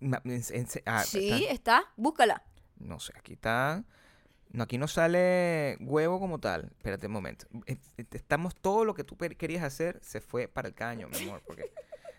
Ma- 0.00 0.20
en- 0.24 0.42
en- 0.50 0.66
ah, 0.86 1.04
sí, 1.04 1.30
está- 1.32 1.52
está. 1.52 1.84
Búscala. 1.96 2.42
no 2.76 2.98
sé, 2.98 3.12
aquí 3.16 3.34
está. 3.34 3.84
No, 4.52 4.64
aquí 4.64 4.76
no 4.78 4.86
sale 4.86 5.76
huevo 5.80 6.20
como 6.20 6.38
tal. 6.38 6.70
Espérate 6.76 7.06
un 7.06 7.12
momento. 7.14 7.46
Eh, 7.66 7.76
eh, 7.96 8.04
Estamos 8.12 8.54
todo 8.54 8.84
lo 8.84 8.92
que 8.94 9.02
tú 9.02 9.16
querías 9.16 9.62
hacer 9.64 9.98
se 10.02 10.20
fue 10.20 10.46
para 10.46 10.68
el 10.68 10.74
caño, 10.74 11.08
mi 11.08 11.16
amor, 11.26 11.42
porque 11.46 11.72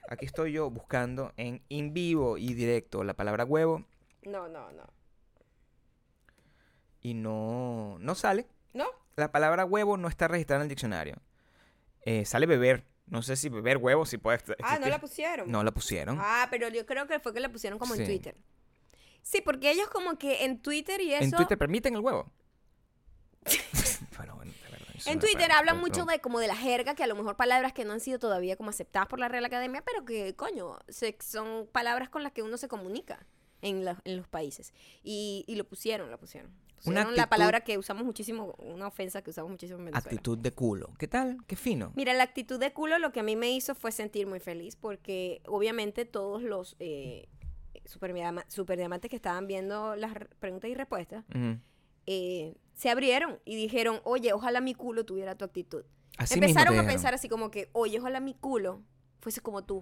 aquí 0.09 0.25
estoy 0.25 0.51
yo 0.53 0.69
buscando 0.71 1.31
en 1.37 1.61
in 1.69 1.93
vivo 1.93 2.37
y 2.37 2.53
directo 2.55 3.03
la 3.03 3.13
palabra 3.13 3.45
huevo 3.45 3.85
No, 4.23 4.47
no, 4.47 4.71
no. 4.71 4.83
y 7.01 7.13
no 7.13 7.97
no 7.99 8.15
sale. 8.15 8.47
¿No? 8.73 8.85
La 9.15 9.31
palabra 9.31 9.65
huevo 9.65 9.97
no 9.97 10.07
está 10.07 10.27
registrada 10.27 10.61
en 10.61 10.63
el 10.63 10.69
diccionario. 10.69 11.17
Eh, 12.05 12.25
sale 12.25 12.45
beber. 12.47 12.85
No 13.05 13.21
sé 13.21 13.35
si 13.35 13.49
beber 13.49 13.77
huevo 13.77 14.05
si 14.05 14.17
puede 14.17 14.39
ext- 14.39 14.55
Ah, 14.59 14.79
no 14.79 14.87
existir. 14.87 14.89
la 14.91 14.99
pusieron. 14.99 15.51
No 15.51 15.63
la 15.63 15.71
pusieron. 15.71 16.17
Ah, 16.19 16.47
pero 16.49 16.67
yo 16.69 16.85
creo 16.85 17.05
que 17.05 17.19
fue 17.19 17.33
que 17.33 17.39
la 17.41 17.49
pusieron 17.49 17.77
como 17.77 17.93
Sí. 17.95 18.01
en 18.01 18.07
Twitter. 18.07 18.35
Sí, 19.23 19.41
porque 19.41 19.71
ellos 19.71 19.87
como 19.89 20.17
que 20.19 20.43
en 20.45 20.59
Twitter 20.61 21.01
y 21.01 21.13
eso... 21.13 21.23
¿En 21.23 21.31
Twitter 21.31 21.57
permiten 21.57 21.95
el 21.95 22.01
huevo? 22.01 22.31
Bueno, 24.17 24.35
bueno, 24.35 24.51
de 24.51 24.69
verdad, 24.71 24.87
En 25.05 25.19
Twitter 25.19 25.51
hablan 25.51 25.79
mucho 25.79 26.05
de 26.05 26.19
como 26.19 26.39
de 26.39 26.47
la 26.47 26.55
jerga, 26.55 26.93
que 26.95 27.03
a 27.03 27.07
lo 27.07 27.15
mejor 27.15 27.35
palabras 27.35 27.73
que 27.73 27.83
no 27.83 27.93
han 27.93 27.99
sido 27.99 28.19
todavía 28.19 28.55
como 28.55 28.69
aceptadas 28.69 29.07
por 29.07 29.19
la 29.19 29.27
Real 29.27 29.43
Academia, 29.45 29.83
pero 29.85 30.05
que, 30.05 30.35
coño, 30.35 30.77
se- 30.87 31.17
son 31.19 31.67
palabras 31.71 32.09
con 32.09 32.23
las 32.23 32.31
que 32.31 32.41
uno 32.43 32.57
se 32.57 32.67
comunica 32.67 33.25
en, 33.61 33.85
la- 33.85 33.99
en 34.05 34.17
los 34.17 34.27
países. 34.27 34.73
Y, 35.03 35.43
y 35.47 35.55
lo 35.55 35.63
pusieron, 35.65 36.09
lo 36.11 36.17
pusieron. 36.19 36.51
Una 36.85 37.03
Pusieron 37.05 37.15
la 37.15 37.23
actitud- 37.23 37.29
palabra 37.29 37.61
que 37.61 37.77
usamos 37.77 38.03
muchísimo, 38.03 38.53
una 38.59 38.87
ofensa 38.87 39.21
que 39.21 39.29
usamos 39.31 39.49
muchísimo 39.51 39.79
en 39.79 39.85
Venezuela. 39.85 40.05
Actitud 40.05 40.37
de 40.37 40.51
culo. 40.51 40.93
¿Qué 40.99 41.07
tal? 41.07 41.37
Qué 41.47 41.55
fino. 41.55 41.91
Mira, 41.95 42.13
la 42.13 42.23
actitud 42.23 42.59
de 42.59 42.71
culo 42.73 42.97
lo 42.99 43.11
que 43.11 43.21
a 43.21 43.23
mí 43.23 43.35
me 43.35 43.51
hizo 43.51 43.73
fue 43.73 43.91
sentir 43.91 44.27
muy 44.27 44.39
feliz 44.41 44.75
porque 44.75 45.41
obviamente 45.47 46.03
todos 46.05 46.43
los 46.43 46.75
eh, 46.79 47.27
superdiama- 47.85 48.45
superdiamantes 48.49 49.09
que 49.09 49.15
estaban 49.15 49.47
viendo 49.47 49.95
las 49.95 50.13
re- 50.13 50.29
preguntas 50.39 50.69
y 50.69 50.73
respuestas 50.75 51.23
eh, 52.05 52.55
se 52.73 52.89
abrieron 52.89 53.39
y 53.45 53.55
dijeron, 53.55 54.01
oye, 54.03 54.33
ojalá 54.33 54.59
mi 54.61 54.73
culo 54.73 55.05
tuviera 55.05 55.35
tu 55.37 55.45
actitud. 55.45 55.83
Así 56.17 56.33
Empezaron 56.35 56.77
a 56.77 56.85
pensar 56.85 57.13
así 57.13 57.29
como 57.29 57.49
que, 57.51 57.69
oye, 57.71 57.99
ojalá 57.99 58.19
mi 58.19 58.33
culo 58.33 58.81
fuese 59.19 59.41
como 59.41 59.63
tú. 59.63 59.77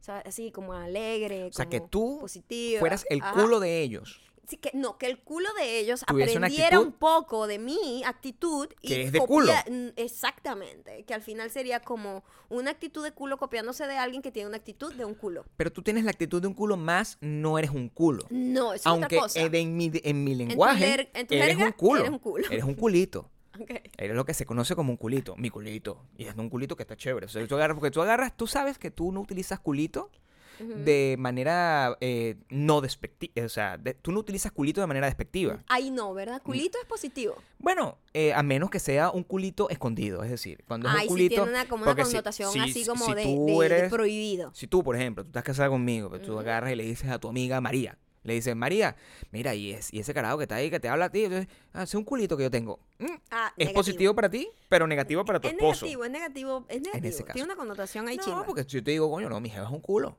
O 0.00 0.02
sea, 0.06 0.18
así 0.20 0.50
como 0.52 0.72
alegre, 0.72 1.44
O 1.44 1.52
sea, 1.52 1.66
que 1.66 1.80
tú 1.80 2.18
positiva. 2.20 2.80
Fueras 2.80 3.04
el 3.10 3.20
Ajá. 3.20 3.34
culo 3.42 3.60
de 3.60 3.82
ellos. 3.82 4.20
Sí, 4.48 4.58
que, 4.58 4.70
no, 4.74 4.96
que 4.98 5.06
el 5.06 5.18
culo 5.18 5.48
de 5.58 5.80
ellos 5.80 6.04
aprendiera 6.06 6.78
un 6.78 6.92
poco 6.92 7.46
de 7.48 7.58
mi 7.58 8.04
actitud 8.04 8.68
y 8.80 8.88
que 8.88 9.02
es 9.02 9.12
de 9.12 9.18
copia- 9.18 9.26
culo. 9.26 9.52
mm, 9.68 9.88
Exactamente. 9.96 11.04
Que 11.04 11.14
al 11.14 11.22
final 11.22 11.50
sería 11.50 11.80
como 11.80 12.22
una 12.48 12.70
actitud 12.70 13.02
de 13.02 13.12
culo 13.12 13.38
copiándose 13.38 13.86
de 13.86 13.96
alguien 13.96 14.22
que 14.22 14.30
tiene 14.32 14.48
una 14.48 14.56
actitud 14.58 14.92
de 14.94 15.04
un 15.04 15.14
culo. 15.14 15.44
Pero 15.56 15.72
tú 15.72 15.82
tienes 15.82 16.04
la 16.04 16.10
actitud 16.10 16.40
de 16.40 16.48
un 16.48 16.54
culo 16.54 16.76
más, 16.76 17.18
no 17.20 17.58
eres 17.58 17.70
un 17.70 17.88
culo. 17.88 18.24
No, 18.30 18.72
eso 18.72 18.82
es 18.82 18.86
Aunque 18.86 19.16
otra 19.16 19.20
cosa. 19.22 19.40
eh, 19.40 19.50
en, 19.52 19.76
mi, 19.76 19.90
en 19.94 20.24
mi 20.24 20.34
lenguaje, 20.34 20.84
ler- 20.96 21.10
en 21.14 21.26
tu 21.26 21.34
eres 21.34 21.46
jerga, 21.48 21.66
un 21.66 21.72
culo. 21.72 22.00
eres 22.00 22.10
un 22.12 22.18
culo. 22.18 22.44
Eres 22.50 22.64
un 22.64 22.74
culito. 22.74 23.30
Ok. 23.58 23.70
Eres 23.96 24.14
lo 24.14 24.26
que 24.26 24.34
se 24.34 24.44
conoce 24.44 24.76
como 24.76 24.90
un 24.90 24.98
culito. 24.98 25.34
Mi 25.36 25.48
culito. 25.48 26.04
Y 26.18 26.26
es 26.26 26.34
un 26.36 26.50
culito 26.50 26.76
que 26.76 26.82
está 26.82 26.94
chévere. 26.94 27.24
O 27.24 27.28
sea, 27.30 27.46
tú 27.48 27.54
agarras, 27.54 27.74
porque 27.74 27.90
tú 27.90 28.02
agarras, 28.02 28.36
tú 28.36 28.46
sabes 28.46 28.76
que 28.76 28.90
tú 28.90 29.12
no 29.12 29.22
utilizas 29.22 29.58
culito 29.60 30.10
De 30.58 31.16
manera 31.18 31.96
eh, 32.00 32.36
no 32.48 32.80
despectiva. 32.80 33.44
O 33.44 33.48
sea, 33.48 33.76
de- 33.78 33.94
tú 33.94 34.12
no 34.12 34.20
utilizas 34.20 34.52
culito 34.52 34.80
de 34.80 34.86
manera 34.86 35.06
despectiva. 35.06 35.62
Ahí 35.68 35.90
no, 35.90 36.14
¿verdad? 36.14 36.42
Culito 36.42 36.78
es 36.80 36.86
positivo. 36.86 37.34
Bueno, 37.58 37.98
eh, 38.14 38.32
a 38.34 38.42
menos 38.42 38.70
que 38.70 38.78
sea 38.78 39.10
un 39.10 39.22
culito 39.24 39.68
escondido. 39.70 40.22
Es 40.22 40.30
decir, 40.30 40.62
cuando 40.66 40.88
es 40.88 40.94
Ahí 40.94 41.00
un 41.02 41.02
sí 41.02 41.08
culito. 41.08 41.34
tiene 41.44 41.50
una, 41.50 41.68
como 41.68 41.82
una 41.84 41.94
si- 41.94 42.02
connotación 42.02 42.52
si- 42.52 42.58
así 42.60 42.86
como 42.86 43.04
si 43.06 43.14
de, 43.14 43.22
tú 43.24 43.90
prohibido. 43.90 44.50
Si 44.54 44.66
tú, 44.66 44.82
por 44.82 44.96
ejemplo, 44.96 45.22
tú 45.24 45.28
estás 45.28 45.42
casada 45.44 45.68
conmigo, 45.68 46.10
pero 46.10 46.24
tú 46.24 46.32
Ujú. 46.32 46.40
agarras 46.40 46.72
y 46.72 46.76
le 46.76 46.84
dices 46.84 47.10
a 47.10 47.18
tu 47.18 47.28
amiga 47.28 47.60
María, 47.60 47.98
le 48.24 48.34
dices, 48.34 48.56
María, 48.56 48.96
mira, 49.30 49.54
y, 49.54 49.70
es, 49.72 49.92
y 49.94 50.00
ese 50.00 50.12
carajo 50.12 50.36
que 50.38 50.44
está 50.44 50.56
ahí, 50.56 50.68
que 50.68 50.80
te 50.80 50.88
habla 50.88 51.04
a 51.04 51.10
ti, 51.10 51.24
entonces, 51.24 51.46
ah, 51.72 51.84
ese 51.84 51.90
es 51.90 51.94
un 51.94 52.02
culito 52.04 52.36
que 52.36 52.42
yo 52.42 52.50
tengo. 52.50 52.80
Mm, 52.98 53.04
Ah, 53.30 53.52
es 53.56 53.58
negativo. 53.66 53.74
positivo 53.80 54.14
para 54.14 54.28
ti, 54.28 54.48
pero 54.68 54.86
negativo 54.88 55.24
para 55.24 55.38
tu 55.40 55.46
Es 55.46 55.54
esposo. 55.54 55.84
negativo, 55.84 56.04
es 56.04 56.10
negativo, 56.10 56.64
es 56.68 56.80
negativo. 56.82 57.08
ese 57.08 57.22
caso. 57.24 57.34
Tiene 57.34 57.46
una 57.46 57.56
connotación 57.56 58.08
ahí 58.08 58.16
no, 58.16 58.24
chimba. 58.24 58.44
porque 58.44 58.64
si 58.64 58.70
yo 58.70 58.82
te 58.82 58.90
digo, 58.90 59.08
coño, 59.10 59.28
no, 59.28 59.38
mi 59.40 59.48
jeva 59.48 59.66
es 59.66 59.70
un 59.72 59.80
culo. 59.80 60.18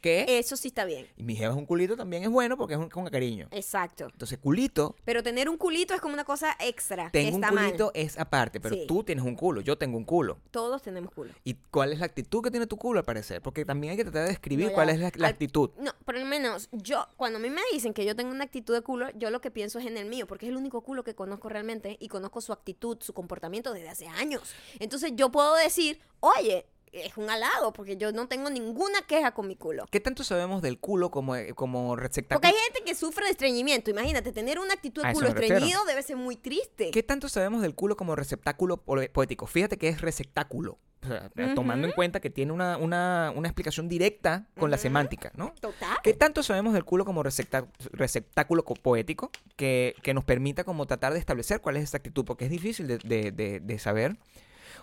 ¿Qué? 0.00 0.24
Eso 0.38 0.56
sí 0.56 0.68
está 0.68 0.84
bien. 0.84 1.06
Y 1.16 1.22
mi 1.22 1.34
jeva 1.36 1.52
es 1.52 1.58
un 1.58 1.66
culito 1.66 1.96
también 1.96 2.22
es 2.22 2.28
bueno 2.30 2.56
porque 2.56 2.74
es 2.74 2.80
un, 2.80 2.88
con 2.88 3.06
cariño. 3.06 3.48
Exacto. 3.50 4.08
Entonces, 4.12 4.38
culito, 4.38 4.94
Pero 5.04 5.22
tener 5.22 5.48
un 5.48 5.56
culito 5.56 5.94
es 5.94 6.00
como 6.00 6.14
una 6.14 6.24
cosa 6.24 6.56
extra. 6.60 7.10
que 7.10 7.22
tengo 7.24 7.36
un 7.36 7.40
mal. 7.40 7.50
culito 7.66 7.90
es 7.94 8.18
aparte, 8.18 8.60
pero 8.60 8.74
Sí. 8.76 8.84
tú 8.86 9.02
tienes 9.02 9.24
un 9.24 9.34
culo, 9.34 9.60
yo 9.60 9.76
tengo 9.78 9.96
un 9.96 10.04
culo. 10.04 10.38
Todos 10.50 10.82
tenemos 10.82 11.12
culo. 11.12 11.32
¿Y 11.44 11.54
cuál 11.54 11.92
es 11.92 11.98
la 11.98 12.06
actitud 12.06 12.42
que 12.42 12.50
tiene 12.50 12.66
tu 12.66 12.76
culo 12.76 12.98
al 13.00 13.04
parecer? 13.04 13.42
Porque 13.42 13.64
también 13.64 13.92
hay 13.92 13.96
que 13.96 14.04
tratar 14.04 14.22
de 14.22 14.28
describir 14.28 14.66
No, 14.68 14.72
cuál 14.72 14.90
es 14.90 14.98
la, 15.00 15.10
la 15.16 15.26
Al- 15.28 15.32
actitud. 15.32 15.70
No, 15.78 15.92
por 16.04 16.16
lo 16.18 16.24
menos 16.24 16.68
yo, 16.72 17.06
cuando 17.16 17.38
a 17.38 17.42
mí 17.42 17.50
me 17.50 17.60
dicen 17.72 17.92
que 17.94 18.04
yo 18.04 18.14
tengo 18.14 18.30
una 18.30 18.44
actitud 18.44 18.74
de 18.74 18.82
culo, 18.82 19.08
yo 19.16 19.30
lo 19.30 19.40
que 19.40 19.50
pienso 19.50 19.78
es 19.78 19.86
en 19.86 19.96
el 19.96 20.06
mío, 20.06 20.26
porque 20.26 20.46
es 20.46 20.50
el 20.50 20.56
único 20.56 20.82
culo 20.82 21.02
que 21.04 21.14
conozco 21.14 21.48
realmente 21.48 21.96
y 22.00 22.08
conozco 22.08 22.40
su 22.40 22.52
actitud, 22.52 22.98
su 23.00 23.12
comportamiento 23.12 23.72
desde 23.72 23.88
hace 23.88 24.06
años. 24.06 24.54
Entonces 24.78 25.12
yo 25.16 25.30
puedo 25.30 25.54
decir, 25.56 25.98
oye, 26.20 26.66
es 27.04 27.16
un 27.16 27.28
halago, 27.28 27.72
porque 27.72 27.96
yo 27.96 28.12
no 28.12 28.28
tengo 28.28 28.48
ninguna 28.50 29.02
queja 29.02 29.32
con 29.34 29.46
mi 29.48 29.56
culo. 29.56 29.84
¿Qué 29.90 30.00
tanto 30.00 30.24
sabemos 30.24 30.62
del 30.62 30.78
culo 30.78 31.10
como, 31.10 31.34
como 31.54 31.88
Porque 31.88 32.02
receptáculo? 32.04 32.48
hay 32.48 32.54
gente 32.64 32.82
que 32.84 32.94
sufre 32.94 33.24
de 33.26 33.32
estreñimiento. 33.32 33.90
Imagínate, 33.90 34.32
tener 34.32 34.58
una 34.58 34.74
actitud 34.74 35.02
de 35.04 35.12
culo 35.12 35.28
estreñido 35.28 35.84
debe 35.84 36.02
ser 36.02 36.16
muy 36.16 36.36
triste. 36.36 36.90
¿Qué 36.92 37.02
tanto 37.02 37.28
sabemos 37.28 37.60
del 37.62 37.74
culo 37.74 37.96
como 37.96 38.16
receptáculo 38.16 38.78
po- 38.78 38.96
poético? 39.12 39.46
Fíjate 39.46 39.76
que 39.76 39.88
es 39.88 40.00
receptáculo. 40.00 40.78
O 41.02 41.08
sea, 41.08 41.30
tomando 41.54 41.86
en 41.86 41.92
cuenta 41.92 42.18
que 42.18 42.30
tiene 42.30 42.50
una, 42.52 42.76
una- 42.78 43.32
una 43.36 43.46
explicación 43.48 43.88
directa 43.88 44.46
con 44.58 44.70
la 44.72 44.76
Ujú. 44.76 44.82
semántica, 44.82 45.30
¿no? 45.36 45.52
Total. 45.60 45.96
¿Qué 46.02 46.14
tanto 46.14 46.42
sabemos 46.42 46.72
del 46.74 46.84
culo 46.84 47.04
como 47.04 47.22
receptáculo 47.22 48.64
co- 48.64 48.74
poético 48.74 49.30
que, 49.56 49.94
que 50.02 50.14
nos 50.14 50.24
permita 50.24 50.64
como 50.64 50.86
tratar 50.86 51.12
de 51.12 51.18
establecer 51.20 51.60
cuál 51.60 51.76
es 51.76 51.84
esa 51.84 51.98
actitud? 51.98 52.24
Porque 52.24 52.46
es 52.46 52.50
difícil 52.50 52.86
de, 52.88 52.98
de- 52.98 53.30
de- 53.30 53.60
de 53.60 53.78
saber. 53.78 54.16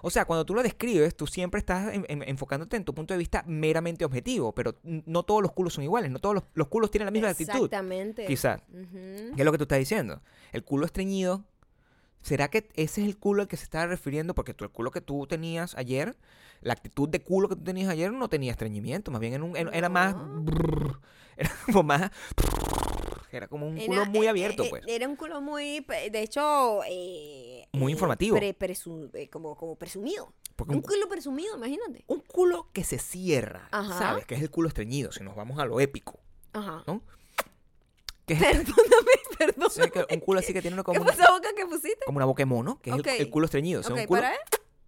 O 0.06 0.10
sea, 0.12 0.26
cuando 0.26 0.46
tú 0.46 0.54
lo 0.54 0.62
describes, 0.62 1.16
tú 1.16 1.26
siempre 1.28 1.60
estás 1.60 1.94
en- 1.94 2.06
en- 2.10 2.24
enfocándote 2.28 2.76
en 2.76 2.84
tu 2.84 2.94
punto 2.94 3.14
de 3.14 3.18
vista 3.18 3.44
meramente 3.48 4.04
objetivo, 4.04 4.54
pero 4.54 4.76
no 4.84 5.24
todos 5.24 5.42
los 5.42 5.54
culos 5.54 5.74
son 5.74 5.84
iguales, 5.86 6.12
no 6.12 6.20
todos 6.20 6.36
los, 6.36 6.44
los 6.54 6.68
culos 6.68 6.92
tienen 6.92 7.06
la 7.06 7.12
misma 7.12 7.30
actitud. 7.30 7.52
Exactamente. 7.66 8.26
Quizás. 8.26 8.62
¿Qué 8.70 9.32
es 9.38 9.46
lo 9.46 9.52
que 9.54 9.58
tú 9.58 9.64
estás 9.64 9.80
diciendo? 9.80 10.22
El 10.52 10.64
culo 10.64 10.86
estreñido. 10.86 11.46
¿Será 12.22 12.50
que 12.50 12.70
ese 12.76 13.02
es 13.02 13.08
el 13.08 13.18
culo 13.18 13.42
al 13.42 13.48
que 13.48 13.58
se 13.58 13.64
estaba 13.64 13.86
refiriendo? 13.88 14.34
Porque 14.36 14.54
tú, 14.54 14.64
el 14.66 14.72
culo 14.72 14.92
que 14.92 15.02
tú 15.02 15.26
tenías 15.28 15.76
ayer, 15.76 16.16
la 16.62 16.74
actitud 16.74 17.08
de 17.10 17.22
culo 17.22 17.50
que 17.50 17.56
tú 17.56 17.64
tenías 17.64 17.90
ayer 17.90 18.12
no 18.14 18.30
tenía 18.30 18.52
estreñimiento, 18.52 19.10
más 19.12 19.20
bien 19.22 19.34
era, 19.34 19.44
un- 19.44 19.56
era- 19.58 19.72
era 19.72 19.90
más... 19.90 20.16
Brrr, 20.18 21.00
era 21.38 21.52
como 21.66 21.84
más... 21.84 22.12
Era 23.38 23.48
como 23.48 23.68
un 23.68 23.78
culo 23.78 24.02
Era- 24.02 24.10
muy 24.10 24.26
eh, 24.26 24.30
abierto, 24.30 24.64
eh, 24.64 24.68
pues. 24.70 24.84
Era 24.88 25.08
un 25.08 25.16
culo 25.16 25.42
muy, 25.42 25.80
de 26.12 26.22
hecho... 26.22 26.82
eh, 26.88 27.68
Muy 27.74 27.92
eh, 27.92 27.96
informativo. 27.96 28.38
pre- 28.38 28.58
presu- 28.58 29.10
eh, 29.14 29.30
como, 29.30 29.56
como 29.56 29.76
presumido. 29.76 30.34
Porque 30.56 30.72
Un 30.72 30.78
un, 30.78 30.82
culo 30.84 31.10
presumido, 31.10 31.56
imagínate. 31.58 32.04
un 32.08 32.20
culo 32.20 32.70
que 32.74 32.84
se 32.84 33.00
cierra, 33.00 33.68
Ajá. 33.72 33.98
¿sabes? 33.98 34.26
Que 34.26 34.36
es 34.36 34.42
el 34.42 34.52
culo 34.52 34.68
estreñido, 34.68 35.12
si 35.12 35.24
nos 35.24 35.36
vamos 35.36 35.58
a 35.60 35.66
lo 35.66 35.80
épico. 35.80 36.20
Ajá. 36.54 36.84
¿no? 36.88 37.02
Que 38.26 38.36
es 38.36 38.40
Perdóname, 38.40 39.12
perdóname. 39.38 40.08
un 40.14 40.20
culo 40.22 40.40
así 40.40 40.54
que 40.54 40.62
tiene 40.62 40.76
una- 40.76 40.84
¿Qué 40.84 40.86
como, 40.86 41.04
fue 41.04 41.14
una, 41.14 41.24
esa 41.24 41.32
boca 41.34 41.50
que 41.58 41.66
pusiste? 41.66 42.06
como 42.06 42.18
una 42.18 42.26
boca 42.26 42.40
de 42.42 42.46
mono, 42.46 42.80
que 42.82 42.90
es 42.92 43.20
el- 43.20 43.30
culo 43.30 43.46
estreñido. 43.46 43.82
O 43.82 43.84
sea, 43.84 43.94
ok, 43.94 44.00
un 44.02 44.06
culo 44.08 44.22
para 44.22 44.32
ver. 44.32 44.40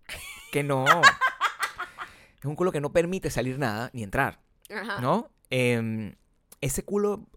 que 0.53 0.63
no... 0.63 0.85
es 0.85 2.45
un 2.45 2.55
culo 2.55 2.71
que 2.71 2.79
no 2.79 2.91
permite 2.93 3.29
salir 3.29 3.59
nada 3.59 3.89
ni 3.93 4.03
entrar. 4.03 4.39
Ajá. 4.69 5.01
¿no? 5.01 5.29
Em, 5.49 6.15
ese 6.61 6.83
culo 6.83 7.27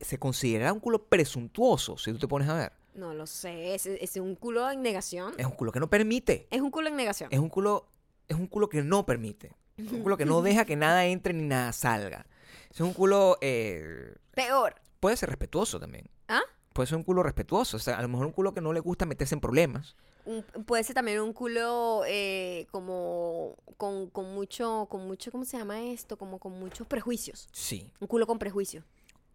se 0.00 0.18
considera 0.18 0.72
un 0.72 0.80
culo 0.80 1.04
presuntuoso, 1.06 1.96
si 1.98 2.12
tú 2.12 2.18
te 2.18 2.28
pones 2.28 2.48
a 2.48 2.54
ver. 2.54 2.72
No 2.94 3.12
lo 3.14 3.26
sé. 3.26 3.74
Es, 3.74 3.86
es 3.86 4.16
un 4.16 4.36
culo 4.36 4.70
en 4.70 4.82
negación. 4.82 5.34
Es 5.36 5.46
un 5.46 5.52
culo 5.52 5.72
que 5.72 5.80
no 5.80 5.90
permite. 5.90 6.46
Es 6.50 6.60
un 6.60 6.70
culo 6.70 6.88
en 6.88 6.96
negación. 6.96 7.28
Es 7.32 7.38
un 7.40 7.48
culo, 7.48 7.88
es 8.28 8.36
un 8.36 8.46
culo 8.46 8.68
que 8.68 8.82
no 8.82 9.04
permite. 9.04 9.52
Es 9.76 9.90
un 9.90 10.02
culo 10.02 10.16
que 10.16 10.24
no 10.24 10.42
deja 10.42 10.64
que 10.64 10.76
nada 10.76 11.04
entre 11.06 11.34
ni 11.34 11.42
nada 11.42 11.72
salga. 11.72 12.26
Es 12.70 12.80
un 12.80 12.92
culo, 12.92 13.36
eh, 13.40 14.14
Peor. 14.32 14.76
puede 15.00 15.16
ser 15.16 15.28
respetuoso 15.28 15.80
también. 15.80 16.08
¿Ah? 16.28 16.42
Puede 16.72 16.86
ser 16.88 16.96
un 16.96 17.02
culo 17.04 17.22
respetuoso. 17.24 17.76
O 17.76 17.80
sea, 17.80 17.98
a 17.98 18.02
lo 18.02 18.08
mejor 18.08 18.26
un 18.26 18.32
culo 18.32 18.54
que 18.54 18.60
no 18.60 18.72
le 18.72 18.78
gusta 18.80 19.06
meterse 19.06 19.34
en 19.34 19.40
problemas. 19.40 19.96
Un- 20.26 20.42
puede 20.64 20.84
ser 20.84 20.94
también 20.94 21.20
un 21.20 21.32
culo 21.32 22.02
eh, 22.06 22.66
como 22.70 23.56
con, 23.76 24.08
con 24.10 24.32
mucho, 24.34 24.86
con 24.88 25.06
mucho, 25.06 25.30
¿cómo 25.32 25.44
se 25.44 25.58
llama 25.58 25.82
esto? 25.82 26.16
Como 26.16 26.38
con 26.38 26.52
muchos 26.58 26.86
prejuicios. 26.86 27.48
Sí. 27.52 27.90
Un 28.00 28.06
culo 28.06 28.26
con 28.26 28.38
prejuicios. 28.38 28.84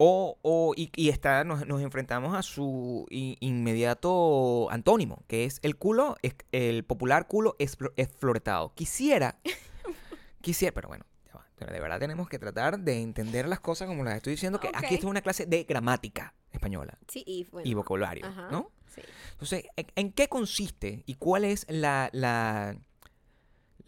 O, 0.02 0.38
o 0.42 0.74
y, 0.78 0.90
y 0.96 1.10
está, 1.10 1.44
nos, 1.44 1.68
nos 1.68 1.82
enfrentamos 1.82 2.34
a 2.34 2.42
su 2.42 3.06
inmediato 3.10 4.70
antónimo, 4.72 5.24
que 5.28 5.44
es 5.46 5.60
el 5.62 5.76
culo, 5.76 6.16
es, 6.22 6.36
el 6.52 6.84
popular 6.86 7.28
culo 7.28 7.56
esflo- 7.60 7.92
esfloretado. 7.98 8.74
Quisiera, 8.76 9.38
quisiera, 10.42 10.74
pero 10.74 10.88
bueno, 10.88 11.06
ya 11.28 11.34
va, 11.34 11.46
pero 11.56 11.74
de 11.74 11.80
verdad 11.80 12.00
tenemos 12.00 12.30
que 12.30 12.40
tratar 12.40 12.80
de 12.80 13.02
entender 13.02 13.48
las 13.48 13.60
cosas 13.60 13.88
como 13.88 14.04
las 14.04 14.16
estoy 14.16 14.32
diciendo, 14.32 14.60
que 14.60 14.70
aquí 14.70 14.96
esto 14.96 15.08
es 15.08 15.12
una 15.12 15.22
clase 15.22 15.46
de 15.46 15.64
gramática 15.66 16.34
española 16.52 16.98
Sí, 17.08 17.24
y 17.28 17.44
bueno. 17.52 17.70
y 17.70 17.74
vocabulario, 17.74 18.26
Ajá. 18.26 18.48
¿no? 18.52 18.72
Sí. 18.88 19.02
Entonces, 19.34 19.66
¿en, 19.76 19.88
en 19.96 20.12
qué 20.12 20.28
consiste 20.30 21.04
y 21.06 21.16
cuál 21.16 21.46
es 21.46 21.66
la, 21.70 22.10
la, 22.14 22.78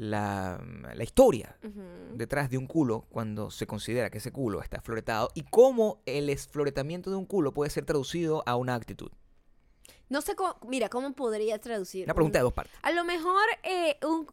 la, 0.01 0.59
la 0.95 1.03
historia 1.03 1.55
detrás 2.15 2.49
de 2.49 2.57
un 2.57 2.65
culo 2.65 3.05
cuando 3.11 3.51
se 3.51 3.67
considera 3.67 4.09
que 4.09 4.17
ese 4.17 4.31
culo 4.31 4.61
está 4.63 4.81
floretado 4.81 5.29
y 5.35 5.43
cómo 5.43 6.01
el 6.07 6.29
esfloretamiento 6.31 7.11
de 7.11 7.17
un 7.17 7.25
culo 7.27 7.53
puede 7.53 7.69
ser 7.69 7.85
traducido 7.85 8.41
a 8.47 8.55
una 8.55 8.73
actitud. 8.73 9.11
No 10.09 10.21
sé 10.21 10.35
cómo, 10.35 10.57
mira, 10.67 10.89
¿cómo 10.89 11.13
podría 11.13 11.59
traducir? 11.59 12.05
Una 12.05 12.15
pregunta 12.15 12.39
de 12.39 12.43
dos 12.43 12.53
partes. 12.53 12.73
A 12.81 12.91
lo 12.91 13.03
mejor 13.03 13.43
eh, 13.61 13.97
un- 14.03 14.25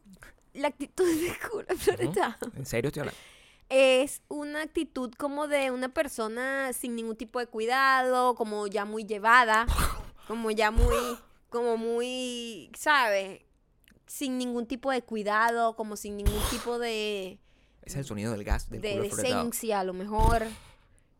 la 0.53 0.69
actitud 0.69 1.05
de 1.05 1.33
culo 1.49 1.65
floretado 1.77 2.51
En 2.57 2.65
serio 2.65 2.87
estoy 2.87 3.01
hablando. 3.01 3.19
es 3.69 4.23
una 4.27 4.63
actitud 4.63 5.13
como 5.13 5.47
de 5.47 5.69
una 5.69 5.89
persona 5.89 6.73
sin 6.73 6.95
ningún 6.95 7.15
tipo 7.15 7.37
de 7.37 7.45
cuidado, 7.45 8.33
como 8.33 8.65
ya 8.65 8.85
muy 8.85 9.05
llevada, 9.05 9.67
como 10.27 10.49
ya 10.49 10.71
muy, 10.71 10.95
como 11.49 11.77
muy, 11.77 12.71
¿sabes? 12.75 13.41
Sin 14.09 14.39
ningún 14.39 14.65
tipo 14.65 14.89
de 14.89 15.03
cuidado, 15.03 15.75
como 15.75 15.95
sin 15.95 16.17
ningún 16.17 16.41
tipo 16.49 16.79
de, 16.79 17.37
Ese 17.83 17.93
es 17.93 17.95
el 17.97 18.05
sonido 18.05 18.31
del 18.31 18.43
gas 18.43 18.67
del 18.67 18.81
de 18.81 18.99
decencia, 18.99 19.81
a 19.81 19.83
lo 19.83 19.93
mejor, 19.93 20.47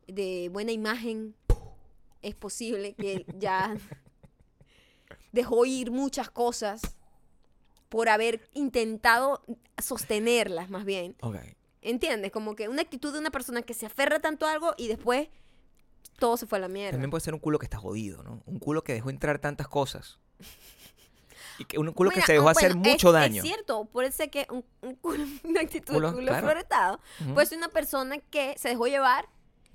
de 0.08 0.49
buena 0.52 0.71
imagen. 0.71 1.36
Es 2.23 2.34
posible 2.34 2.95
que 2.95 3.28
ya 3.38 3.78
dejó 5.32 5.65
ir 5.65 5.91
muchas 5.91 6.32
cosas 6.32 6.82
por 7.89 8.10
haber 8.10 8.49
intentado 8.56 9.43
sostenerlas, 9.78 10.71
más 10.71 10.84
bien. 10.84 11.15
Ok. 11.21 11.36
¿Entiendes? 11.84 12.32
Como 12.32 12.56
que 12.56 12.69
una 12.69 12.82
actitud 12.82 13.13
de 13.13 13.19
una 13.19 13.30
persona 13.30 13.62
que 13.62 13.75
se 13.75 13.86
aferra 13.86 14.19
tanto 14.19 14.47
a 14.47 14.52
algo 14.52 14.73
y 14.78 14.88
después 14.88 15.30
todo 16.17 16.38
se 16.38 16.47
fue 16.47 16.58
a 16.58 16.62
la 16.62 16.67
mierda. 16.69 16.93
También 16.93 17.12
puede 17.12 17.21
ser 17.21 17.36
un 17.36 17.39
culo 17.39 17.60
que 17.60 17.67
está 17.67 17.78
jodido, 17.78 18.23
¿no? 18.23 18.41
Un 18.47 18.58
culo 18.58 18.84
que 18.84 18.93
dejó 18.93 19.12
entrar 19.12 19.38
tantas 19.38 19.67
cosas. 19.67 20.17
Y 21.60 21.65
que 21.65 21.78
un 21.78 21.91
culo 21.91 22.10
que 22.10 22.15
Bueno, 22.15 22.26
se 22.26 22.34
dejó 22.34 22.48
ah, 22.48 22.52
hacer 22.52 22.76
mucho 22.76 23.10
es- 23.10 23.13
daño. 23.13 23.43
Es 23.43 23.48
cierto, 23.48 23.86
puede 23.86 24.12
ser 24.12 24.30
que 24.32 24.48
un, 24.50 24.63
un 24.82 24.95
culo, 24.95 25.24
una 25.43 25.62
actitud 25.62 25.93
de 25.93 26.00
culo 26.13 26.28
claro. 26.28 26.48
floretado 26.48 27.00
Ujú. 27.22 27.34
puede 27.34 27.48
ser 27.48 27.58
una 27.58 27.67
persona 27.69 28.17
que 28.32 28.56
se 28.58 28.69
dejó 28.69 28.88
llevar, 28.88 29.28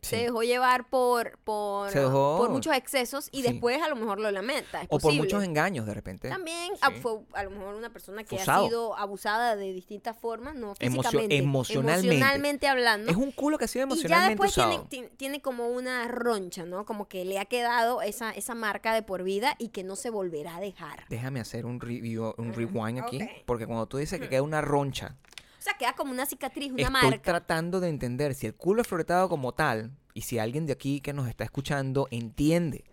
Sí. 0.05 0.11
se 0.17 0.23
dejó 0.23 0.43
llevar 0.43 0.89
por, 0.89 1.39
por, 1.45 1.91
dejó- 1.93 2.37
por 2.39 2.51
muchos 2.51 2.75
excesos 2.75 3.29
y 3.33 3.43
Sí. 3.43 3.49
después 3.53 3.83
a 3.83 3.89
lo 3.89 3.97
mejor 3.97 4.21
lo 4.21 4.31
lamenta. 4.31 4.83
Es 4.83 4.89
O 4.91 4.99
por 4.99 5.13
muchos 5.15 5.43
engaños 5.43 5.87
de 5.87 5.95
repente. 5.95 6.29
También 6.29 6.73
fue 7.03 7.21
a 7.33 7.43
lo 7.43 7.51
mejor 7.51 7.75
una 7.75 7.91
persona 7.91 8.25
que 8.25 8.39
ha 8.41 8.61
sido 8.65 8.97
abusada 8.97 9.57
de 9.57 9.73
distintas 9.73 10.17
formas, 10.17 10.55
no 10.55 10.75
físicamente, 10.75 11.37
emocionalmente. 11.37 12.15
emocionalmente 12.17 12.69
hablando. 12.69 13.11
Es 13.11 13.17
un 13.17 13.33
culo 13.33 13.59
que 13.59 13.65
ha 13.65 13.69
sido 13.69 13.87
y 13.87 13.89
ya 13.89 13.93
emocionalmente 13.95 14.31
después 14.31 14.55
tiene, 14.55 14.75
usado. 14.75 14.87
ti- 14.89 15.09
tiene 15.17 15.41
como 15.43 15.69
una 15.69 16.07
roncha, 16.09 16.65
¿no? 16.65 16.85
Como 16.85 17.09
que 17.09 17.25
le 17.25 17.39
ha 17.39 17.45
quedado 17.47 18.03
esa, 18.03 18.31
esa 18.33 18.55
marca 18.55 18.95
de 18.95 19.03
por 19.03 19.23
vida 19.23 19.55
y 19.59 19.69
que 19.69 19.85
no 19.85 19.97
se 19.97 20.11
volverá 20.11 20.57
a 20.57 20.61
dejar. 20.61 21.05
Déjame 21.09 21.41
hacer 21.41 21.67
un 21.67 21.81
review, 21.81 22.35
un 22.37 22.53
rewind 22.55 22.99
aquí. 23.01 23.21
Porque 23.47 23.67
cuando 23.67 23.87
tú 23.87 23.97
dices 23.99 24.21
que 24.21 24.29
queda 24.29 24.43
una 24.43 24.61
roncha, 24.61 25.17
sea, 25.65 25.75
queda 25.79 25.95
como 25.95 26.13
una 26.13 26.27
cicatriz, 26.27 26.71
una 26.73 26.83
estoy 26.83 26.93
marca. 27.11 27.23
tratando 27.23 27.81
de 27.81 27.89
entender 27.89 28.35
si 28.35 28.47
el 28.47 28.55
culo 28.55 28.83
es 28.83 28.89
floretado 28.89 29.29
como 29.29 29.53
tal 29.53 29.93
y 30.13 30.21
si 30.23 30.39
alguien 30.39 30.67
de 30.67 30.73
aquí 30.75 31.01
que 31.01 31.13
nos 31.13 31.29
está 31.29 31.45
escuchando 31.45 32.07
entiende 32.11 32.85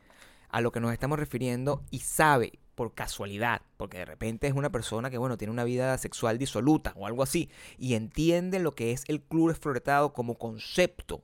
a 0.49 0.61
lo 0.61 0.71
que 0.71 0.79
nos 0.79 0.91
estamos 0.93 1.19
refiriendo 1.19 1.83
y 1.91 1.99
sabe 1.99 2.59
por 2.75 2.93
casualidad, 2.93 3.61
porque 3.77 3.97
de 3.99 4.05
repente 4.05 4.47
es 4.47 4.53
una 4.53 4.71
persona 4.71 5.09
que, 5.09 5.17
bueno, 5.17 5.37
tiene 5.37 5.51
una 5.51 5.63
vida 5.65 5.97
sexual 5.97 6.37
disoluta 6.37 6.93
o 6.95 7.05
algo 7.05 7.21
así, 7.23 7.49
y 7.77 7.93
entiende 7.93 8.59
lo 8.59 8.73
que 8.73 8.91
es 8.91 9.03
el 9.07 9.21
culo 9.21 9.53
floretado 9.53 10.13
como 10.13 10.37
concepto. 10.37 11.23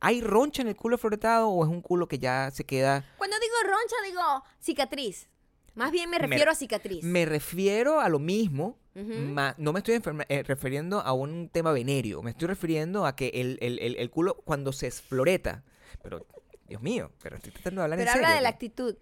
¿Hay 0.00 0.20
roncha 0.20 0.62
en 0.62 0.68
el 0.68 0.76
culo 0.76 0.98
floretado 0.98 1.48
o 1.48 1.64
es 1.64 1.70
un 1.70 1.80
culo 1.82 2.08
que 2.08 2.18
ya 2.18 2.50
se 2.50 2.64
queda... 2.64 3.04
Cuando 3.18 3.36
digo 3.38 3.54
roncha, 3.64 3.96
digo 4.06 4.44
cicatriz. 4.60 5.28
Más 5.74 5.92
bien 5.92 6.10
me 6.10 6.18
Me- 6.18 6.26
refiero 6.26 6.50
a 6.50 6.54
cicatriz. 6.54 7.04
Me 7.04 7.24
refiero 7.26 8.00
a 8.00 8.08
lo 8.08 8.18
mismo, 8.18 8.78
No 8.94 9.72
me 9.72 9.78
estoy 9.78 9.94
enferma- 9.94 10.26
eh, 10.28 10.42
refiriendo 10.42 11.00
a 11.00 11.12
un 11.12 11.48
tema 11.48 11.72
venéreo, 11.72 12.22
me 12.22 12.30
estoy 12.30 12.48
refiriendo 12.48 13.06
a 13.06 13.14
que 13.16 13.28
el, 13.34 13.58
el- 13.60 13.78
el- 13.78 13.96
el 13.96 14.10
culo 14.10 14.34
cuando 14.44 14.72
se 14.72 14.86
esfloreta, 14.88 15.62
pero 16.02 16.26
Dios 16.68 16.82
mío, 16.82 17.10
pero 17.22 17.36
estoy 17.36 17.52
tratando 17.52 17.80
de 17.80 17.84
hablar 17.84 17.98
Pero 17.98 18.10
en 18.10 18.12
serio. 18.14 18.26
habla 18.26 18.36
de 18.36 18.42
la 18.42 18.48
actitud. 18.48 18.96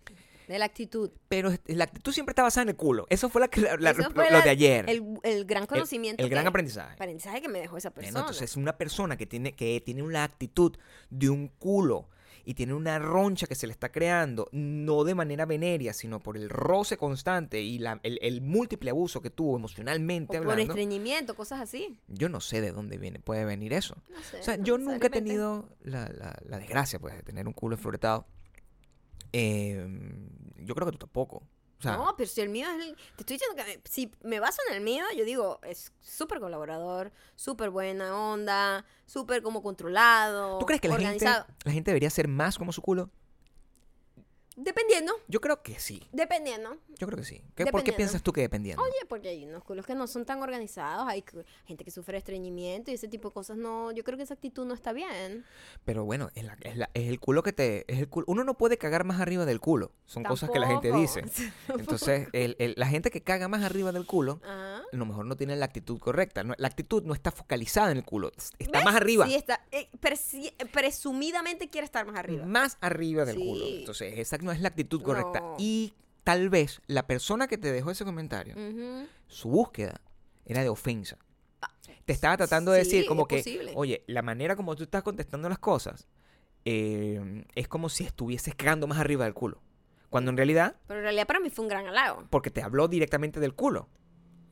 De 0.46 0.58
la 0.58 0.64
actitud. 0.64 1.10
Pero 1.28 1.52
la 1.66 1.84
actitud 1.84 2.10
siempre 2.10 2.30
está 2.30 2.42
basada 2.42 2.62
en 2.62 2.68
el 2.70 2.76
culo. 2.76 3.06
Eso 3.10 3.28
fue 3.28 3.42
la, 3.42 3.50
la- 3.54 3.76
la- 3.76 3.90
Eso 3.90 4.02
lo, 4.02 4.10
fue 4.12 4.30
lo 4.30 4.38
la- 4.38 4.44
de 4.44 4.48
ayer. 4.50 4.88
El, 4.88 5.18
el 5.22 5.44
gran 5.44 5.66
conocimiento. 5.66 6.22
el 6.24 6.30
gran 6.30 6.44
que- 6.44 6.48
aprendizaje. 6.48 6.94
aprendizaje 6.94 7.42
que 7.42 7.48
me 7.50 7.58
dejó 7.60 7.76
esa 7.76 7.90
Bueno, 7.90 8.00
persona. 8.06 8.20
entonces 8.20 8.50
es 8.50 8.56
una 8.56 8.78
persona 8.78 9.18
que 9.18 9.26
tiene, 9.26 9.54
que 9.54 9.82
tiene 9.84 10.02
una 10.02 10.24
actitud 10.24 10.74
de 11.10 11.28
un 11.28 11.48
culo 11.48 12.08
y 12.48 12.54
tiene 12.54 12.72
una 12.72 12.98
roncha 12.98 13.46
que 13.46 13.54
se 13.54 13.66
le 13.66 13.72
está 13.74 13.92
creando, 13.92 14.48
no 14.52 15.04
de 15.04 15.14
manera 15.14 15.44
venérea, 15.44 15.92
sino 15.92 16.18
por 16.18 16.34
el 16.38 16.48
roce 16.48 16.96
constante 16.96 17.60
y 17.60 17.78
la- 17.78 18.00
el, 18.02 18.18
el 18.22 18.40
múltiple 18.40 18.88
abuso 18.88 19.20
que 19.20 19.28
tuvo 19.28 19.52
o 19.52 19.56
emocionalmente 19.58 20.38
por 20.38 20.58
estreñimiento, 20.70 21.36
cosas 21.36 21.60
así. 21.60 21.98
Yo 22.08 22.30
no 22.30 22.40
sé 22.40 22.62
de 22.62 22.72
dónde 22.72 22.96
viene, 22.96 23.18
puede 23.20 23.44
venir 23.44 23.74
eso. 23.74 23.96
No 24.08 24.22
sé. 24.22 24.38
O 24.40 24.42
sea, 24.42 24.56
no 24.56 24.64
yo 24.64 24.78
nunca 24.78 25.08
he 25.08 25.10
tenido 25.10 25.68
la, 25.82 26.08
la- 26.08 26.38
la 26.48 26.58
desgracia, 26.58 26.98
pues, 26.98 27.14
de 27.16 27.22
tener 27.22 27.46
un 27.46 27.52
culo 27.52 27.76
floretado. 27.76 28.26
Eh, 29.34 29.86
yo 30.58 30.74
creo 30.74 30.86
que 30.86 30.92
tú 30.92 30.98
tampoco. 30.98 31.42
O 31.78 31.82
sea, 31.82 31.96
no, 31.96 32.14
pero 32.16 32.28
si 32.28 32.40
el 32.40 32.48
mío 32.48 32.68
es 32.70 32.86
el- 32.86 32.96
Te 33.16 33.22
estoy 33.22 33.36
diciendo 33.36 33.56
que 33.56 33.64
me- 33.76 33.80
si 33.84 34.10
me 34.22 34.40
baso 34.40 34.60
en 34.68 34.74
el 34.76 34.80
mío, 34.82 35.04
yo 35.16 35.24
digo, 35.24 35.60
es 35.62 35.92
súper 36.00 36.40
colaborador, 36.40 37.12
súper 37.36 37.70
buena 37.70 38.16
onda, 38.16 38.84
súper 39.06 39.42
como 39.42 39.62
controlado, 39.62 40.58
¿tú 40.58 40.66
crees 40.66 40.80
que 40.80 40.88
la 40.88 40.94
gente, 40.96 41.24
la 41.64 41.72
gente 41.72 41.90
debería 41.92 42.10
ser 42.10 42.26
más 42.28 42.58
como 42.58 42.72
su 42.72 42.82
culo? 42.82 43.10
Dependiendo, 44.60 45.12
Yo 45.28 45.40
creo 45.40 45.62
que 45.62 45.78
sí. 45.78 46.02
dependiendo. 46.12 46.76
Yo 46.98 47.06
creo 47.06 47.18
que 47.18 47.24
sí. 47.24 47.40
¿Qué- 47.54 47.66
¿Por 47.66 47.84
qué 47.84 47.92
piensas 47.92 48.22
tú 48.24 48.32
que 48.32 48.40
dependiendo? 48.40 48.82
Oye, 48.82 48.92
porque 49.08 49.28
hay 49.28 49.44
unos 49.44 49.62
culos 49.62 49.86
que 49.86 49.94
no 49.94 50.08
son 50.08 50.24
tan 50.24 50.42
organizados, 50.42 51.06
hay 51.08 51.24
gente 51.64 51.84
que 51.84 51.92
sufre 51.92 52.18
estreñimiento 52.18 52.90
y 52.90 52.94
ese 52.94 53.06
tipo 53.06 53.28
de 53.28 53.34
cosas 53.34 53.56
no, 53.56 53.92
yo 53.92 54.02
creo 54.02 54.16
que 54.16 54.24
esa 54.24 54.34
actitud 54.34 54.66
no 54.66 54.74
está 54.74 54.92
bien. 54.92 55.44
Pero 55.84 56.04
bueno, 56.04 56.30
es, 56.34 56.42
la- 56.44 56.58
es 56.62 56.76
la- 56.76 56.90
es 56.94 57.08
el 57.08 57.20
culo 57.20 57.44
que 57.44 57.52
te... 57.52 57.84
Es 57.92 58.00
el 58.00 58.08
culo. 58.08 58.24
Uno 58.28 58.42
no 58.42 58.58
puede 58.58 58.78
cagar 58.78 59.04
más 59.04 59.20
arriba 59.20 59.46
del 59.46 59.60
culo. 59.60 59.92
Son 60.06 60.24
cosas 60.24 60.50
que 60.50 60.58
la 60.58 60.66
gente 60.66 60.90
dice. 60.92 61.22
Entonces, 61.68 62.26
el- 62.32 62.56
el- 62.58 62.74
la 62.76 62.86
gente 62.88 63.10
que 63.12 63.22
caga 63.22 63.46
más 63.46 63.62
arriba 63.62 63.92
del 63.92 64.06
culo, 64.06 64.40
Ajá. 64.42 64.82
a 64.92 64.96
lo 64.96 65.06
mejor 65.06 65.24
no 65.26 65.36
tiene 65.36 65.54
la 65.54 65.66
actitud 65.66 65.98
correcta. 66.00 66.42
No- 66.42 66.54
la 66.58 66.66
actitud 66.66 67.04
no 67.04 67.14
está 67.14 67.30
focalizada 67.30 67.92
en 67.92 67.98
el 67.98 68.04
culo. 68.04 68.32
Está 68.58 68.78
¿Ves? 68.78 68.84
más 68.84 68.96
arriba. 68.96 69.26
Sí, 69.26 69.34
está, 69.36 69.64
eh, 69.70 69.88
presumidamente 70.72 71.68
quiere 71.68 71.84
estar 71.84 72.06
más 72.06 72.16
arriba. 72.16 72.44
Más 72.46 72.76
arriba 72.80 73.24
del 73.24 73.36
culo. 73.36 73.64
Entonces, 73.66 74.14
esa 74.18 74.38
no 74.48 74.52
es 74.54 74.60
la 74.62 74.68
actitud 74.68 75.02
correcta. 75.02 75.40
No. 75.40 75.56
Y 75.58 75.92
tal 76.24 76.48
vez 76.48 76.80
la 76.86 77.06
persona 77.06 77.46
que 77.48 77.58
te 77.58 77.70
dejó 77.70 77.90
ese 77.90 78.04
comentario, 78.06 78.54
su 79.26 79.50
búsqueda 79.50 80.00
era 80.46 80.62
de 80.62 80.70
ofensa. 80.70 81.18
Te 82.06 82.14
estaba 82.14 82.38
tratando 82.38 82.72
de 82.72 82.82
Sí, 82.86 82.90
decir 82.92 83.06
como 83.06 83.26
que, 83.26 83.36
posible. 83.36 83.72
oye, 83.76 84.02
la 84.06 84.22
manera 84.22 84.56
como 84.56 84.74
tú 84.74 84.84
estás 84.84 85.02
contestando 85.02 85.50
las 85.50 85.58
cosas 85.58 86.08
eh, 86.64 87.44
es 87.54 87.68
como 87.68 87.90
si 87.90 88.04
estuvieses 88.04 88.54
cagando 88.54 88.86
más 88.86 88.98
arriba 88.98 89.24
del 89.26 89.34
culo. 89.34 89.60
Cuando 90.08 90.30
en 90.30 90.38
realidad, 90.38 90.76
Pero 90.86 91.00
en 91.00 91.04
realidad 91.04 91.26
para 91.26 91.40
mí 91.40 91.50
fue 91.50 91.64
un 91.64 91.68
gran 91.68 91.86
halago. 91.86 92.24
porque 92.30 92.50
te 92.50 92.62
habló 92.62 92.88
directamente 92.88 93.40
del 93.40 93.54
culo, 93.54 93.90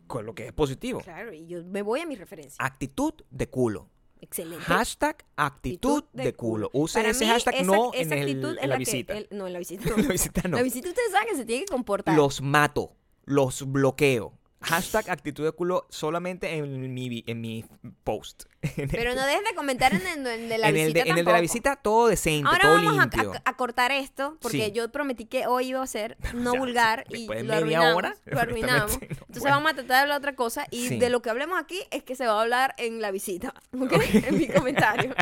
con 0.06 0.26
lo 0.26 0.34
que 0.34 0.46
es 0.48 0.52
positivo. 0.52 1.00
Claro, 1.00 1.32
y 1.32 1.46
yo 1.46 1.64
me 1.64 1.80
voy 1.80 2.00
a 2.00 2.06
mi 2.06 2.14
referencia. 2.16 2.62
Actitud 2.62 3.14
de 3.30 3.48
culo. 3.48 3.88
Excelente. 4.20 4.64
Hashtag 4.64 5.24
actitud 5.36 6.04
de 6.12 6.32
culo. 6.34 6.70
Usen 6.72 7.02
Para 7.02 7.10
ese 7.10 7.24
mí, 7.26 7.30
hashtag 7.30 7.54
esa- 7.56 7.64
no 7.64 7.90
esa 7.92 8.14
en, 8.16 8.22
el- 8.22 8.58
en 8.60 8.68
la, 8.70 8.76
visita. 8.76 9.16
el- 9.16 9.28
no, 9.30 9.46
en 9.46 9.52
la 9.52 9.58
visita. 9.58 9.88
En 9.94 10.02
la 10.06 10.08
visita 10.08 10.42
no. 10.48 10.56
La 10.56 10.62
visita 10.62 10.88
ustedes 10.88 11.10
saben 11.12 11.28
que 11.28 11.36
se 11.36 11.44
tiene 11.44 11.64
que 11.64 11.70
comportar. 11.72 12.16
Los 12.16 12.40
mato, 12.40 12.92
los 13.24 13.70
bloqueo. 13.70 14.32
Hashtag 14.60 15.10
actitud 15.10 15.44
de 15.44 15.52
culo 15.52 15.86
solamente 15.90 16.54
en 16.56 16.92
mi, 16.94 17.22
en 17.26 17.40
mi 17.40 17.64
post. 18.04 18.44
Pero 18.76 19.14
no 19.14 19.24
dejes 19.26 19.44
de 19.44 19.54
comentar 19.54 19.92
en 19.94 20.06
el, 20.06 20.26
en 20.26 20.48
de 20.48 20.58
la 20.58 20.68
en 20.70 20.74
visita 20.74 20.86
el 20.86 20.92
de, 20.94 21.00
en 21.10 21.18
el 21.18 21.24
de 21.24 21.32
la 21.32 21.40
visita 21.40 21.76
todo 21.76 22.08
decente, 22.08 22.48
Ahora 22.48 22.62
todo 22.62 22.74
vamos 22.76 22.98
a, 22.98 23.02
limpio. 23.02 23.32
a- 23.34 23.42
a 23.50 23.56
cortar 23.56 23.92
esto, 23.92 24.38
porque 24.40 24.66
Sí. 24.66 24.72
yo 24.72 24.90
prometí 24.90 25.26
que 25.26 25.46
hoy 25.46 25.68
iba 25.68 25.82
a 25.82 25.86
ser 25.86 26.16
no 26.34 26.54
vulgar 26.56 27.04
y 27.10 27.26
lo 27.26 27.54
arruinamos. 27.54 27.94
hora, 27.96 28.16
lo 28.24 28.40
arruinamos. 28.40 28.92
no 28.92 28.98
Entonces 29.02 29.42
puedo. 29.42 29.54
vamos 29.54 29.72
a 29.72 29.74
tratar 29.74 29.88
de 29.96 30.02
hablar 30.02 30.18
otra 30.18 30.34
cosa 30.34 30.66
y 30.70 30.88
Sí. 30.88 30.98
de 30.98 31.10
lo 31.10 31.20
que 31.22 31.30
hablemos 31.30 31.60
aquí 31.60 31.80
es 31.90 32.02
que 32.02 32.16
se 32.16 32.26
va 32.26 32.38
a 32.38 32.42
hablar 32.42 32.74
en 32.78 33.00
la 33.00 33.10
visita, 33.10 33.54
¿ok? 33.78 33.92
en 34.26 34.38
mi 34.38 34.48
comentario. 34.48 35.14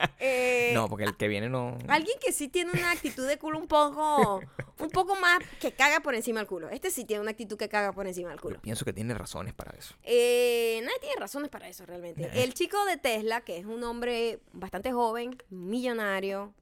Eh, 0.22 0.72
No, 0.74 0.88
porque 0.88 1.04
el 1.04 1.16
que 1.16 1.28
viene 1.28 1.48
no. 1.48 1.76
Alguien 1.88 2.18
que 2.24 2.32
sí 2.32 2.48
tiene 2.48 2.70
una 2.72 2.90
actitud 2.92 3.26
de 3.26 3.38
culo 3.38 3.58
un 3.58 3.66
poco, 3.68 4.40
un 4.78 4.90
poco 4.90 5.16
más 5.16 5.38
que 5.60 5.72
caga 5.72 6.00
por 6.00 6.14
encima 6.14 6.40
del 6.40 6.46
culo. 6.46 6.68
Este 6.70 6.90
sí 6.90 7.04
tiene 7.04 7.22
una 7.22 7.30
actitud 7.30 7.56
que 7.56 7.68
caga 7.68 7.92
por 7.92 8.06
encima 8.06 8.30
del 8.30 8.40
culo. 8.40 8.56
Yo 8.56 8.62
pienso 8.62 8.84
que 8.84 8.92
tiene 8.92 9.14
razones 9.14 9.54
para 9.54 9.76
eso. 9.78 9.94
Eh, 10.02 10.80
nadie 10.84 10.98
tiene 11.00 11.16
razones 11.18 11.50
para 11.50 11.68
eso 11.68 11.86
realmente. 11.86 12.22
Nah. 12.22 12.34
El 12.34 12.52
chico 12.54 12.82
de 12.84 12.96
Tesla, 12.98 13.40
que 13.42 13.56
es 13.58 13.64
un 13.66 13.82
hombre 13.84 14.40
bastante 14.52 14.92
joven, 14.92 15.36
millonario 15.50 16.52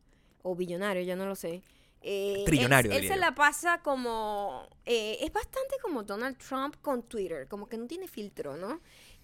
o 0.42 0.54
billonario, 0.54 1.02
ya 1.02 1.16
no 1.16 1.26
lo 1.26 1.34
sé. 1.34 1.62
eh, 2.00 2.44
Trillonario, 2.46 2.92
Él, 2.92 2.98
él 3.02 3.08
se 3.08 3.16
la 3.16 3.34
pasa 3.34 3.82
como. 3.82 4.68
eh, 4.86 5.18
es 5.20 5.32
bastante 5.32 5.76
como 5.82 6.04
Donald 6.04 6.38
Trump 6.38 6.76
con 6.80 7.02
Twitter, 7.02 7.48
como 7.48 7.68
que 7.68 7.76
no 7.76 7.86
tiene 7.86 8.06
filtro, 8.06 8.56
¿no? 8.56 8.80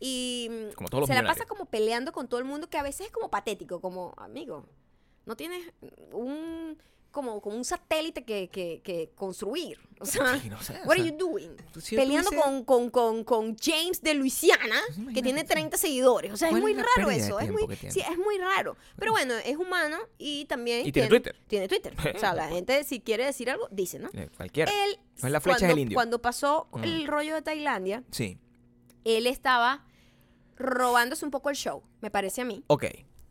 Y 0.07 0.49
mm, 0.51 0.75
Como 0.75 0.89
todos 0.91 1.01
los 1.03 1.09
se 1.09 1.15
la 1.15 1.25
pasa 1.27 1.47
como 1.47 1.65
peleando 1.65 2.13
con 2.13 2.29
todo 2.29 2.39
el 2.39 2.45
mundo, 2.47 2.69
que 2.69 2.77
a 2.79 2.83
veces 2.83 3.07
es 3.07 3.13
como 3.13 3.31
patético, 3.31 3.81
como 3.81 4.15
amigo. 4.19 4.67
No 5.27 5.37
tienes 5.37 5.73
un. 6.13 6.77
Como, 7.11 7.41
como 7.41 7.57
un 7.57 7.65
satélite 7.65 8.25
que, 8.25 8.49
que, 8.51 8.81
que 8.83 9.13
construir. 9.15 9.79
O 10.01 10.05
sea, 10.07 10.39
Sí, 10.41 10.51
no 10.51 10.57
o 10.57 10.87
what 10.87 10.91
are 10.99 11.03
sea, 11.03 11.13
you 11.13 11.17
doing? 11.17 11.57
si 11.81 11.95
Peleando 11.97 12.31
con, 12.33 12.65
con, 12.65 12.91
con, 12.91 13.23
con 13.25 13.57
James 13.57 14.03
de 14.03 14.13
Luisiana, 14.15 14.75
Pues 15.03 15.15
que 15.15 15.23
tiene 15.23 15.43
sí. 15.43 15.47
30 15.47 15.77
seguidores. 15.79 16.33
O 16.33 16.37
sea, 16.37 16.49
es 16.49 16.53
¿Cuál 16.53 16.63
muy 16.63 16.75
raro 16.75 17.11
eso. 17.13 17.39
Es 17.41 17.51
muy, 17.53 17.67
tiene? 17.69 17.93
sí, 17.93 18.01
es 18.01 18.19
muy 18.19 18.37
raro. 18.39 18.77
Pero 18.99 19.13
bueno, 19.13 19.33
es 19.35 19.57
humano 19.57 19.97
y 20.19 20.45
también. 20.47 20.85
Y 20.87 20.91
tiene 20.93 21.09
Twitter. 21.09 21.37
Tiene 21.47 21.69
Twitter. 21.69 21.95
O 22.15 22.19
sea, 22.19 22.35
la 22.35 22.49
gente, 22.55 22.83
si 22.85 23.01
quiere 23.01 23.25
decir 23.25 23.49
algo, 23.49 23.69
dice, 23.71 24.01
¿no? 24.01 24.11
Eh, 24.13 24.29
cualquiera. 24.37 24.71
Él, 24.85 24.99
No 25.23 25.29
es 25.29 25.33
la 25.33 25.41
flecha 25.41 25.59
cuando, 25.61 25.75
del 25.75 25.79
indio. 25.79 25.95
Cuando 25.97 26.21
pasó 26.21 26.67
Mm. 26.73 26.83
el 26.85 27.07
rollo 27.07 27.35
de 27.37 27.43
Tailandia, 27.43 28.03
Sí. 28.11 28.37
él 29.05 29.27
estaba 29.29 29.87
robándose 30.57 31.25
un 31.25 31.31
poco 31.31 31.51
el 31.51 31.57
show, 31.57 31.83
me 32.01 32.11
parece 32.11 32.43
a 32.43 32.45
mí. 32.45 32.65
Ok. 32.69 32.85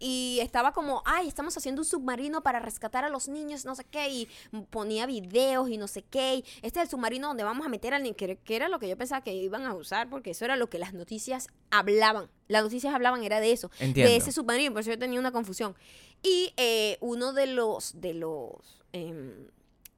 Y 0.06 0.40
estaba 0.42 0.74
como, 0.74 1.02
ay, 1.06 1.30
estamos 1.30 1.56
haciendo 1.56 1.82
un 1.82 1.86
submarino 1.86 2.44
para 2.44 2.60
rescatar 2.60 3.06
a 3.06 3.10
los 3.10 3.30
niños, 3.30 3.64
no 3.64 3.74
sé 3.74 3.86
qué, 3.86 4.10
y 4.10 4.28
ponía 4.70 5.06
videos 5.06 5.70
y 5.70 5.78
no 5.78 5.88
sé 5.88 6.02
qué. 6.02 6.36
y 6.36 6.46
este 6.62 6.80
es 6.80 6.86
el 6.86 6.90
submarino 6.90 7.30
donde 7.30 7.46
vamos 7.46 7.66
a 7.66 7.70
meter 7.70 7.94
al 7.94 8.04
niño, 8.04 8.16
que, 8.16 8.36
que 8.36 8.56
era 8.58 8.68
lo 8.68 8.80
que 8.80 8.90
yo 8.90 8.98
pensaba 8.98 9.24
que 9.24 9.34
iban 9.34 9.66
a 9.66 9.74
usar, 9.74 10.10
porque 10.10 10.32
eso 10.32 10.44
era 10.44 10.58
lo 10.58 10.70
que 10.70 10.78
las 10.78 10.94
noticias 10.94 11.48
hablaban. 11.72 12.30
Las 12.50 12.64
noticias 12.64 12.94
hablaban 12.94 13.24
era 13.24 13.40
de 13.40 13.54
eso, 13.54 13.72
Entiendo. 13.80 14.12
de 14.12 14.18
ese 14.18 14.34
submarino, 14.34 14.74
por 14.74 14.82
eso 14.82 14.92
yo 14.92 15.00
tenía 15.00 15.20
una 15.20 15.32
confusión. 15.32 15.74
Y 16.22 16.54
eh, 16.58 16.98
uno 17.00 17.32
de 17.32 17.46
los, 17.48 18.02
de 18.02 18.14
los 18.14 18.84
em, 18.92 19.48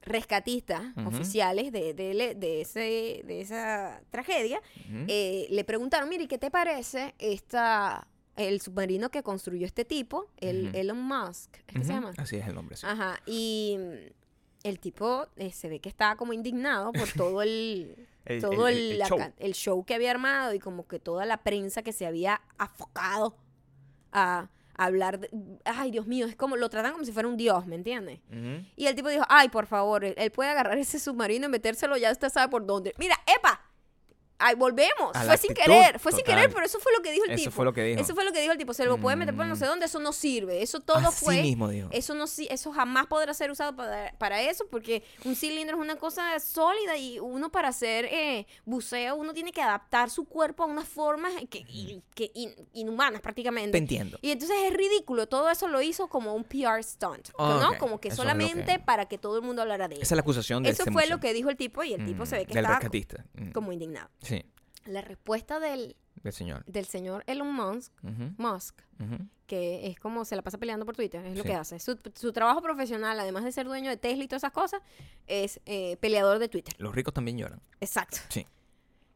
rescatistas 0.06 0.84
oficiales 1.06 1.72
de, 1.72 1.93
de, 1.93 2.36
de 2.36 2.62
ese, 2.62 3.22
de 3.26 3.41
esa 3.41 4.01
tragedia, 4.12 4.62
eh, 5.08 5.47
le 5.49 5.64
preguntaron, 5.64 6.08
mire, 6.10 6.28
¿qué 6.28 6.38
te 6.38 6.49
parece 6.51 7.16
esta, 7.20 8.08
el 8.36 8.62
submarino 8.62 9.10
que 9.10 9.24
construyó 9.24 9.66
este 9.66 9.84
tipo, 9.86 10.28
el. 10.38 10.76
Elon 10.76 11.01
Musk? 11.01 11.56
¿Es 11.68 11.74
que 11.74 11.84
se 11.84 11.93
llama? 11.93 12.12
Así 12.18 12.36
es 12.38 12.47
el 12.47 12.53
nombre. 12.56 12.78
sí. 12.78 12.86
Ajá, 12.88 13.20
y 13.26 13.78
el 14.64 14.80
tipo 14.80 15.28
eh, 15.36 15.51
se 15.51 15.70
ve 15.70 15.80
que 15.80 15.89
estaba 15.89 16.16
como 16.16 16.34
indignado 16.34 16.91
por 16.93 17.08
todo 17.18 17.41
el... 17.41 17.95
El- 18.26 18.41
todo 18.41 18.68
el- 18.68 18.99
show. 19.08 19.20
el 19.38 19.53
show 19.53 19.86
que 19.86 19.93
había 19.93 20.10
armado 20.12 20.53
y 20.56 20.60
como 20.60 20.88
que 20.88 20.99
toda 20.99 21.26
la 21.28 21.43
prensa 21.43 21.84
que 21.84 21.91
se 21.93 22.06
había 22.08 22.41
afocado 22.58 23.38
a 24.12 24.49
hablar 24.78 25.19
de... 25.19 25.30
Ay, 25.65 25.91
Dios 25.91 26.07
mío, 26.07 26.26
es 26.26 26.36
como... 26.36 26.55
Lo 26.55 26.69
tratan 26.69 26.93
como 26.93 27.05
si 27.05 27.11
fuera 27.11 27.28
un 27.28 27.38
dios, 27.38 27.65
¿me 27.65 27.76
entiendes? 27.76 28.19
Y 28.76 28.88
el 28.88 28.95
tipo 28.95 29.09
dijo, 29.09 29.23
ay, 29.30 29.49
por 29.49 29.65
favor, 29.65 30.05
él, 30.05 30.13
él 30.17 30.32
puede 30.32 30.49
agarrar 30.49 30.78
ese 30.78 30.99
submarino 30.99 31.47
y 31.47 31.49
metérselo, 31.49 31.97
ya 31.97 32.11
usted 32.11 32.30
sabe 32.30 32.49
por 32.49 32.65
dónde. 32.65 32.93
Mira, 32.97 33.15
epa, 33.26 33.61
ay, 34.40 34.56
volvemos. 34.56 35.12
Fue 35.26 35.38
sin 35.38 35.54
querer, 35.54 36.00
fue 36.00 36.12
sin 36.12 36.24
querer, 36.24 36.50
pero 36.54 36.66
eso 36.66 36.80
fue 36.80 36.92
lo 36.96 37.02
que 37.02 37.12
dijo 37.12 37.26
el 37.26 37.32
Eso 37.32 37.44
tipo. 37.46 37.52
fue 37.52 37.66
lo 37.66 37.74
que 37.74 37.84
dijo. 37.84 38.02
Eso 38.02 38.14
fue 38.16 38.24
lo 38.26 38.32
que 38.32 38.40
dijo 38.42 38.52
el 38.52 38.58
tipo. 38.58 38.74
Se 38.74 38.86
lo 38.86 38.98
puede 38.98 39.16
meter 39.16 39.36
por 39.36 39.46
no 39.46 39.56
Mm. 39.56 39.58
sé 39.60 39.66
dónde, 39.66 39.86
eso 39.86 40.00
no 40.00 40.12
sirve. 40.14 40.62
Eso 40.62 40.80
todo 40.80 40.98
Así 40.98 41.26
fue... 41.26 41.42
mismo 41.42 41.70
dijo. 41.70 41.90
Eso 41.92 42.14
no 42.16 42.26
eso 42.26 42.72
jamás 42.72 43.08
podrá 43.08 43.34
ser 43.34 43.52
usado 43.52 43.76
para, 43.76 44.14
para 44.18 44.42
eso, 44.42 44.66
porque 44.70 45.04
un 45.24 45.36
cilindro 45.36 45.78
es 45.78 45.82
una 45.82 45.96
cosa 45.98 46.40
sólida 46.40 46.98
y 46.98 47.20
uno 47.20 47.50
para 47.52 47.70
hacer 47.70 48.06
eh, 48.06 48.46
buceo, 48.66 49.16
uno 49.16 49.34
tiene 49.34 49.52
que 49.52 49.62
adaptar 49.62 50.10
su 50.10 50.26
cuerpo 50.26 50.64
a 50.64 50.66
unas 50.66 50.88
formas 50.88 51.32
que, 51.50 51.64
que 52.14 52.32
in- 52.34 52.56
inhumanas 52.74 53.22
prácticamente. 53.22 53.72
Te 53.72 53.78
entiendo. 53.78 54.18
Y 54.22 54.32
entonces 54.32 54.58
es 54.66 54.74
ridículo, 54.74 55.28
todo 55.28 55.50
eso 55.50 55.68
lo 55.68 55.82
hizo 55.82 56.08
como 56.08 56.34
un 56.36 56.44
PR 56.44 56.84
stunt, 56.84 57.30
¿no? 57.38 57.78
Como 57.78 58.00
que 58.00 58.10
Eso 58.10 58.18
solamente 58.18 58.74
que- 58.74 58.80
para 58.80 59.06
que 59.08 59.18
todo 59.18 59.36
el 59.38 59.42
mundo 59.44 59.62
hablara 59.62 59.88
de 59.88 59.96
Esa 59.96 60.04
eso. 60.04 60.14
es 60.14 60.18
la 60.18 60.22
acusación 60.22 60.64
del 60.64 60.74
Eso 60.74 60.86
fue 60.92 61.08
lo 61.08 61.20
que 61.20 61.34
dijo 61.34 61.50
el 61.50 61.58
tipo 61.58 61.84
y 61.84 61.94
el 61.94 62.06
tipo 62.06 62.26
se 62.26 62.36
ve 62.38 62.46
que 62.46 62.54
Del 62.54 62.64
estaba 62.66 62.80
rescatista. 62.80 63.24
Mm. 63.36 63.52
como 63.52 63.72
indignado. 63.72 64.10
Sí, 64.22 64.35
La 64.86 65.02
respuesta 65.02 65.60
del, 65.60 65.96
del 66.24 66.34
señor. 66.34 66.64
del 66.66 66.86
señor 66.86 67.24
Elon 67.28 67.54
Musk, 67.54 67.92
Musk, 68.38 68.82
que 69.48 69.88
es 69.88 70.00
como 70.00 70.26
se 70.26 70.36
la 70.36 70.42
pasa 70.42 70.58
peleando 70.58 70.86
por 70.86 70.96
Twitter, 70.96 71.26
es 71.26 71.38
lo 71.38 71.44
que 71.44 71.54
hace. 71.54 71.80
Su, 71.80 72.00
su 72.16 72.32
trabajo 72.32 72.62
profesional, 72.62 73.20
además 73.20 73.44
de 73.44 73.52
ser 73.52 73.66
dueño 73.66 73.90
de 73.90 73.98
Tesla 73.98 74.24
y 74.24 74.28
todas 74.28 74.42
esas 74.42 74.52
cosas, 74.54 74.82
es 75.28 75.60
eh, 75.66 75.98
peleador 75.98 76.40
de 76.40 76.50
Twitter. 76.50 76.74
Los 76.78 76.94
ricos 76.96 77.14
también 77.14 77.38
lloran. 77.38 77.62
Exacto. 77.82 78.18
Sí. 78.30 78.46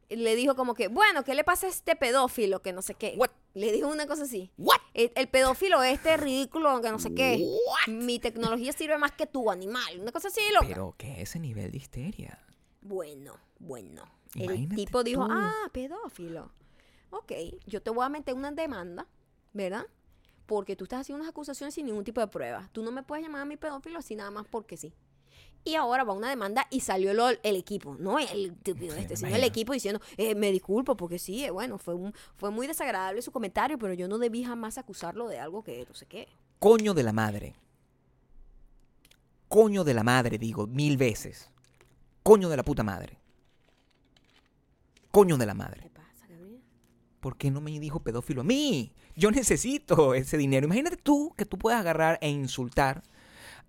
Le 0.08 0.34
dijo 0.34 0.56
como 0.56 0.74
que, 0.74 0.88
bueno, 0.88 1.22
¿qué 1.22 1.36
le 1.36 1.44
pasa 1.44 1.68
a 1.68 1.70
este 1.70 1.94
pedófilo 1.94 2.62
que 2.62 2.72
no 2.72 2.82
sé 2.82 2.94
qué? 2.94 3.14
What? 3.16 3.30
Le 3.54 3.70
dijo 3.70 3.86
una 3.86 4.08
cosa 4.08 4.24
así. 4.24 4.50
What? 4.58 4.80
El, 4.92 5.12
el 5.14 5.28
pedófilo 5.28 5.84
este 5.84 6.16
ridículo 6.16 6.80
que 6.80 6.90
no 6.90 6.98
sé 6.98 7.14
qué. 7.14 7.40
Mi 7.86 8.18
tecnología 8.18 8.72
sirve 8.72 8.98
más 8.98 9.12
que 9.12 9.26
tu 9.26 9.52
animal. 9.52 10.00
Una 10.00 10.10
cosa 10.10 10.26
así, 10.26 10.40
loca. 10.52 10.66
Pero, 10.66 10.96
¿qué 10.98 11.12
es 11.22 11.30
ese 11.30 11.38
nivel 11.38 11.70
de 11.70 11.78
histeria? 11.78 12.44
Bueno, 12.82 13.34
bueno. 13.58 14.04
El 14.34 14.68
tipo 14.68 15.02
dijo, 15.02 15.26
tú. 15.26 15.32
ah, 15.32 15.68
pedófilo. 15.72 16.50
Ok, 17.10 17.32
yo 17.66 17.82
te 17.82 17.90
voy 17.90 18.04
a 18.04 18.08
meter 18.08 18.34
una 18.34 18.52
demanda, 18.52 19.06
¿verdad? 19.52 19.86
Porque 20.46 20.76
tú 20.76 20.84
estás 20.84 21.00
haciendo 21.00 21.22
unas 21.22 21.30
acusaciones 21.30 21.74
sin 21.74 21.86
ningún 21.86 22.04
tipo 22.04 22.20
de 22.20 22.28
prueba. 22.28 22.68
Tú 22.72 22.82
no 22.82 22.92
me 22.92 23.02
puedes 23.02 23.24
llamar 23.24 23.42
a 23.42 23.44
mi 23.44 23.56
pedófilo 23.56 23.98
así 23.98 24.14
nada 24.14 24.30
más 24.30 24.46
porque 24.48 24.76
sí. 24.76 24.92
Y 25.62 25.74
ahora 25.74 26.04
va 26.04 26.14
una 26.14 26.30
demanda 26.30 26.66
y 26.70 26.80
salió 26.80 27.12
lo- 27.12 27.28
el 27.28 27.56
equipo, 27.56 27.94
no 27.98 28.18
el 28.18 28.56
Sí, 28.64 28.72
este, 28.96 29.16
sino 29.16 29.28
el 29.36 29.44
equipo 29.44 29.72
diciendo, 29.74 30.00
eh, 30.16 30.34
me 30.34 30.50
disculpo 30.52 30.96
porque 30.96 31.18
sí, 31.18 31.44
eh, 31.44 31.50
bueno, 31.50 31.76
fue, 31.76 31.94
un, 31.94 32.14
fue 32.36 32.50
muy 32.50 32.66
desagradable 32.66 33.20
su 33.20 33.30
comentario, 33.30 33.76
pero 33.78 33.92
yo 33.92 34.08
no 34.08 34.16
debí 34.18 34.42
jamás 34.42 34.78
acusarlo 34.78 35.28
de 35.28 35.38
algo 35.38 35.62
que 35.62 35.84
no 35.86 35.94
sé 35.94 36.06
qué. 36.06 36.28
Coño 36.60 36.94
de 36.94 37.02
la 37.02 37.12
madre. 37.12 37.54
Coño 39.48 39.84
de 39.84 39.94
la 39.94 40.04
madre, 40.04 40.38
digo, 40.38 40.66
mil 40.66 40.96
veces. 40.96 41.49
Coño 42.22 42.48
de 42.48 42.56
la 42.56 42.62
puta 42.62 42.82
madre. 42.82 43.18
Coño 45.10 45.36
de 45.36 45.46
la 45.46 45.54
madre. 45.54 45.80
¿Qué 45.82 45.90
pasa, 45.90 46.26
Gabriel? 46.28 46.60
¿Por 47.20 47.36
qué 47.36 47.50
no 47.50 47.60
me 47.60 47.78
dijo 47.80 48.00
pedófilo 48.00 48.42
a 48.42 48.44
mí? 48.44 48.92
Yo 49.16 49.30
necesito 49.30 50.14
ese 50.14 50.36
dinero. 50.36 50.66
Imagínate 50.66 50.96
tú 50.96 51.34
que 51.36 51.44
tú 51.44 51.58
puedas 51.58 51.80
agarrar 51.80 52.18
e 52.22 52.28
insultar 52.30 53.02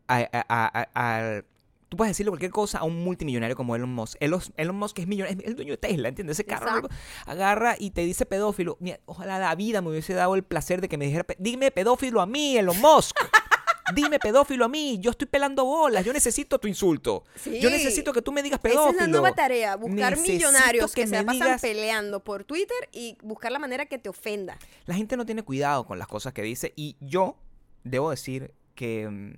a, 0.08 0.18
a- 0.20 0.46
a- 0.50 0.90
a- 0.94 1.42
Tú 1.90 1.98
puedes 1.98 2.12
decirle 2.12 2.30
cualquier 2.30 2.52
cosa 2.52 2.78
a 2.78 2.84
un 2.86 3.04
multimillonario 3.04 3.54
como 3.54 3.76
Elon 3.76 3.94
Musk. 3.94 4.16
Elon, 4.22 4.42
Elon 4.56 4.78
Musk 4.78 5.00
es 5.00 5.08
millonario, 5.08 5.42
es 5.42 5.46
el 5.46 5.56
dueño 5.58 5.74
de 5.74 5.78
Tesla, 5.78 6.08
¿entiendes? 6.08 6.38
Ese 6.40 6.46
carro 6.46 6.68
Exacto. 6.68 6.90
agarra 7.26 7.76
y 7.78 7.92
te 7.92 8.06
dice 8.06 8.26
pedófilo. 8.26 8.78
Mira, 8.80 9.02
ojalá 9.06 9.40
la 9.40 9.54
vida 9.56 9.82
me 9.82 9.90
hubiese 9.90 10.14
dado 10.14 10.36
el 10.36 10.44
placer 10.44 10.80
de 10.80 10.88
que 10.88 10.98
me 10.98 11.04
dijera, 11.06 11.26
dime 11.38 11.70
pedófilo 11.70 12.22
a 12.22 12.26
mí, 12.26 12.56
Elon 12.58 12.80
Musk. 12.80 13.18
Dime 13.96 14.20
pedófilo 14.20 14.66
a 14.66 14.68
mí, 14.68 15.00
yo 15.02 15.12
estoy 15.12 15.28
pelando 15.28 15.66
bolas, 15.66 16.06
yo 16.06 16.14
necesito 16.14 16.60
tu 16.60 16.68
insulto. 16.68 17.24
Sí. 17.36 17.60
Yo 17.60 17.70
necesito 17.70 18.14
que 18.14 18.22
tú 18.22 18.32
me 18.32 18.44
digas 18.44 18.60
Esa 18.64 18.70
pedófilo. 18.70 18.92
es 18.92 18.98
la 19.02 19.08
nueva 19.08 19.34
tarea, 19.34 19.76
buscar 19.76 20.12
Necesito 20.12 20.34
millonarios 20.34 20.94
que, 20.94 21.02
que 21.02 21.08
se 21.08 21.16
la 21.16 21.24
pasan 21.26 21.42
digas- 21.48 21.62
peleando 21.62 22.24
por 22.24 22.44
Twitter 22.44 22.78
y 22.92 23.18
buscar 23.24 23.52
la 23.52 23.60
manera 23.60 23.86
que 23.88 23.98
te 23.98 24.08
ofenda. 24.10 24.58
La 24.86 24.96
gente 24.96 25.18
no 25.18 25.26
tiene 25.26 25.44
cuidado 25.44 25.86
con 25.86 25.98
las 26.00 26.08
cosas 26.08 26.34
que 26.34 26.42
dice 26.44 26.74
y 26.76 26.96
yo 27.00 27.36
debo 27.84 28.12
decir 28.12 28.54
que 28.76 29.10
mm, 29.10 29.34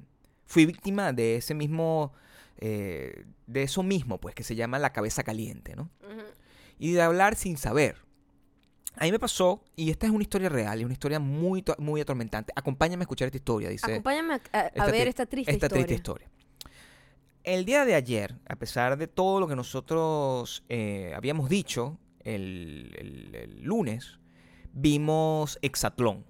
fui 0.46 0.66
víctima 0.66 1.14
de 1.14 1.38
ese 1.38 1.54
mismo, 1.54 2.14
eh, 2.60 3.26
de 3.48 3.64
eso 3.64 3.82
mismo, 3.82 4.20
pues, 4.20 4.36
que 4.36 4.44
se 4.44 4.56
llama 4.56 4.78
la 4.78 4.92
cabeza 4.94 5.24
caliente, 5.24 5.76
¿no? 5.76 5.90
Y 6.80 6.92
de 6.92 7.02
hablar 7.02 7.36
sin 7.36 7.58
saber. 7.58 7.98
A 8.98 9.06
mí 9.06 9.12
me 9.12 9.20
pasó, 9.20 9.64
y 9.76 9.90
esta 9.90 10.06
es 10.06 10.12
una 10.12 10.22
historia 10.22 10.50
real, 10.50 10.80
y 10.80 10.84
una 10.84 10.94
historia 10.94 11.20
muy, 11.20 11.64
muy 11.80 12.00
atormentante. 12.02 12.54
Acompáñame 12.56 13.02
a 13.02 13.06
escuchar 13.06 13.26
esta 13.28 13.38
historia, 13.38 13.70
dice. 13.70 13.92
Acompáñame 13.92 14.36
a, 14.52 14.68
esta 14.68 14.86
ver 14.92 15.08
esta 15.08 15.26
triste 15.26 15.52
esta 15.52 15.66
historia. 15.66 15.86
triste 15.86 15.96
historia. 15.96 16.30
El 17.44 17.66
día 17.66 17.84
de 17.86 17.96
ayer, 17.96 18.36
a 18.48 18.56
pesar 18.56 18.98
de 18.98 19.08
todo 19.08 19.40
lo 19.40 19.48
que 19.48 19.56
nosotros 19.56 20.64
eh, 20.70 21.12
habíamos 21.16 21.50
dicho 21.50 21.98
el, 22.24 22.96
el- 22.98 23.36
el 23.36 23.62
lunes, 23.64 24.20
vimos 24.74 25.60
Exatlón. 25.62 26.24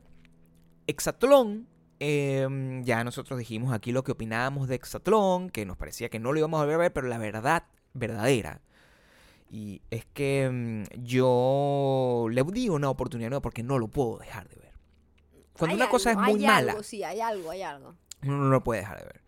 Exatlón, 0.87 1.67
eh, 1.99 2.81
ya 2.83 3.03
nosotros 3.03 3.37
dijimos 3.37 3.73
aquí 3.73 3.91
lo 3.91 4.03
que 4.03 4.11
opinábamos 4.13 4.67
de 4.67 4.75
Exatlón, 4.75 5.49
que 5.49 5.65
nos 5.65 5.77
parecía 5.77 6.09
que 6.09 6.19
no 6.19 6.31
lo 6.33 6.39
íbamos 6.39 6.57
a 6.59 6.63
volver 6.63 6.75
a 6.75 6.79
ver, 6.79 6.93
pero 6.93 7.07
la 7.07 7.17
verdad 7.17 7.63
verdadera. 7.93 8.61
Y 9.53 9.83
es 9.91 10.03
que 10.05 10.49
mm, 10.51 11.03
yo 11.03 12.25
le 12.31 12.43
di 12.45 12.69
una 12.69 12.89
oportunidad 12.89 13.29
nueva 13.29 13.43
porque 13.43 13.61
no 13.61 13.77
lo 13.77 13.87
puedo 13.87 14.17
dejar 14.17 14.49
de 14.49 14.55
ver. 14.55 14.71
Cuando 15.55 15.75
Hay 15.75 15.81
una 15.81 15.89
cosa 15.91 16.09
es 16.09 16.17
muy 16.17 16.39
hay 16.39 16.47
mala, 16.47 16.71
Algo, 16.71 16.81
sí, 16.81 17.03
hay 17.03 17.21
algo, 17.21 17.51
hay 17.51 17.61
algo. 17.61 17.95
uno 18.23 18.37
no 18.37 18.49
lo 18.49 18.63
puede 18.63 18.81
dejar 18.81 18.97
de 18.97 19.05
ver. 19.05 19.21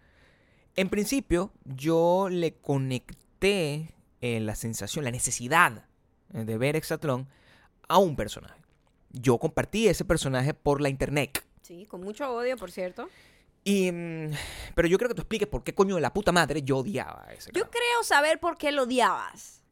En 0.75 0.89
principio, 0.89 1.51
yo 1.63 2.27
le 2.31 2.55
conecté 2.55 3.93
eh, 4.19 4.39
la 4.39 4.55
sensación, 4.55 5.05
la 5.05 5.11
necesidad 5.11 5.85
de 6.29 6.57
ver 6.57 6.75
Exatlón 6.75 7.29
a 7.87 7.99
un 7.99 8.15
personaje. 8.15 8.59
Yo 9.11 9.37
compartí 9.37 9.87
ese 9.87 10.05
personaje 10.05 10.55
por 10.55 10.81
la 10.81 10.89
internet. 10.89 11.45
Sí, 11.61 11.85
con 11.85 12.01
mucho 12.01 12.27
odio, 12.33 12.57
por 12.57 12.71
cierto. 12.71 13.09
Y, 13.63 13.91
mm, 13.91 14.31
pero 14.73 14.87
yo 14.87 14.97
creo 14.97 15.09
que 15.09 15.15
tú 15.15 15.21
expliques 15.21 15.47
por 15.47 15.63
qué 15.63 15.75
coño 15.75 15.93
de 15.93 16.01
la 16.01 16.11
puta 16.11 16.31
madre 16.31 16.63
yo 16.63 16.77
odiaba 16.79 17.25
a 17.27 17.33
ese 17.33 17.51
Yo 17.53 17.69
creo 17.69 18.03
saber 18.03 18.39
por 18.39 18.57
qué 18.57 18.71
lo 18.71 18.83
odiabas. 18.83 19.64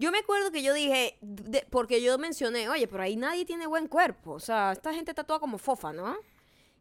Yo 0.00 0.10
me 0.10 0.18
acuerdo 0.18 0.50
que 0.50 0.62
yo 0.62 0.72
dije, 0.74 1.18
de- 1.20 1.66
porque 1.70 2.00
yo 2.02 2.16
mencioné, 2.18 2.68
oye, 2.68 2.88
pero 2.88 3.02
ahí 3.02 3.16
nadie 3.16 3.44
tiene 3.44 3.66
buen 3.66 3.86
cuerpo. 3.86 4.32
O 4.32 4.40
sea, 4.40 4.72
esta 4.72 4.92
gente 4.94 5.12
está 5.12 5.22
toda 5.24 5.38
como 5.38 5.58
fofa, 5.58 5.92
¿no? 5.92 6.16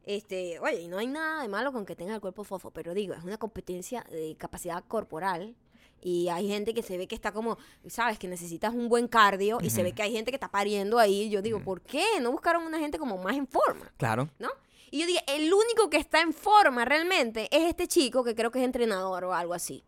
Este, 0.06 0.58
oye, 0.60 0.82
y 0.82 0.88
no 0.88 0.98
hay 0.98 1.08
nada 1.08 1.42
de 1.42 1.48
malo 1.50 1.72
con 1.72 1.86
que 1.86 1.96
tenga 1.96 2.16
el 2.16 2.22
cuerpo 2.22 2.44
fofo, 2.44 2.72
pero 2.72 2.94
digo, 2.94 3.14
es 3.14 3.24
una 3.24 3.38
competencia 3.38 4.04
de 4.10 4.36
capacidad 4.38 4.84
corporal. 4.88 5.56
Y 6.02 6.30
hay 6.30 6.48
gente 6.48 6.74
que 6.74 6.82
se 6.82 6.98
ve 6.98 7.08
que 7.10 7.16
está 7.16 7.34
como, 7.34 7.58
sabes, 7.88 8.18
que 8.18 8.30
necesitas 8.30 8.74
un 8.74 8.88
buen 8.88 9.10
cardio. 9.10 9.58
Y 9.62 9.70
se 9.70 9.84
ve 9.84 9.92
que 9.92 10.02
hay 10.02 10.14
gente 10.14 10.32
que 10.32 10.38
está 10.38 10.50
pariendo 10.50 10.98
ahí. 10.98 11.30
Yo 11.30 11.42
digo, 11.42 11.62
¿por 11.62 11.82
qué? 11.82 12.06
¿No 12.22 12.32
buscaron 12.32 12.64
una 12.64 12.80
gente 12.80 12.98
como 12.98 13.18
más 13.18 13.36
en 13.36 13.46
forma? 13.48 13.92
Claro. 13.98 14.30
¿no? 14.40 14.50
Y 14.92 15.02
yo 15.02 15.06
dije, 15.08 15.20
el 15.28 15.54
único 15.54 15.90
que 15.90 15.98
está 15.98 16.22
en 16.22 16.32
forma 16.34 16.86
realmente 16.86 17.50
es 17.52 17.68
este 17.68 17.86
chico 17.88 18.24
que 18.24 18.34
creo 18.34 18.50
que 18.50 18.60
es 18.60 18.66
entrenador 18.66 19.26
o 19.26 19.34
algo 19.34 19.54
así. 19.54 19.84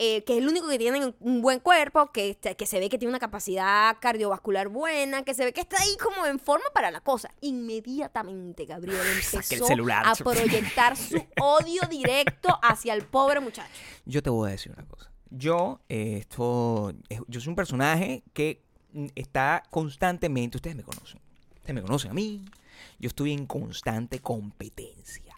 Eh, 0.00 0.22
que 0.22 0.34
es 0.34 0.38
el 0.38 0.48
único 0.48 0.68
que 0.68 0.78
tiene 0.78 1.12
un 1.18 1.42
buen 1.42 1.58
cuerpo, 1.58 2.12
que, 2.12 2.30
este- 2.30 2.54
que 2.56 2.66
se 2.66 2.78
ve 2.78 2.88
que 2.88 2.98
tiene 2.98 3.10
una 3.10 3.18
capacidad 3.18 3.96
cardiovascular 4.00 4.68
buena, 4.68 5.24
que 5.24 5.34
se 5.34 5.44
ve 5.44 5.52
que 5.52 5.60
está 5.60 5.76
ahí 5.82 5.96
como 6.00 6.24
en 6.24 6.38
forma 6.38 6.66
para 6.72 6.92
la 6.92 7.00
cosa. 7.00 7.34
Inmediatamente 7.40 8.64
Gabriel 8.64 8.96
el 9.00 9.18
empezó 9.18 9.66
celular. 9.66 10.04
a 10.06 10.14
proyectar 10.14 10.96
su 10.96 11.16
odio 11.40 11.82
directo 11.90 12.48
hacia 12.62 12.94
el 12.94 13.02
pobre 13.04 13.40
muchacho. 13.40 13.72
Yo 14.04 14.22
te 14.22 14.30
voy 14.30 14.48
a 14.48 14.52
decir 14.52 14.72
una 14.72 14.86
cosa. 14.86 15.10
Yo, 15.30 15.80
eh, 15.88 16.18
esto, 16.20 16.92
eh, 17.08 17.18
yo 17.26 17.40
soy 17.40 17.50
un 17.50 17.56
personaje 17.56 18.22
que 18.32 18.62
mm, 18.92 19.06
está 19.16 19.62
constantemente, 19.70 20.56
ustedes 20.58 20.76
me 20.76 20.84
conocen, 20.84 21.20
ustedes 21.56 21.74
me 21.74 21.82
conocen 21.82 22.12
a 22.12 22.14
mí, 22.14 22.44
yo 22.98 23.08
estoy 23.08 23.32
en 23.32 23.46
constante 23.46 24.20
competencia. 24.20 25.34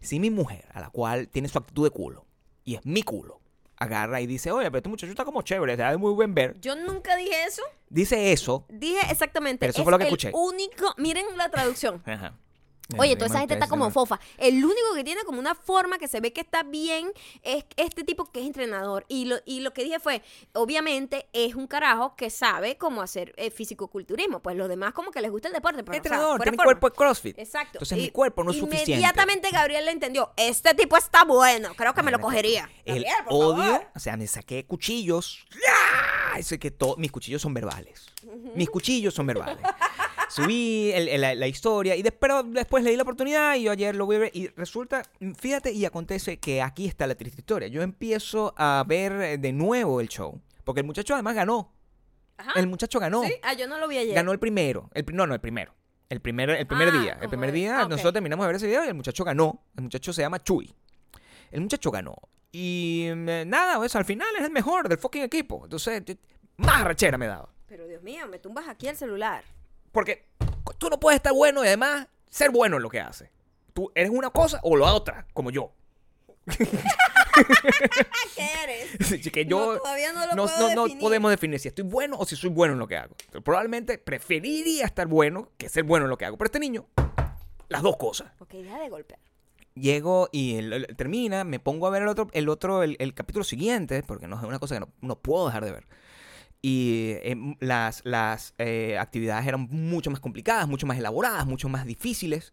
Si 0.00 0.18
mi 0.18 0.30
mujer, 0.30 0.66
a 0.74 0.80
la 0.80 0.90
cual 0.90 1.28
tiene 1.28 1.48
su 1.48 1.56
actitud 1.58 1.84
de 1.84 1.90
culo, 1.90 2.26
y 2.64 2.74
es 2.74 2.84
mi 2.84 3.02
culo, 3.02 3.40
agarra 3.82 4.20
y 4.20 4.26
dice, 4.26 4.50
oye, 4.50 4.66
pero 4.66 4.78
este 4.78 4.88
muchacho 4.88 5.10
está 5.10 5.24
como 5.24 5.42
chévere, 5.42 5.72
está 5.72 5.90
de 5.90 5.96
muy 5.96 6.12
buen 6.12 6.34
ver, 6.34 6.58
Yo 6.60 6.74
nunca 6.76 7.16
dije 7.16 7.44
eso. 7.46 7.62
dice 7.88 8.32
eso, 8.32 8.64
Dije 8.68 9.00
exactamente. 9.10 9.58
Pero 9.60 9.70
eso 9.70 9.80
es 9.80 9.84
fue 9.84 9.90
lo 9.92 9.98
que 9.98 10.04
el 10.04 10.08
escuché. 10.08 10.30
único. 10.34 10.94
Miren 10.98 11.24
la 11.36 11.48
traducción. 11.50 12.02
ajá. 12.06 12.34
Oye, 12.98 13.14
toda 13.16 13.26
esa 13.26 13.38
gente 13.38 13.54
está 13.54 13.68
como 13.68 13.90
fofa. 13.90 14.20
El 14.36 14.62
único 14.64 14.94
que 14.94 15.04
tiene 15.04 15.22
como 15.24 15.38
una 15.38 15.54
forma 15.54 15.98
que 15.98 16.08
se 16.08 16.20
ve 16.20 16.32
que 16.32 16.40
está 16.42 16.62
bien 16.62 17.10
es 17.42 17.64
este 17.76 18.04
tipo 18.04 18.26
que 18.30 18.40
es 18.40 18.46
entrenador. 18.46 19.04
Y 19.08 19.24
lo, 19.24 19.36
y 19.46 19.60
lo 19.60 19.72
que 19.72 19.84
dije 19.84 19.98
fue, 19.98 20.22
obviamente 20.52 21.28
es 21.32 21.54
un 21.54 21.66
carajo 21.66 22.16
que 22.16 22.28
sabe 22.28 22.76
cómo 22.76 23.00
hacer 23.02 23.32
eh, 23.36 23.50
fisicoculturismo. 23.50 24.40
Pues 24.40 24.56
los 24.56 24.68
demás 24.68 24.92
como 24.92 25.10
que 25.10 25.20
les 25.20 25.30
gusta 25.30 25.48
el 25.48 25.54
deporte. 25.54 25.82
Pero, 25.82 25.90
o 25.90 25.92
sea, 25.92 25.96
Entrenador, 25.98 26.40
tiene 26.42 26.56
forma. 26.56 26.64
cuerpo 26.64 26.90
de 26.90 26.96
CrossFit. 26.96 27.38
Exacto. 27.38 27.78
Entonces 27.78 27.98
Y 27.98 28.00
mi 28.02 28.10
cuerpo 28.10 28.44
no 28.44 28.50
es 28.50 28.58
suficiente. 28.58 28.92
Inmediatamente 28.92 29.50
Gabriel 29.50 29.84
le 29.86 29.92
entendió. 29.92 30.32
Este 30.36 30.74
tipo 30.74 30.96
está 30.96 31.24
bueno. 31.24 31.70
Creo 31.76 31.94
que 31.94 32.02
me 32.02 32.10
lo 32.10 32.20
cogería. 32.20 32.68
El 32.84 33.04
Gabriel, 33.04 33.14
por 33.28 33.44
odio, 33.44 33.64
favor. 33.64 33.86
o 33.94 33.98
sea, 34.00 34.16
me 34.16 34.26
saqué 34.26 34.66
cuchillos. 34.66 35.46
Eso 36.36 36.54
es 36.54 36.60
que 36.60 36.70
todo, 36.70 36.96
mis 36.96 37.12
cuchillos 37.12 37.40
son 37.42 37.54
verbales. 37.54 38.06
Mis 38.54 38.68
cuchillos 38.68 39.14
son 39.14 39.26
verbales. 39.26 39.58
Subí 40.34 40.90
el- 40.92 41.08
el- 41.08 41.20
la, 41.20 41.34
la 41.34 41.46
historia 41.46 41.94
y 41.96 42.02
después, 42.02 42.32
después 42.48 42.82
leí 42.84 42.96
la 42.96 43.02
oportunidad 43.02 43.54
y 43.56 43.64
yo 43.64 43.72
ayer 43.72 43.94
lo 43.94 44.06
voy 44.06 44.16
a 44.16 44.18
ver 44.20 44.30
y 44.34 44.48
resulta, 44.48 45.02
fíjate 45.38 45.72
y 45.72 45.84
acontece 45.84 46.38
que 46.38 46.62
aquí 46.62 46.86
está 46.86 47.06
la 47.06 47.14
triste 47.14 47.40
historia. 47.40 47.68
Yo 47.68 47.82
empiezo 47.82 48.54
a 48.56 48.84
ver 48.86 49.12
eh, 49.12 49.38
de 49.38 49.52
nuevo 49.52 50.00
el 50.00 50.08
show, 50.08 50.40
porque 50.64 50.80
el 50.80 50.86
muchacho 50.86 51.14
además 51.14 51.34
ganó. 51.34 51.72
Ajá. 52.38 52.52
El 52.58 52.66
muchacho 52.66 52.98
ganó. 52.98 53.22
Sí, 53.24 53.34
ah, 53.42 53.52
yo 53.52 53.68
no 53.68 53.78
lo 53.78 53.86
vi 53.88 53.98
ayer. 53.98 54.14
Ganó 54.14 54.32
el 54.32 54.38
primero. 54.38 54.88
El, 54.94 55.04
no, 55.12 55.26
no, 55.26 55.34
el 55.34 55.40
primero. 55.40 55.74
El 56.08 56.20
primer, 56.20 56.50
el 56.50 56.66
primer 56.66 56.88
Ah, 56.88 56.98
día. 57.00 57.18
El 57.22 57.28
primer 57.28 57.52
día 57.52 57.80
ah, 57.80 57.88
nosotros 57.88 58.12
terminamos 58.12 58.44
de 58.44 58.48
ver 58.48 58.56
ese 58.56 58.66
video 58.66 58.84
y 58.84 58.88
el 58.88 58.94
muchacho 58.94 59.24
ganó. 59.24 59.64
El 59.76 59.82
muchacho 59.84 60.12
se 60.12 60.22
llama 60.22 60.42
Chuy. 60.42 60.74
El 61.50 61.60
muchacho 61.60 61.90
ganó. 61.90 62.16
Y 62.50 63.08
mm, 63.14 63.48
nada, 63.48 63.76
pues 63.76 63.94
al 63.96 64.04
final 64.04 64.28
es 64.38 64.44
el 64.44 64.50
mejor 64.50 64.88
del 64.88 64.98
fucking 64.98 65.22
equipo. 65.22 65.60
Entonces, 65.64 66.02
más 66.56 66.82
rachera 66.84 67.16
me 67.16 67.26
daba. 67.26 67.48
Pero 67.66 67.86
Dios 67.86 68.02
mío, 68.02 68.26
me 68.28 68.38
tumbas 68.38 68.68
aquí 68.68 68.88
el 68.88 68.96
celular. 68.96 69.42
Porque 69.92 70.26
tú 70.78 70.88
no 70.90 70.98
puedes 70.98 71.16
estar 71.16 71.32
bueno 71.32 71.62
y 71.64 71.68
además 71.68 72.08
ser 72.30 72.50
bueno 72.50 72.76
en 72.76 72.82
lo 72.82 72.88
que 72.90 73.00
haces. 73.00 73.28
Tú 73.72 73.90
eres 73.94 74.10
una 74.10 74.30
cosa 74.30 74.58
o 74.62 74.76
la 74.76 74.92
otra, 74.92 75.26
como 75.32 75.50
yo. 75.50 75.72
¿Qué 78.36 78.48
eres? 78.64 79.22
Que 79.32 79.46
yo 79.46 79.74
No, 79.74 79.78
todavía 79.78 80.12
no 80.12 80.26
lo 80.26 80.34
no, 80.34 80.44
puedo 80.44 80.68
no- 80.68 80.74
no 80.74 80.82
definir. 80.84 81.00
podemos 81.00 81.30
definir 81.30 81.60
si 81.60 81.68
estoy 81.68 81.84
bueno 81.84 82.16
o 82.18 82.24
si 82.26 82.36
soy 82.36 82.50
bueno 82.50 82.72
en 82.74 82.78
lo 82.78 82.88
que 82.88 82.96
hago. 82.96 83.14
Probablemente 83.44 83.98
preferiría 83.98 84.84
estar 84.84 85.06
bueno 85.06 85.50
que 85.56 85.68
ser 85.68 85.84
bueno 85.84 86.06
en 86.06 86.10
lo 86.10 86.18
que 86.18 86.24
hago. 86.26 86.36
Pero 86.36 86.46
este 86.46 86.58
niño, 86.60 86.86
las 87.68 87.82
dos 87.82 87.96
cosas. 87.96 88.32
Ok, 88.40 88.50
deja 88.52 88.78
de 88.80 88.88
golpear. 88.88 89.20
Llego 89.74 90.28
y 90.32 90.56
el- 90.56 90.72
el- 90.72 90.96
termina, 90.96 91.44
me 91.44 91.58
pongo 91.58 91.86
a 91.86 91.90
ver 91.90 92.02
el 92.02 92.08
otro, 92.08 92.28
el 92.32 92.48
otro, 92.48 92.82
el, 92.82 92.96
el 92.98 93.14
capítulo 93.14 93.44
siguiente, 93.44 94.02
porque 94.02 94.26
no 94.28 94.36
es 94.36 94.42
una 94.42 94.58
cosa 94.58 94.78
que 94.78 94.86
no 95.00 95.16
puedo 95.18 95.46
dejar 95.46 95.64
de 95.64 95.72
ver. 95.72 95.86
Y 96.62 97.14
eh, 97.22 97.56
las, 97.58 98.02
las 98.04 98.54
eh, 98.58 98.96
actividades 98.96 99.46
eran 99.46 99.68
mucho 99.70 100.10
más 100.10 100.20
complicadas, 100.20 100.68
mucho 100.68 100.86
más 100.86 100.96
elaboradas, 100.96 101.44
mucho 101.44 101.68
más 101.68 101.84
difíciles. 101.84 102.52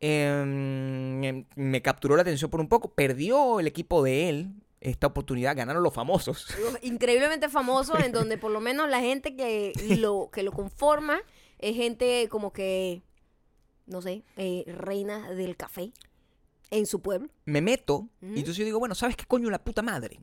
Em, 0.00 1.22
em, 1.22 1.44
me 1.54 1.82
capturó 1.82 2.16
la 2.16 2.22
atención 2.22 2.50
por 2.50 2.60
un 2.60 2.68
poco. 2.68 2.94
Perdió 2.94 3.60
el 3.60 3.66
equipo 3.66 4.02
de 4.02 4.28
él 4.28 4.54
esta 4.80 5.06
oportunidad, 5.06 5.56
ganaron 5.56 5.82
los 5.82 5.94
famosos. 5.94 6.54
Los 6.58 6.82
increíblemente 6.82 7.48
famoso 7.48 7.98
en 7.98 8.12
donde 8.12 8.38
por 8.38 8.50
lo 8.50 8.60
menos 8.60 8.88
la 8.88 9.00
gente 9.00 9.34
que 9.34 9.72
lo 9.98 10.30
que 10.32 10.42
lo 10.42 10.52
conforma 10.52 11.20
es 11.58 11.76
gente 11.76 12.28
como 12.30 12.52
que 12.52 13.02
no 13.86 14.02
sé 14.02 14.22
eh, 14.36 14.64
reina 14.66 15.30
del 15.30 15.56
café 15.56 15.92
en 16.70 16.86
su 16.86 17.00
pueblo 17.00 17.28
Me 17.44 17.60
meto 17.60 18.08
y 18.20 18.40
entonces 18.40 18.56
yo 18.56 18.64
digo, 18.64 18.78
bueno, 18.78 18.94
¿sabes 18.94 19.16
qué 19.16 19.24
coño 19.24 19.50
la 19.50 19.62
puta 19.62 19.82
madre? 19.82 20.20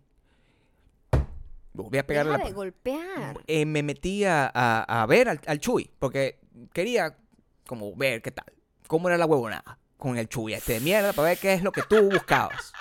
Voy 1.74 1.98
a 1.98 2.06
pegarle 2.06 2.32
deja 2.34 2.44
la 2.44 2.50
de 2.50 2.54
golpear 2.56 3.40
eh, 3.48 3.66
me 3.66 3.82
metí 3.84 4.26
a, 4.26 4.52
a- 4.54 5.02
a 5.02 5.06
ver 5.06 5.30
al, 5.30 5.40
al 5.48 5.60
Chuy, 5.60 5.90
porque 6.00 6.40
quería 6.74 7.18
como 7.66 7.96
ver 7.96 8.22
qué 8.22 8.32
tal, 8.32 8.52
cómo 8.88 9.08
era 9.08 9.18
la 9.18 9.26
huevonada 9.26 9.78
con 9.98 10.18
el 10.18 10.28
Chuy 10.28 10.54
este 10.54 10.74
de 10.74 10.80
mierda, 10.82 11.14
para 11.14 11.30
ver 11.30 11.38
qué 11.38 11.54
es 11.54 11.64
lo 11.64 11.72
que 11.72 11.84
tú 11.84 12.10
buscabas. 12.10 12.74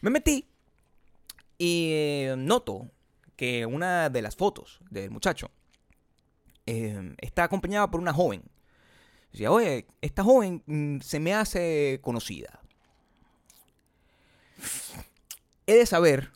Me 0.00 0.10
metí 0.10 0.46
y 1.58 1.90
eh, 1.92 2.34
noto 2.38 2.90
que 3.36 3.66
una 3.66 4.08
de 4.08 4.22
las 4.22 4.36
fotos 4.36 4.80
del 4.90 5.10
muchacho 5.10 5.50
eh, 6.66 7.14
está 7.18 7.44
acompañada 7.44 7.90
por 7.90 8.00
una 8.00 8.12
joven. 8.14 8.42
Decía, 9.32 9.50
oye, 9.50 9.86
esta 10.00 10.22
joven 10.24 10.62
mm, 10.66 11.00
se 11.00 11.20
me 11.20 11.34
hace 11.34 11.98
conocida. 12.02 12.60
he 15.66 15.74
de 15.74 15.86
saber 15.86 16.30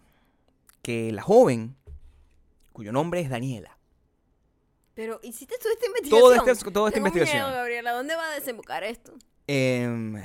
que 0.91 1.13
la 1.13 1.23
joven, 1.23 1.77
cuyo 2.73 2.91
nombre 2.93 3.21
es 3.21 3.31
Daniela, 3.31 3.77
Pero 4.95 5.21
hiciste 5.23 5.57
toda 5.59 5.73
esta 5.73 5.87
investigación. 5.87 6.21
Todo 6.21 6.53
este- 6.53 6.71
toda 6.73 6.89
esta 6.89 6.95
Tengo 6.97 7.07
investigación. 7.09 7.43
Miedo, 7.47 7.57
Gabriela, 7.57 7.93
¿dónde 7.93 8.17
va 8.17 8.27
a 8.31 8.35
desembocar 8.35 8.83
esto? 8.85 9.15
em, 9.47 10.17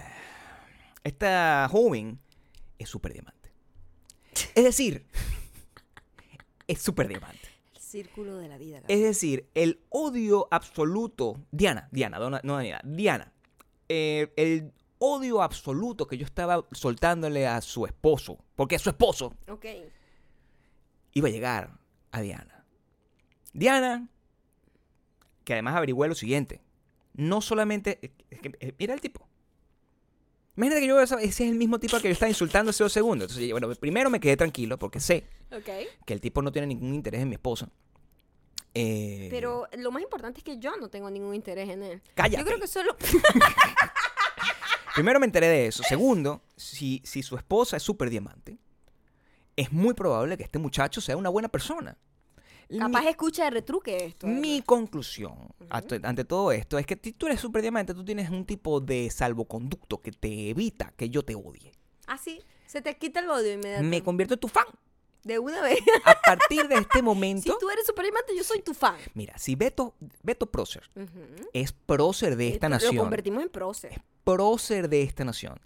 esta 1.03 1.67
joven 1.71 2.19
es 2.79 2.89
súper 2.89 3.13
diamante. 3.13 3.51
Es 4.55 4.63
decir, 4.63 5.05
es 6.67 6.81
súper 6.81 7.07
diamante. 7.07 7.47
El 7.75 7.81
círculo 7.81 8.37
de 8.37 8.47
la 8.49 8.57
vida. 8.57 8.81
Es 8.87 9.01
decir, 9.01 9.47
el 9.53 9.79
odio 9.89 10.47
absoluto. 10.51 11.39
Diana, 11.51 11.87
Diana, 11.91 12.17
no, 12.19 12.29
no 12.43 12.55
Daniela, 12.55 12.81
Diana. 12.83 13.31
eh, 13.87 14.33
el 14.35 14.73
odio 14.99 15.41
absoluto 15.41 16.07
que 16.07 16.17
yo 16.17 16.25
estaba 16.25 16.65
soltándole 16.71 17.47
a 17.47 17.61
su 17.61 17.85
esposo, 17.85 18.37
porque 18.55 18.79
su 18.79 18.89
esposo 18.89 19.33
Ok. 19.47 19.65
Iba 21.15 21.29
a 21.29 21.31
llegar 21.31 21.71
a 22.11 22.21
Diana. 22.21 22.65
Diana, 23.53 24.07
que 25.43 25.53
además 25.53 25.75
averigüé 25.75 26.07
lo 26.07 26.13
siguiente. 26.15 26.61
No 27.13 27.41
solamente. 27.41 28.11
es 28.29 28.39
que, 28.39 28.51
eh, 28.59 28.75
mira 28.77 28.93
el 28.93 29.01
tipo. 29.01 29.27
Imagínate 30.57 30.81
que 30.81 30.87
yo, 30.87 30.99
ese 31.01 31.23
es 31.23 31.39
el 31.41 31.55
mismo 31.55 31.79
tipo 31.79 31.95
al 31.95 32.01
que 32.01 32.09
yo 32.09 32.13
estaba 32.13 32.29
insultando 32.29 32.69
hace 32.69 32.83
dos 32.83 32.91
segundos. 32.91 33.31
Entonces, 33.31 33.51
bueno, 33.51 33.73
primero 33.75 34.09
me 34.09 34.19
quedé 34.19 34.37
tranquilo 34.37 34.77
porque 34.77 34.99
sé 34.99 35.27
que 36.05 36.13
el 36.13 36.21
tipo 36.21 36.41
no 36.41 36.51
tiene 36.51 36.67
ningún 36.67 36.93
interés 36.93 37.21
en 37.21 37.29
mi 37.29 37.35
esposa. 37.35 37.69
Eh, 38.73 39.29
Pero 39.31 39.67
lo 39.77 39.91
más 39.91 40.01
importante 40.03 40.39
es 40.39 40.43
que 40.43 40.57
yo 40.59 40.75
no 40.75 40.89
tengo 40.89 41.09
ningún 41.09 41.33
interés 41.33 41.69
en 41.69 41.81
él. 41.81 42.01
Cállate. 42.13 42.37
Yo 42.41 42.45
creo 42.45 42.59
que 42.59 42.67
solo. 42.67 42.95
Primero 44.95 45.19
me 45.19 45.25
enteré 45.25 45.47
de 45.47 45.67
eso. 45.67 45.83
Segundo, 45.83 46.41
si, 46.57 47.01
si 47.05 47.23
su 47.23 47.37
esposa 47.37 47.77
es 47.77 47.83
súper 47.83 48.09
diamante, 48.09 48.57
es 49.55 49.71
muy 49.71 49.93
probable 49.93 50.37
que 50.37 50.43
este 50.43 50.59
muchacho 50.59 51.01
sea 51.01 51.17
una 51.17 51.29
buena 51.29 51.47
persona. 51.49 51.97
Capaz 52.79 53.01
Mi- 53.01 53.07
escucha 53.09 53.43
de 53.45 53.51
retruque 53.51 54.05
esto. 54.05 54.25
¿verdad? 54.25 54.41
Mi 54.41 54.61
conclusión 54.63 55.49
ante, 55.69 55.99
ante 56.03 56.25
todo 56.25 56.51
esto 56.51 56.79
es 56.79 56.85
que 56.87 56.99
si 57.01 57.13
tú 57.13 57.27
eres 57.27 57.39
súper 57.39 57.61
diamante, 57.61 57.93
tú 57.93 58.03
tienes 58.03 58.29
un 58.31 58.43
tipo 58.45 58.79
de 58.81 59.09
salvoconducto 59.11 60.01
que 60.01 60.11
te 60.11 60.49
evita 60.49 60.91
que 60.97 61.09
yo 61.09 61.23
te 61.23 61.35
odie. 61.35 61.71
Ah, 62.07 62.17
sí. 62.17 62.41
Se 62.65 62.81
te 62.81 62.97
quita 62.97 63.19
el 63.19 63.29
odio 63.29 63.53
inmediatamente. 63.53 63.97
Me 63.97 64.03
convierto 64.03 64.33
en 64.33 64.39
tu 64.39 64.47
fan. 64.47 64.65
De 65.23 65.39
una 65.39 65.61
vez. 65.61 65.79
A 66.05 66.15
partir 66.23 66.67
de 66.67 66.75
este 66.75 66.99
si 66.99 67.01
momento, 67.03 67.57
tú 67.59 67.69
eres 67.69 67.85
superdiamante, 67.85 68.35
yo 68.35 68.43
soy 68.43 68.61
tu 68.61 68.73
fan. 68.73 68.95
mira, 69.15 69.35
si 69.37 69.55
Beto, 69.55 69.95
Beto 70.23 70.45
Prócer 70.51 70.83
Ujú. 70.95 71.47
es 71.53 71.71
prócer 71.71 72.35
de 72.35 72.47
esta 72.49 72.67
Esto 72.67 72.67
Lo 72.67 72.69
nación, 72.75 72.97
convertimos 72.97 73.41
en 73.43 73.49
prócer. 73.49 74.01
prócer 74.23 74.87
de 74.89 75.01
esta 75.03 75.23
nación. 75.25 75.59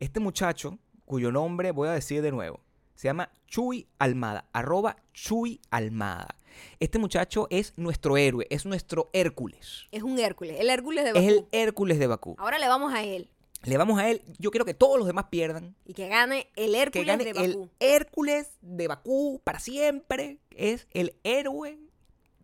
Este 0.00 0.20
muchacho, 0.20 0.78
cuyo 1.06 1.30
nombre 1.32 1.70
voy 1.72 1.88
a 1.88 1.92
decir 1.92 2.20
de 2.20 2.30
nuevo, 2.32 2.60
se 2.98 3.06
llama 3.06 3.30
Chuy 3.46 3.86
Almada, 4.00 4.48
arroba 4.52 4.96
Chuy 5.14 5.60
Almada. 5.70 6.34
Este 6.80 6.98
muchacho 6.98 7.46
es 7.48 7.78
nuestro 7.78 8.16
héroe, 8.16 8.48
es 8.50 8.66
nuestro 8.66 9.08
Hércules. 9.12 9.86
Es 9.92 10.02
un 10.02 10.18
Hércules. 10.18 10.56
El 10.58 10.68
Hércules 10.68 11.04
de 11.04 11.12
Bakú. 11.12 11.24
Es 11.24 11.32
el 11.32 11.46
Hércules 11.52 12.00
de 12.00 12.06
Bakú. 12.08 12.34
Ahora 12.38 12.58
le 12.58 12.66
vamos 12.66 12.92
a 12.92 13.04
él. 13.04 13.30
Le 13.62 13.76
vamos 13.76 14.00
a 14.00 14.10
él, 14.10 14.20
yo 14.38 14.50
quiero 14.50 14.64
que 14.64 14.74
todos 14.74 14.98
los 14.98 15.06
demás 15.06 15.26
pierdan. 15.30 15.76
Y 15.84 15.94
que 15.94 16.08
gane 16.08 16.50
el 16.56 16.72
Que 16.72 16.80
Hércules 16.80 17.06
gane 17.06 17.24
de 17.24 17.30
el 17.30 17.54
Bakú. 17.54 17.70
Hércules 17.78 18.48
de 18.62 18.88
Bakú 18.88 19.40
para 19.44 19.60
siempre. 19.60 20.40
Es 20.50 20.88
el 20.90 21.14
héroe 21.22 21.78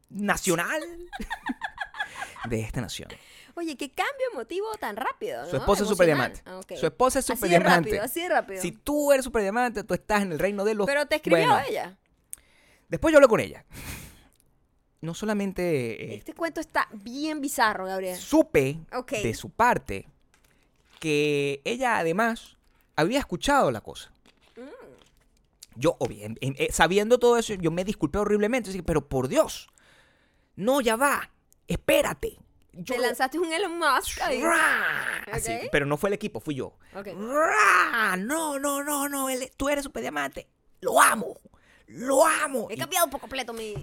nacional 0.08 0.80
de 2.48 2.60
esta 2.60 2.80
nación. 2.80 3.08
Oye, 3.56 3.76
qué 3.76 3.88
cambio 3.90 4.26
emotivo 4.32 4.66
tan 4.80 4.96
rápido. 4.96 5.44
Su 5.46 5.52
¿no? 5.52 5.58
esposa 5.58 5.82
es 5.84 5.88
super 5.88 6.06
diamante. 6.06 6.42
Ah. 6.44 6.60
Su 6.76 6.86
esposa 6.86 7.20
es 7.20 7.24
Así 7.30 7.36
super 7.36 7.50
de 7.50 7.58
diamante. 7.58 7.90
rápido, 7.90 8.02
así 8.04 8.20
de 8.22 8.28
rápido. 8.28 8.60
Si 8.62 8.72
tú 8.72 9.12
eres 9.12 9.24
super 9.24 9.42
diamante, 9.42 9.84
tú 9.84 9.94
estás 9.94 10.22
en 10.22 10.32
el 10.32 10.38
reino 10.38 10.64
de 10.64 10.74
los. 10.74 10.86
Pero 10.86 11.06
te 11.06 11.16
escribió 11.16 11.46
Bueno, 11.46 11.60
ella. 11.68 11.96
Después 12.88 13.12
yo 13.12 13.18
hablé 13.18 13.28
con 13.28 13.40
ella. 13.40 13.64
No 15.00 15.14
solamente 15.14 16.12
eh, 16.12 16.16
Este 16.16 16.32
cuento 16.34 16.60
está 16.60 16.88
bien 16.92 17.40
bizarro, 17.40 17.84
Gabriel. 17.86 18.16
supe 18.16 18.78
de 19.10 19.34
su 19.34 19.50
parte 19.50 20.08
que 20.98 21.60
ella 21.64 21.98
además 21.98 22.56
había 22.96 23.18
escuchado 23.18 23.70
la 23.70 23.80
cosa. 23.82 24.10
Mm. 24.56 24.62
Yo, 25.76 25.96
obvio, 25.98 26.24
en- 26.24 26.38
en- 26.40 26.54
eh, 26.58 26.68
sabiendo 26.72 27.18
todo 27.18 27.36
eso, 27.36 27.52
yo 27.54 27.70
me 27.70 27.84
disculpé 27.84 28.18
horriblemente. 28.18 28.70
Así 28.70 28.80
pero 28.82 29.06
por 29.06 29.28
Dios, 29.28 29.68
no, 30.56 30.80
ya 30.80 30.96
va, 30.96 31.30
espérate. 31.68 32.38
Yo 32.76 32.94
Te 32.96 33.00
lanzaste 33.00 33.38
un 33.38 33.52
Elon 33.52 33.78
Musk 33.78 34.20
ahí. 34.22 34.42
Pero 35.70 35.86
no 35.86 35.96
fue 35.96 36.10
el 36.10 36.14
equipo, 36.14 36.40
fui 36.40 36.54
yo. 36.56 36.76
No, 38.18 38.58
no, 38.58 38.82
no, 38.82 39.08
no, 39.08 39.28
él- 39.28 39.50
tú 39.56 39.68
eres 39.68 39.84
super 39.84 40.02
diamante. 40.02 40.48
Lo 40.80 41.00
amo, 41.00 41.38
lo 41.88 42.26
amo. 42.26 42.68
He 42.70 42.74
Y 42.74 42.78
cambiado 42.78 43.08
por 43.10 43.20
completo 43.20 43.52
mi... 43.52 43.74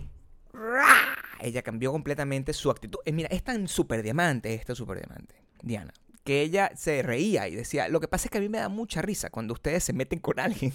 Ella 1.40 1.62
cambió 1.62 1.92
completamente 1.92 2.54
su 2.54 2.70
actitud. 2.70 3.00
Eh, 3.06 3.12
mira, 3.14 3.30
es 3.32 3.44
tan 3.44 3.68
super 3.68 4.04
diamante, 4.04 4.54
esta 4.54 4.76
super 4.76 4.98
diamante, 4.98 5.36
Diana, 5.64 5.94
que 6.24 6.42
ella 6.42 6.72
se 6.76 7.02
reía 7.02 7.48
y 7.48 7.56
decía, 7.56 7.88
lo 7.88 8.00
que 8.00 8.08
pasa 8.08 8.26
es 8.26 8.32
que 8.32 8.38
a 8.38 8.42
mí 8.42 8.50
me 8.50 8.60
da 8.60 8.70
mucha 8.70 9.02
risa 9.02 9.30
cuando 9.30 9.54
ustedes 9.54 9.84
se 9.84 9.94
meten 9.94 10.20
con 10.20 10.40
alguien. 10.40 10.74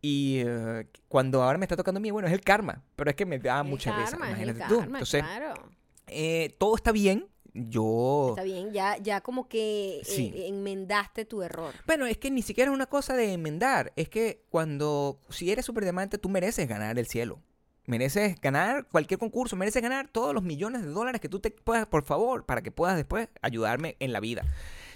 Y 0.00 0.42
eh, 0.46 0.86
cuando 1.08 1.42
ahora 1.42 1.58
me 1.58 1.64
está 1.64 1.76
tocando 1.76 1.98
a 1.98 2.00
mí, 2.00 2.10
bueno, 2.10 2.28
es 2.28 2.34
el 2.34 2.40
karma, 2.42 2.82
pero 2.94 3.10
es 3.10 3.16
que 3.16 3.26
me 3.26 3.38
da 3.38 3.60
el 3.60 3.66
mucha 3.68 3.96
risa. 3.96 4.10
karma, 4.12 4.26
es 4.30 4.38
el 4.40 4.48
Imagínate 4.50 4.68
tú. 4.74 4.80
karma, 4.80 4.98
Entonces, 4.98 5.22
claro. 5.22 5.70
Eh, 6.10 6.54
todo 6.58 6.76
está 6.76 6.92
bien. 6.92 7.26
Yo 7.54 8.30
Está 8.30 8.44
bien, 8.44 8.72
ya, 8.72 8.98
ya 8.98 9.20
como 9.20 9.48
que 9.48 10.00
eh, 10.06 10.46
enmendaste 10.46 11.24
tu 11.24 11.42
error. 11.42 11.74
Bueno, 11.86 12.06
es 12.06 12.16
que 12.18 12.30
ni 12.30 12.42
siquiera 12.42 12.70
es 12.70 12.74
una 12.74 12.86
cosa 12.86 13.16
de 13.16 13.32
enmendar. 13.32 13.92
Es 13.96 14.08
que 14.08 14.44
cuando, 14.50 15.20
si 15.30 15.50
eres 15.50 15.64
super 15.64 15.82
diamante, 15.82 16.18
tú 16.18 16.28
mereces 16.28 16.68
ganar 16.68 16.98
el 16.98 17.06
cielo. 17.06 17.40
Mereces 17.86 18.38
ganar 18.40 18.86
cualquier 18.86 19.18
concurso, 19.18 19.56
mereces 19.56 19.82
ganar 19.82 20.08
todos 20.08 20.34
los 20.34 20.42
millones 20.44 20.82
de 20.82 20.88
dólares 20.88 21.20
que 21.20 21.28
tú 21.28 21.40
te 21.40 21.50
puedas, 21.50 21.86
por 21.86 22.04
favor, 22.04 22.44
para 22.44 22.60
que 22.60 22.70
puedas 22.70 22.96
después 22.96 23.28
ayudarme 23.40 23.96
en 23.98 24.12
la 24.12 24.20
vida. 24.20 24.44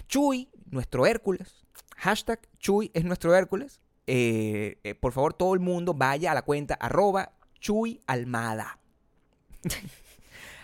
Chuy, 0.07 0.47
nuestro 0.69 1.05
Hércules. 1.05 1.65
Hashtag 1.97 2.39
Chuy 2.59 2.91
es 2.93 3.03
nuestro 3.03 3.35
Hércules. 3.35 3.81
Eh, 4.05 4.77
eh, 4.83 4.95
por 4.95 5.11
favor, 5.11 5.33
todo 5.33 5.53
el 5.53 5.59
mundo 5.59 5.93
vaya 5.93 6.31
a 6.31 6.35
la 6.35 6.43
cuenta 6.43 6.75
arroba 6.75 7.33
Chuy 7.59 8.01
Almada. 8.05 8.79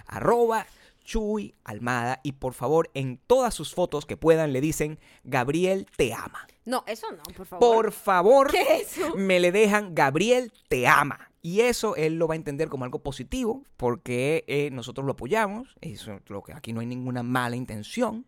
Arroba 0.10 0.66
Chuy 1.04 1.56
Almada. 1.64 2.20
Y 2.24 2.34
por 2.34 2.54
favor, 2.54 2.90
en 2.94 3.18
todas 3.26 3.54
sus 3.54 3.74
fotos 3.74 4.06
que 4.06 4.18
puedan, 4.18 4.54
le 4.54 4.62
dicen 4.62 5.00
Gabriel 5.24 5.88
te 5.98 6.14
ama. 6.14 6.48
No, 6.66 6.84
eso 6.86 7.08
no, 7.12 7.24
por 7.36 7.46
favor. 7.46 7.76
Por 7.76 7.92
favor, 7.92 8.52
¿Qué 8.52 8.62
es 8.62 8.98
eso? 8.98 9.16
me 9.16 9.40
le 9.40 9.52
dejan 9.52 9.96
Gabriel 9.96 10.52
te 10.68 10.88
ama. 10.88 11.32
Y 11.42 11.62
eso 11.62 11.96
él 11.96 12.16
lo 12.20 12.28
va 12.28 12.34
a 12.34 12.38
entender 12.38 12.68
como 12.68 12.84
algo 12.84 13.00
positivo, 13.00 13.64
porque 13.78 14.44
eh, 14.48 14.70
nosotros 14.72 15.06
lo 15.06 15.14
apoyamos. 15.14 15.76
Eso 15.82 16.14
es 16.14 16.30
lo 16.30 16.44
que 16.44 16.54
aquí 16.54 16.74
no 16.74 16.82
hay 16.82 16.86
ninguna 16.86 17.24
mala 17.24 17.56
intención. 17.56 18.26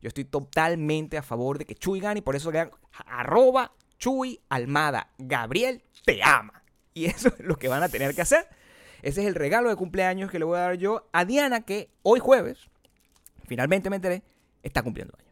Yo 0.00 0.08
estoy 0.08 0.24
totalmente 0.24 1.16
a 1.16 1.22
favor 1.22 1.58
de 1.58 1.64
que 1.64 1.76
Chuy 1.76 2.00
gane 2.00 2.18
y 2.18 2.22
por 2.22 2.34
eso 2.34 2.50
le 2.50 2.58
dan 2.58 2.70
arroba 3.06 3.72
Chuy 3.98 4.40
Almada. 4.48 5.12
Gabriel 5.18 5.82
te 6.04 6.22
ama. 6.22 6.62
Y 6.92 7.06
eso 7.06 7.28
es 7.28 7.38
lo 7.38 7.56
que 7.56 7.68
van 7.68 7.84
a 7.84 7.88
tener 7.88 8.14
que 8.14 8.22
hacer. 8.22 8.46
Ese 9.02 9.22
es 9.22 9.26
el 9.26 9.34
regalo 9.34 9.68
de 9.68 9.76
cumpleaños 9.76 10.30
que 10.30 10.38
le 10.38 10.44
voy 10.44 10.56
a 10.58 10.62
dar 10.62 10.74
yo 10.74 11.08
a 11.12 11.24
Diana, 11.24 11.62
que 11.62 11.90
hoy 12.02 12.20
jueves, 12.20 12.70
finalmente 13.46 13.90
me 13.90 13.96
enteré, 13.96 14.22
está 14.62 14.82
cumpliendo 14.82 15.14
años. 15.18 15.31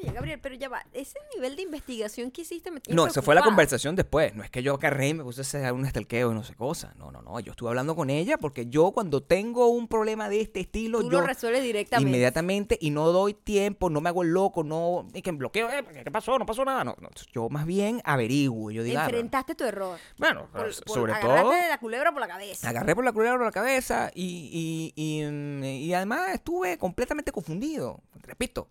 Oye, 0.00 0.12
Gabriel, 0.12 0.38
pero 0.40 0.54
ya 0.54 0.68
va. 0.68 0.84
Ese 0.92 1.18
nivel 1.34 1.56
de 1.56 1.62
investigación 1.62 2.30
que 2.30 2.42
hiciste 2.42 2.70
me 2.70 2.80
tiene 2.80 2.96
No, 2.96 3.06
esa 3.06 3.20
fue 3.20 3.34
la 3.34 3.42
conversación 3.42 3.96
después. 3.96 4.34
No 4.34 4.44
es 4.44 4.50
que 4.50 4.62
yo 4.62 4.74
agarré 4.74 5.08
y 5.08 5.14
me 5.14 5.24
puse 5.24 5.40
a 5.40 5.42
hacer 5.42 5.72
un 5.72 5.84
estalqueo 5.86 6.30
y 6.30 6.34
no 6.34 6.44
sé 6.44 6.54
cosa. 6.54 6.92
No, 6.96 7.10
no, 7.10 7.20
no. 7.22 7.40
Yo 7.40 7.50
estuve 7.52 7.68
hablando 7.70 7.96
con 7.96 8.08
ella 8.10 8.38
porque 8.38 8.66
yo 8.66 8.92
cuando 8.92 9.22
tengo 9.22 9.68
un 9.68 9.88
problema 9.88 10.28
de 10.28 10.40
este 10.40 10.60
estilo, 10.60 11.00
Tú 11.00 11.10
yo 11.10 11.20
lo 11.20 11.26
resuelves 11.26 11.62
directamente. 11.62 12.08
inmediatamente 12.08 12.78
y 12.80 12.90
no 12.90 13.08
doy 13.10 13.34
tiempo, 13.34 13.90
no 13.90 14.00
me 14.00 14.08
hago 14.08 14.22
el 14.22 14.30
loco, 14.30 14.62
no... 14.62 15.06
Y 15.14 15.22
que 15.22 15.32
me 15.32 15.38
bloqueo, 15.38 15.68
eh, 15.70 15.84
¿qué 16.04 16.10
pasó? 16.10 16.38
No 16.38 16.46
pasó 16.46 16.64
nada. 16.64 16.84
No, 16.84 16.94
no. 17.00 17.08
Yo 17.32 17.48
más 17.48 17.66
bien 17.66 18.00
averiguo. 18.04 18.70
Yo 18.70 18.82
digo, 18.84 19.00
ah, 19.00 19.04
Enfrentaste 19.04 19.54
tu 19.56 19.64
error. 19.64 19.98
bueno, 20.18 20.48
Por- 20.52 20.62
por 20.62 20.94
sobre 20.94 21.14
todo... 21.20 21.50
de 21.50 21.68
la 21.68 21.78
culebra 21.80 22.12
por 22.12 22.20
la 22.20 22.28
cabeza. 22.28 22.68
Agarré 22.68 22.94
por 22.94 23.04
la 23.04 23.12
culebra 23.12 23.36
por 23.36 23.46
la 23.46 23.52
cabeza 23.52 24.10
y, 24.14 24.92
y, 24.94 25.20
y, 25.20 25.24
mm, 25.24 25.64
y 25.64 25.92
además 25.94 26.28
estuve 26.34 26.78
completamente 26.78 27.32
confundido. 27.32 28.00
Repito, 28.22 28.68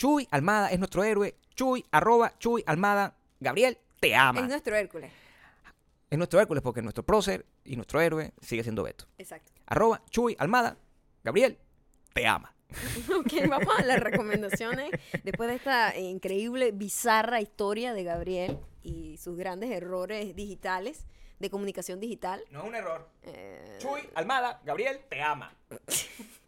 Chuy 0.00 0.26
Almada 0.30 0.70
es 0.70 0.78
nuestro 0.78 1.04
héroe. 1.04 1.34
Chuy, 1.54 1.84
arroba, 1.90 2.32
Chuy 2.38 2.64
Almada. 2.64 3.18
Gabriel, 3.38 3.76
te 4.00 4.16
ama. 4.16 4.40
Es 4.40 4.48
nuestro 4.48 4.74
Hércules. 4.74 5.12
Es 6.08 6.16
nuestro 6.16 6.40
Hércules 6.40 6.62
porque 6.62 6.80
nuestro 6.80 7.04
prócer 7.04 7.44
y 7.64 7.76
nuestro 7.76 8.00
héroe 8.00 8.32
sigue 8.40 8.62
siendo 8.62 8.82
Beto. 8.82 9.04
Exacto. 9.18 9.52
Arroba, 9.66 10.00
Chuy, 10.08 10.34
Almada, 10.38 10.78
Gabriel, 11.22 11.58
te 12.14 12.26
ama. 12.26 12.50
Ok, 13.14 13.46
vamos 13.46 13.78
a 13.78 13.82
las 13.82 14.00
recomendaciones. 14.00 14.90
Después 15.22 15.50
de 15.50 15.56
esta 15.56 15.94
increíble, 15.98 16.70
bizarra 16.72 17.42
historia 17.42 17.92
de 17.92 18.02
Gabriel 18.02 18.58
y 18.82 19.18
sus 19.18 19.36
grandes 19.36 19.70
errores 19.70 20.34
digitales, 20.34 21.04
de 21.40 21.50
comunicación 21.50 22.00
digital. 22.00 22.42
No 22.50 22.60
es 22.62 22.68
un 22.68 22.74
error. 22.74 23.06
eh, 23.24 23.76
Chuy, 23.80 24.00
Almada, 24.14 24.62
Gabriel, 24.64 25.00
te 25.10 25.20
ama. 25.20 25.54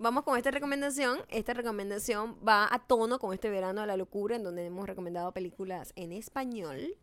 vamos 0.00 0.24
con 0.24 0.36
esta 0.36 0.50
recomendación. 0.50 1.18
Esta 1.28 1.54
recomendación 1.54 2.36
va 2.46 2.66
a 2.70 2.78
tono 2.80 3.18
con 3.18 3.32
este 3.32 3.50
verano 3.50 3.82
de 3.82 3.86
la 3.86 3.96
locura, 3.96 4.34
en 4.34 4.42
donde 4.42 4.66
hemos 4.66 4.86
recomendado 4.86 5.30
películas 5.32 5.92
en 5.94 6.12
español. 6.12 6.96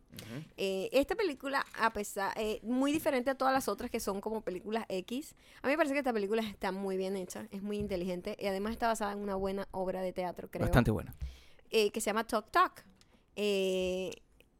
Eh, 0.56 0.90
esta 0.92 1.14
película, 1.14 1.64
a 1.78 1.92
pesar, 1.92 2.32
eh, 2.36 2.58
muy 2.64 2.90
diferente 2.92 3.30
a 3.30 3.34
todas 3.36 3.54
las 3.54 3.68
otras 3.68 3.90
que 3.90 4.00
son 4.00 4.20
como 4.20 4.40
películas 4.42 4.84
X, 4.88 5.34
a 5.62 5.68
mí 5.68 5.72
me 5.72 5.76
parece 5.76 5.94
que 5.94 6.00
esta 6.00 6.12
película 6.12 6.42
está 6.42 6.72
muy 6.72 6.96
bien 6.96 7.16
hecha, 7.16 7.46
es 7.52 7.62
muy 7.62 7.78
inteligente 7.78 8.36
y 8.38 8.46
además 8.46 8.72
está 8.72 8.88
basada 8.88 9.12
en 9.12 9.20
una 9.20 9.36
buena 9.36 9.68
obra 9.70 10.02
de 10.02 10.12
teatro, 10.12 10.48
creo. 10.50 10.66
Bastante 10.66 10.90
buena. 10.90 11.14
eh, 11.70 11.90
que 11.90 12.00
se 12.00 12.06
llama 12.06 12.26
Talk 12.26 12.50
Talk. 12.50 12.84
Eh, 13.36 14.10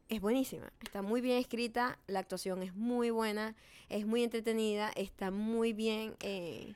es 0.07 0.21
buenísima, 0.21 0.71
está 0.81 1.01
muy 1.01 1.21
bien 1.21 1.37
escrita, 1.37 1.99
la 2.07 2.19
actuación 2.19 2.63
es 2.63 2.73
muy 2.73 3.11
buena, 3.11 3.55
es 3.89 4.05
muy 4.07 4.23
entretenida, 4.23 4.89
está 4.95 5.29
muy 5.29 5.73
bien, 5.73 6.15
eh, 6.21 6.73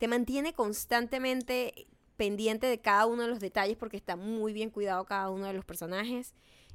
te 0.00 0.08
mantiene 0.08 0.54
constantemente 0.54 1.86
pendiente 2.16 2.66
de 2.66 2.80
cada 2.80 3.04
uno 3.04 3.22
de 3.22 3.28
los 3.28 3.38
detalles 3.38 3.76
porque 3.76 3.98
está 3.98 4.16
muy 4.16 4.54
bien 4.54 4.70
cuidado 4.70 5.04
cada 5.04 5.28
uno 5.28 5.44
de 5.44 5.52
los 5.52 5.66
personajes. 5.66 6.32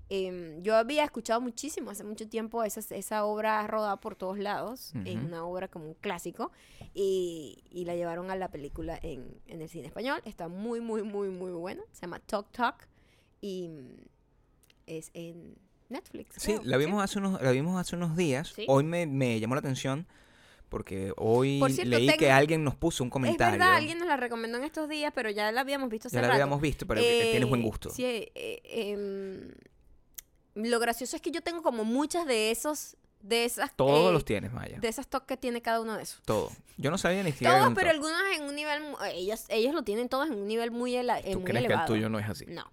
Em, 0.09 0.61
yo 0.61 0.75
había 0.75 1.03
escuchado 1.03 1.41
muchísimo 1.41 1.89
hace 1.89 2.03
mucho 2.03 2.29
tiempo 2.29 2.63
esa, 2.63 2.81
esa 2.95 3.25
obra 3.25 3.65
rodada 3.65 3.97
por 3.99 4.15
todos 4.15 4.37
lados, 4.37 4.93
es 5.05 5.15
Ujú. 5.15 5.25
una 5.25 5.43
obra 5.43 5.67
como 5.67 5.87
un 5.87 5.93
clásico, 5.95 6.51
y, 6.93 7.63
y 7.71 7.85
la 7.85 7.95
llevaron 7.95 8.29
a 8.29 8.35
la 8.35 8.51
película 8.51 8.99
en, 9.01 9.41
en 9.47 9.59
el 9.59 9.69
cine 9.69 9.87
español. 9.87 10.21
Está 10.25 10.47
muy, 10.47 10.79
muy, 10.79 11.01
muy, 11.01 11.29
muy 11.29 11.51
buena. 11.51 11.81
Se 11.93 12.01
llama 12.01 12.19
Talk 12.19 12.51
Talk 12.51 12.87
y 13.41 13.69
mm, 13.69 13.95
es 14.85 15.09
en 15.15 15.57
Netflix. 15.89 16.35
Sí, 16.37 16.53
creo. 16.57 16.61
la 16.63 16.77
vimos, 16.77 17.03
hace 17.03 17.17
unos, 17.17 17.41
la 17.41 17.49
vimos 17.49 17.81
hace 17.81 17.95
unos 17.95 18.15
días. 18.15 18.49
Sí. 18.55 18.65
Hoy 18.67 18.83
me, 18.83 19.07
me 19.07 19.39
llamó 19.39 19.55
la 19.55 19.59
atención 19.61 20.05
porque 20.69 21.13
hoy 21.17 21.59
Por 21.59 21.71
cierto, 21.71 21.95
leí 21.97 22.07
tengo- 22.07 22.19
que 22.19 22.31
alguien 22.31 22.63
nos 22.63 22.75
puso 22.75 23.03
un 23.03 23.07
Es 23.09 23.13
comentario. 23.13 23.59
verdad, 23.59 23.75
alguien 23.75 23.97
nos 23.99 24.07
la 24.07 24.17
recomendó 24.17 24.57
en 24.57 24.63
estos 24.65 24.89
días, 24.89 25.11
pero 25.15 25.29
ya 25.29 25.51
la 25.51 25.61
habíamos 25.61 25.89
visto 25.89 26.07
hace 26.07 26.15
ya 26.15 26.21
la 26.21 26.27
rato. 26.27 26.35
habíamos 26.35 26.61
visto, 26.61 26.85
pero 26.85 27.01
que 27.01 27.27
tienes 27.31 27.47
buen 27.49 27.61
Eh, 27.61 27.65
gusto. 27.65 27.89
Sí, 27.89 28.03
eh, 28.05 28.31
eh, 28.35 28.61
em, 28.93 29.51
lo 30.55 30.79
gracioso 30.79 31.15
es 31.15 31.21
que 31.21 31.31
yo 31.31 31.41
tengo 31.41 31.61
como 31.61 31.83
muchas 31.83 32.25
de 32.25 32.51
esos, 32.51 32.95
de 33.21 33.45
esas, 33.45 33.75
Todos 33.75 34.09
eh, 34.09 34.13
los 34.13 34.23
tienes, 34.25 34.51
Maya. 34.53 34.79
de 34.79 34.87
esas 34.87 35.07
toques 35.07 35.27
que 35.27 35.37
tiene 35.37 35.61
cada 35.61 35.81
uno 35.81 35.95
de 35.97 36.03
esos. 36.03 36.21
Todo. 36.23 36.51
Yo 36.77 36.91
no 36.91 36.97
sabía 36.97 37.23
ni 37.23 37.31
siquiera. 37.31 37.59
Todos, 37.59 37.73
pero 37.75 37.89
algunos 37.89 38.19
en 38.37 38.43
un 38.43 38.55
nivel, 38.55 38.81
mu- 38.83 38.97
ellos, 39.13 39.45
ellos 39.49 39.73
lo 39.73 39.83
tienen 39.83 40.09
todos 40.09 40.27
en 40.27 40.33
un 40.35 40.47
nivel 40.47 40.71
muy, 40.71 40.95
eh, 40.95 41.03
¿Tú 41.03 41.39
muy 41.39 41.43
crees 41.43 41.45
que 41.45 41.49
el 41.57 41.65
elevado. 41.65 41.87
tuyo 41.87 42.09
no 42.09 42.19
es 42.19 42.29
así? 42.29 42.45
No. 42.47 42.71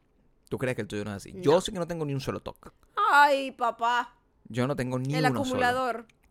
¿Tú 0.49 0.59
crees 0.59 0.77
que 0.77 0.83
el 0.83 0.89
tuyo 0.89 1.05
no 1.05 1.11
es 1.13 1.17
así? 1.17 1.33
No. 1.33 1.41
Yo 1.43 1.61
sí 1.61 1.73
que 1.73 1.79
no 1.79 1.87
tengo 1.87 2.05
ni 2.05 2.13
un 2.15 2.21
solo 2.21 2.41
toque. 2.41 2.71
Ay, 3.11 3.53
papá, 3.53 4.15
Yo 4.49 4.67
no 4.67 4.77
tengo 4.77 4.99
ni 4.99 5.15
el 5.15 5.25
uno 5.25 5.41
acumulador, 5.41 6.07
solo. 6.09 6.22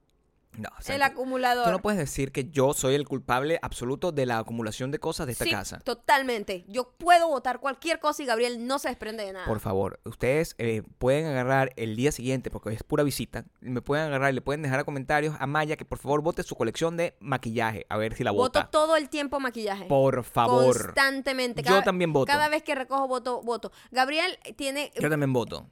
No, 0.58 0.68
o 0.78 0.82
sea, 0.82 0.95
el 0.95 1.02
acumulador. 1.02 1.64
Tú 1.66 1.72
no 1.72 1.80
puedes 1.80 1.97
decir 1.97 2.34
que 2.34 2.49
yo 2.49 2.74
soy 2.74 2.95
el 2.95 3.08
culpable 3.08 3.58
absoluto 3.62 4.12
de 4.12 4.26
la 4.26 4.38
acumulación 4.39 4.91
de 4.91 4.99
cosas 4.99 5.26
de 5.26 5.32
esta 5.32 5.45
Sí, 5.45 5.52
casa. 5.52 5.80
totalmente. 5.80 6.66
Yo 6.68 6.91
puedo 6.97 7.30
votar 7.30 7.62
cualquier 7.62 7.99
cosa 7.99 8.22
y 8.22 8.26
Gabriel 8.26 8.68
no 8.68 8.78
se 8.78 8.89
desprende 8.89 9.24
de 9.24 9.32
nada. 9.32 9.45
Por 9.45 9.62
favor, 9.62 10.02
ustedes 10.04 10.56
eh, 10.58 10.84
pueden 10.97 11.26
agarrar 11.26 11.72
el 11.78 11.95
día 11.95 12.12
siguiente, 12.12 12.52
porque 12.52 12.74
es 12.74 12.84
pura 12.84 13.04
visita, 13.04 13.45
me 13.62 13.82
pueden 13.82 14.08
agarrar 14.08 14.32
y 14.32 14.36
le 14.36 14.41
pueden 14.41 14.62
dejar 14.62 14.82
a 14.82 14.84
comentarios 14.84 15.36
a 15.39 15.47
Maya 15.47 15.78
que 15.78 15.86
por 15.86 15.99
favor 15.99 16.22
vote 16.22 16.43
su 16.43 16.56
colección 16.56 16.97
de 16.97 17.16
maquillaje, 17.22 17.86
a 17.88 17.95
ver 17.95 18.14
si 18.16 18.26
la 18.26 18.32
Voto 18.32 18.60
vota. 18.60 18.70
todo 18.70 18.97
el 18.97 19.08
tiempo 19.08 19.39
maquillaje. 19.39 19.86
Por 19.86 20.22
favor. 20.26 20.76
Constantemente. 20.76 21.64
Yo 21.64 21.82
también 21.82 22.12
voto. 22.12 22.26
Cada 22.28 22.49
vez 22.49 22.62
que 22.64 22.76
recojo 22.76 23.08
voto, 23.08 23.41
voto. 23.41 23.72
Gabriel 23.91 24.38
tiene... 24.58 24.91
Yo 24.99 25.10
también 25.10 25.32
voto. 25.32 25.68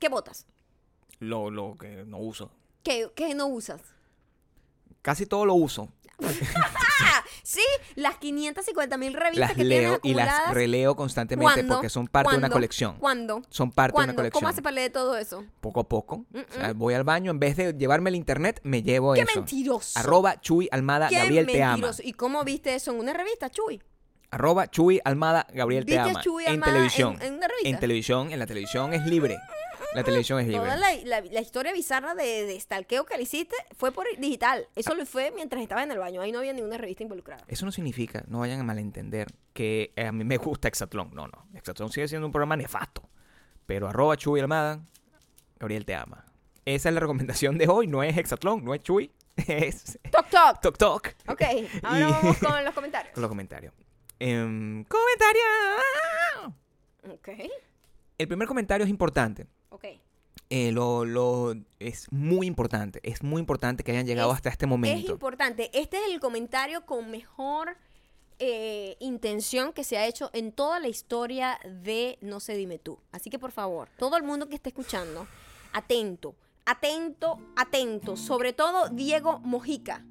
¿Qué 0.00 0.08
votas? 0.08 0.46
Lo, 1.20 1.50
lo 1.50 1.76
que 1.78 2.04
no 2.04 2.18
uso. 2.18 2.50
¿Qué, 2.82 3.08
qué 3.14 3.34
no 3.34 3.46
usas? 3.46 3.80
Casi 5.04 5.26
todo 5.26 5.44
lo 5.44 5.52
uso. 5.54 5.88
Sí, 7.42 7.60
las 7.94 8.16
550 8.16 8.96
mil 8.96 9.12
revistas 9.12 9.48
Las 9.50 9.56
que 9.56 9.64
leo 9.64 10.00
y 10.02 10.14
las 10.14 10.54
releo 10.54 10.96
constantemente 10.96 11.52
¿Cuándo? 11.52 11.74
porque 11.74 11.90
son 11.90 12.08
parte 12.08 12.32
de 12.32 12.38
una 12.38 12.48
colección. 12.48 12.96
¿Cuándo? 12.98 13.42
Son 13.50 13.70
parte 13.70 13.98
de 13.98 14.04
una 14.04 14.14
colección. 14.14 14.40
¿Cómo 14.40 14.48
hace 14.48 14.62
para 14.62 14.74
leer 14.74 14.90
todo 14.92 15.16
eso? 15.18 15.44
Poco 15.60 15.80
a 15.80 15.84
poco. 15.88 16.24
Mm, 16.30 16.38
O 16.38 16.54
sea, 16.54 16.72
voy 16.72 16.94
al 16.94 17.04
baño, 17.04 17.30
en 17.30 17.38
vez 17.38 17.56
de 17.56 17.74
llevarme 17.74 18.08
el 18.10 18.16
internet, 18.16 18.60
me 18.62 18.82
llevo 18.82 19.12
¡Qué 19.12 19.20
eso. 19.22 19.32
mentiroso! 19.40 19.98
Arroba 19.98 20.40
Chuy 20.40 20.68
Almada, 20.72 21.08
¡Qué 21.08 21.16
Gabriel 21.18 21.46
te 21.46 21.62
ama. 21.62 21.72
mentiroso! 21.72 22.02
¿Y 22.04 22.14
cómo 22.14 22.42
viste 22.44 22.74
eso 22.74 22.92
en 22.92 23.00
una 23.00 23.12
revista, 23.12 23.50
Chuy? 23.50 23.82
Arroba 24.30 24.68
Chuy 24.68 25.00
Almada, 25.04 25.46
Gabriel 25.52 25.84
te 25.84 25.92
¿Viste 25.92 26.00
a 26.00 26.10
ama. 26.12 26.22
Chuy 26.22 26.44
en 26.44 26.52
Almada 26.52 26.72
televisión. 26.72 27.16
en- 27.20 27.26
en 27.26 27.34
una 27.34 27.48
revista? 27.48 27.68
En 27.68 27.78
televisión, 27.78 28.32
en 28.32 28.38
la 28.38 28.46
televisión 28.46 28.94
es 28.94 29.04
libre. 29.04 29.36
La 29.94 30.02
televisión 30.04 30.40
es 30.40 30.46
libre. 30.48 30.60
Toda 30.64 30.76
la, 30.76 30.92
la- 31.04 31.20
la 31.20 31.40
historia 31.40 31.72
bizarra 31.72 32.14
de, 32.14 32.44
de 32.46 32.58
stalkeo 32.60 33.04
que 33.06 33.16
le 33.16 33.22
hiciste 33.22 33.54
fue 33.76 33.92
por 33.92 34.06
digital. 34.18 34.66
Eso 34.74 34.94
lo 34.94 35.06
fue 35.06 35.30
mientras 35.34 35.62
estaba 35.62 35.82
en 35.82 35.90
el 35.92 35.98
baño. 35.98 36.20
Ahí 36.20 36.32
no 36.32 36.38
había 36.40 36.52
ninguna 36.52 36.76
revista 36.78 37.02
involucrada. 37.02 37.44
Eso 37.48 37.64
no 37.64 37.72
significa, 37.72 38.24
no 38.28 38.40
vayan 38.40 38.60
a 38.60 38.64
malentender, 38.64 39.28
que 39.52 39.92
eh, 39.96 40.06
a 40.06 40.12
mí 40.12 40.24
me 40.24 40.36
gusta 40.36 40.68
Exatlón. 40.68 41.10
No, 41.14 41.26
no. 41.28 41.46
Exatlón 41.54 41.90
sigue 41.90 42.08
siendo 42.08 42.26
un 42.26 42.32
programa 42.32 42.56
nefasto. 42.56 43.08
Pero 43.66 43.88
arroba 43.88 44.16
Chuy 44.16 44.40
Almada, 44.40 44.80
Gabriel 45.58 45.84
te 45.84 45.94
ama. 45.94 46.24
Esa 46.66 46.88
es 46.88 46.94
la 46.94 47.00
recomendación 47.00 47.56
de 47.58 47.68
hoy. 47.68 47.86
No 47.86 48.02
es 48.02 48.16
Exatlón, 48.16 48.64
no 48.64 48.74
es 48.74 48.82
Chuy. 48.82 49.10
Es 49.36 49.98
Toc, 50.12 50.28
toc. 50.30 50.60
Tok 50.60 50.78
Tok. 50.78 51.08
Ok, 51.28 51.42
ahora 51.82 51.98
Y- 52.00 52.02
vamos 52.12 52.38
con 52.38 52.64
los 52.64 52.74
comentarios. 52.74 53.12
Con 53.14 53.22
los 53.22 53.28
comentarios. 53.28 53.74
Em, 54.20 54.84
¡Comentario! 54.84 55.42
Ok, 57.12 57.28
El 58.16 58.28
primer 58.28 58.46
comentario 58.48 58.84
es 58.84 58.90
importante. 58.90 59.46
Ok. 59.74 59.84
Eh, 60.50 60.72
lo, 60.72 61.04
lo- 61.04 61.54
es 61.78 62.10
muy 62.12 62.46
importante. 62.46 63.00
Es 63.02 63.22
muy 63.22 63.40
importante 63.40 63.82
que 63.82 63.92
hayan 63.92 64.06
llegado 64.06 64.30
Es- 64.30 64.36
hasta 64.36 64.50
este 64.50 64.66
Es 64.66 64.68
momento. 64.68 65.12
importante. 65.12 65.70
Este 65.72 65.96
es 65.96 66.12
el 66.12 66.20
comentario 66.20 66.84
con 66.86 67.10
mejor 67.10 67.76
eh, 68.40 68.96
intención 68.98 69.72
que 69.72 69.84
se 69.84 69.96
ha 69.96 70.06
hecho 70.06 70.28
en 70.32 70.50
toda 70.52 70.80
la 70.80 70.88
historia 70.88 71.58
de 71.64 72.18
No 72.20 72.40
sé, 72.40 72.56
dime 72.56 72.78
tú. 72.78 72.98
Así 73.12 73.30
que 73.30 73.38
por 73.38 73.52
favor, 73.52 73.88
todo 73.96 74.16
el 74.16 74.22
mundo 74.24 74.48
que 74.48 74.56
esté 74.56 74.70
escuchando, 74.70 75.26
atento, 75.72 76.34
atento, 76.66 77.38
atento. 77.56 78.16
Sobre 78.16 78.52
todo 78.52 78.88
Diego 78.88 79.38
Mojica. 79.40 80.04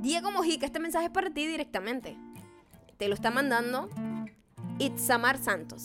Diego 0.00 0.30
Mojica, 0.30 0.66
este 0.66 0.78
mensaje 0.78 1.06
es 1.06 1.10
para 1.10 1.28
ti 1.30 1.46
directamente. 1.46 2.16
Te 2.96 3.08
lo 3.08 3.14
está 3.14 3.30
mandando 3.30 3.88
Itzamar 4.78 5.38
Santos. 5.42 5.84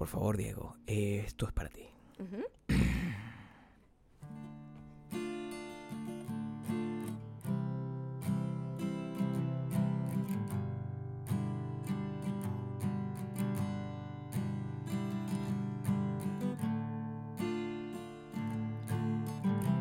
Por 0.00 0.08
favor, 0.08 0.38
Diego, 0.38 0.76
esto 0.86 1.46
es 1.46 1.52
para 1.52 1.68
ti. 1.68 1.82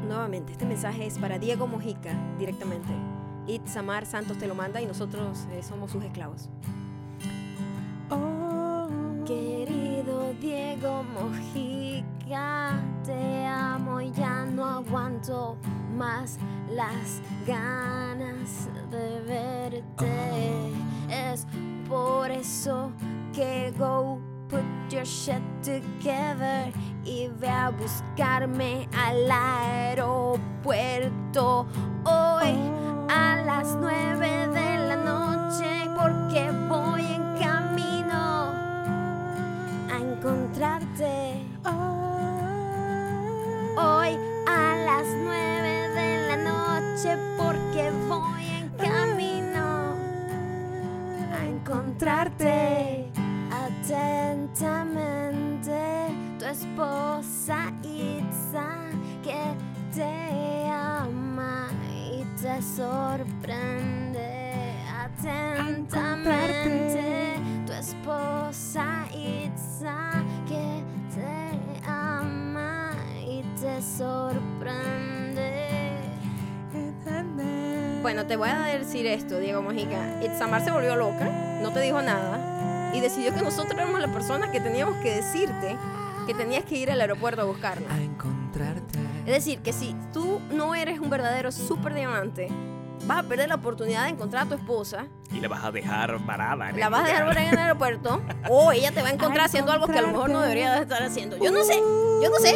Nuevamente, 0.06 0.52
este 0.52 0.66
mensaje 0.66 1.06
es 1.06 1.18
para 1.18 1.40
Diego 1.40 1.66
Mojica 1.66 2.14
directamente. 2.38 2.92
Itzamar 3.48 4.06
Santos 4.06 4.38
te 4.38 4.48
lo 4.48 4.56
manda 4.56 4.82
y 4.82 4.86
nosotros 4.86 5.48
eh, 5.52 5.64
somos 5.64 5.92
sus 5.92 6.04
esclavos. 6.04 6.50
Diego 10.80 11.04
Mojica, 11.04 12.82
te 13.04 13.46
amo 13.46 14.00
y 14.00 14.12
ya 14.14 14.46
no 14.46 14.64
aguanto 14.66 15.58
más 15.98 16.40
las 16.72 17.22
ganas 17.46 18.70
de 18.90 19.20
verte. 19.28 20.72
Es 21.10 21.46
por 21.90 22.32
eso 22.32 22.94
que 23.34 23.74
go 23.78 24.22
put 24.48 24.64
your 24.90 25.04
shit 25.04 25.42
together 25.64 26.72
y 27.04 27.28
ve 27.28 27.50
a 27.50 27.72
buscarme 27.72 28.88
al 28.98 29.30
aeropuerto 29.30 30.38
hoy 32.06 32.56
a 33.10 33.36
las 33.46 33.76
nueve 33.76 34.48
de 34.48 34.78
la 34.88 34.96
noche 34.96 35.90
porque 35.98 36.59
encontrarte. 40.20 41.40
Hoy 43.78 44.18
a 44.48 44.76
las 44.86 45.06
nueve 45.24 45.90
de 45.96 46.28
la 46.28 46.36
noche 46.36 47.18
porque 47.38 47.90
voy 48.10 48.44
en 48.60 48.68
camino 48.78 49.96
a 51.34 51.46
encontrarte. 51.46 53.10
Atentamente, 53.50 55.80
tu 56.38 56.46
esposa 56.46 57.72
Itza 57.84 58.68
que 59.24 59.56
te 59.96 60.70
ama 60.70 61.70
y 61.90 62.26
te 62.42 62.62
sorprende. 62.62 64.28
Atentamente, 65.00 67.40
tu 67.66 67.72
esposa 67.72 68.99
Que 69.80 70.84
te 71.16 71.88
ama 71.88 72.92
y 73.26 73.44
te 73.62 73.82
sorprende. 73.82 75.68
Bueno, 78.02 78.26
te 78.26 78.36
voy 78.36 78.50
a 78.50 78.64
decir 78.64 79.06
esto, 79.08 79.40
Diego 79.40 79.62
Mojica. 79.62 80.22
Itzamar 80.22 80.66
se 80.66 80.72
volvió 80.72 80.98
loca, 80.98 81.60
no 81.62 81.72
te 81.72 81.80
dijo 81.80 82.02
nada 82.02 82.92
y 82.94 83.00
decidió 83.00 83.34
que 83.34 83.42
nosotros 83.42 83.74
éramos 83.76 84.02
la 84.02 84.12
persona 84.12 84.52
que 84.52 84.60
teníamos 84.60 84.98
que 84.98 85.16
decirte 85.16 85.78
que 86.28 86.34
tenías 86.34 86.66
que 86.66 86.78
ir 86.78 86.92
al 86.92 87.00
aeropuerto 87.00 87.42
a 87.42 87.46
buscarla. 87.46 87.88
A 87.90 88.02
encontrarte. 88.02 89.00
Es 89.26 89.34
decir, 89.34 89.60
que 89.60 89.72
si 89.72 89.96
tú 90.12 90.42
no 90.52 90.76
eres 90.76 91.00
un 91.00 91.10
verdadero 91.10 91.54
super 91.54 91.94
diamante, 91.94 92.50
vas 93.10 93.26
a 93.26 93.28
perder 93.28 93.50
la 93.50 93.56
oportunidad 93.56 94.04
de 94.04 94.10
encontrar 94.10 94.46
a 94.46 94.50
tu 94.50 94.56
esposa, 94.56 95.08
Y 95.32 95.40
la 95.40 95.48
vas 95.50 95.64
a 95.66 95.72
dejar 95.72 96.18
varada. 96.26 96.70
en 96.70 96.80
la 96.80 96.86
el 96.86 96.92
vas 96.92 97.04
a 97.04 97.08
dejar 97.08 97.38
ahí 97.38 97.48
en 97.48 97.54
el 97.54 97.60
aeropuerto, 97.60 98.22
o 98.50 98.72
ella 98.72 98.92
te 98.92 99.02
va 99.02 99.10
a 99.10 99.12
encontrar 99.12 99.46
haciendo 99.48 99.72
algo 99.72 99.88
que 99.88 99.98
a 99.98 100.02
lo 100.02 100.10
mejor 100.10 100.30
no 100.30 100.42
debería 100.42 100.74
de 100.76 100.82
estar 100.84 101.04
haciendo. 101.04 101.38
Yo 101.38 101.52
no 101.52 101.64
sé, 101.64 101.76
yo 101.78 102.30
no 102.30 102.38
sé. 102.40 102.54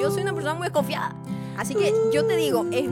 Yo 0.00 0.10
soy 0.10 0.22
una 0.22 0.32
persona 0.34 0.54
muy 0.54 0.64
desconfiada. 0.64 1.14
Así 1.56 1.74
que 1.74 1.94
yo 2.12 2.26
te 2.26 2.34
digo, 2.36 2.66
es 2.72 2.88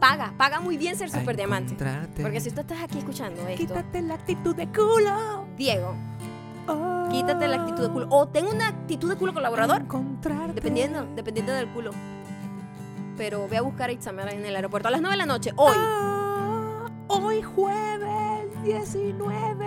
paga, 0.00 0.32
paga 0.38 0.60
muy 0.60 0.76
bien 0.76 0.96
ser 0.96 1.10
super 1.10 1.36
diamante. 1.36 1.76
Porque 2.22 2.40
si 2.40 2.50
tú 2.50 2.60
estás 2.62 2.82
aquí 2.82 2.98
escuchando 2.98 3.46
esto, 3.46 3.66
Quítate 3.66 4.02
la 4.02 4.14
actitud 4.14 4.56
de 4.56 4.66
culo. 4.68 5.46
Diego, 5.56 5.94
Oh, 6.70 7.08
quítate 7.10 7.48
la 7.48 7.56
actitud 7.56 7.82
de 7.86 7.90
culo. 7.90 8.06
O 8.10 8.28
ten 8.28 8.46
una 8.46 8.68
actitud 8.68 9.08
de 9.08 9.16
culo 9.16 9.32
colaborador. 9.32 9.82
Encontrarte. 9.82 10.52
Dependiendo, 10.52 11.06
dependiendo 11.16 11.52
del 11.52 11.68
culo. 11.68 11.90
Pero 13.16 13.48
ve 13.48 13.56
a 13.56 13.62
buscar 13.62 13.88
a 13.88 13.92
Itzamar 13.92 14.32
en 14.32 14.44
el 14.44 14.54
aeropuerto 14.54 14.88
a 14.88 14.90
las 14.90 15.00
9 15.00 15.14
de 15.14 15.18
la 15.18 15.26
noche, 15.26 15.52
hoy. 15.56 15.74
Ah, 15.76 16.07
hoy 17.08 17.42
jueves 17.42 18.62
19. 18.62 19.66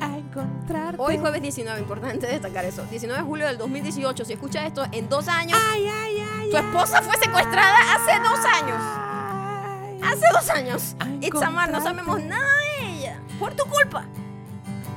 A 0.00 0.18
encontrarte. 0.18 1.00
Hoy 1.00 1.18
jueves 1.18 1.40
19, 1.42 1.80
importante 1.80 2.26
destacar 2.26 2.64
eso. 2.64 2.84
19 2.90 3.22
de 3.22 3.26
julio 3.26 3.46
del 3.46 3.58
2018. 3.58 4.24
Si 4.24 4.32
escuchas 4.34 4.64
esto 4.66 4.84
en 4.92 5.08
dos 5.08 5.28
años, 5.28 5.58
Ay, 5.70 5.86
ay, 5.88 6.18
ay. 6.20 6.50
tu 6.50 6.56
esposa 6.56 7.00
fue 7.02 7.16
secuestrada 7.16 7.76
hace 7.94 8.18
dos 8.20 8.38
años. 8.44 8.78
Ay. 8.82 10.00
Hace 10.02 10.26
dos 10.32 10.50
años. 10.50 10.96
Itzamar, 11.20 11.70
no 11.70 11.82
sabemos 11.82 12.22
nada 12.22 12.46
de 12.80 12.98
ella. 12.98 13.20
Por 13.38 13.54
tu 13.54 13.64
culpa. 13.64 14.04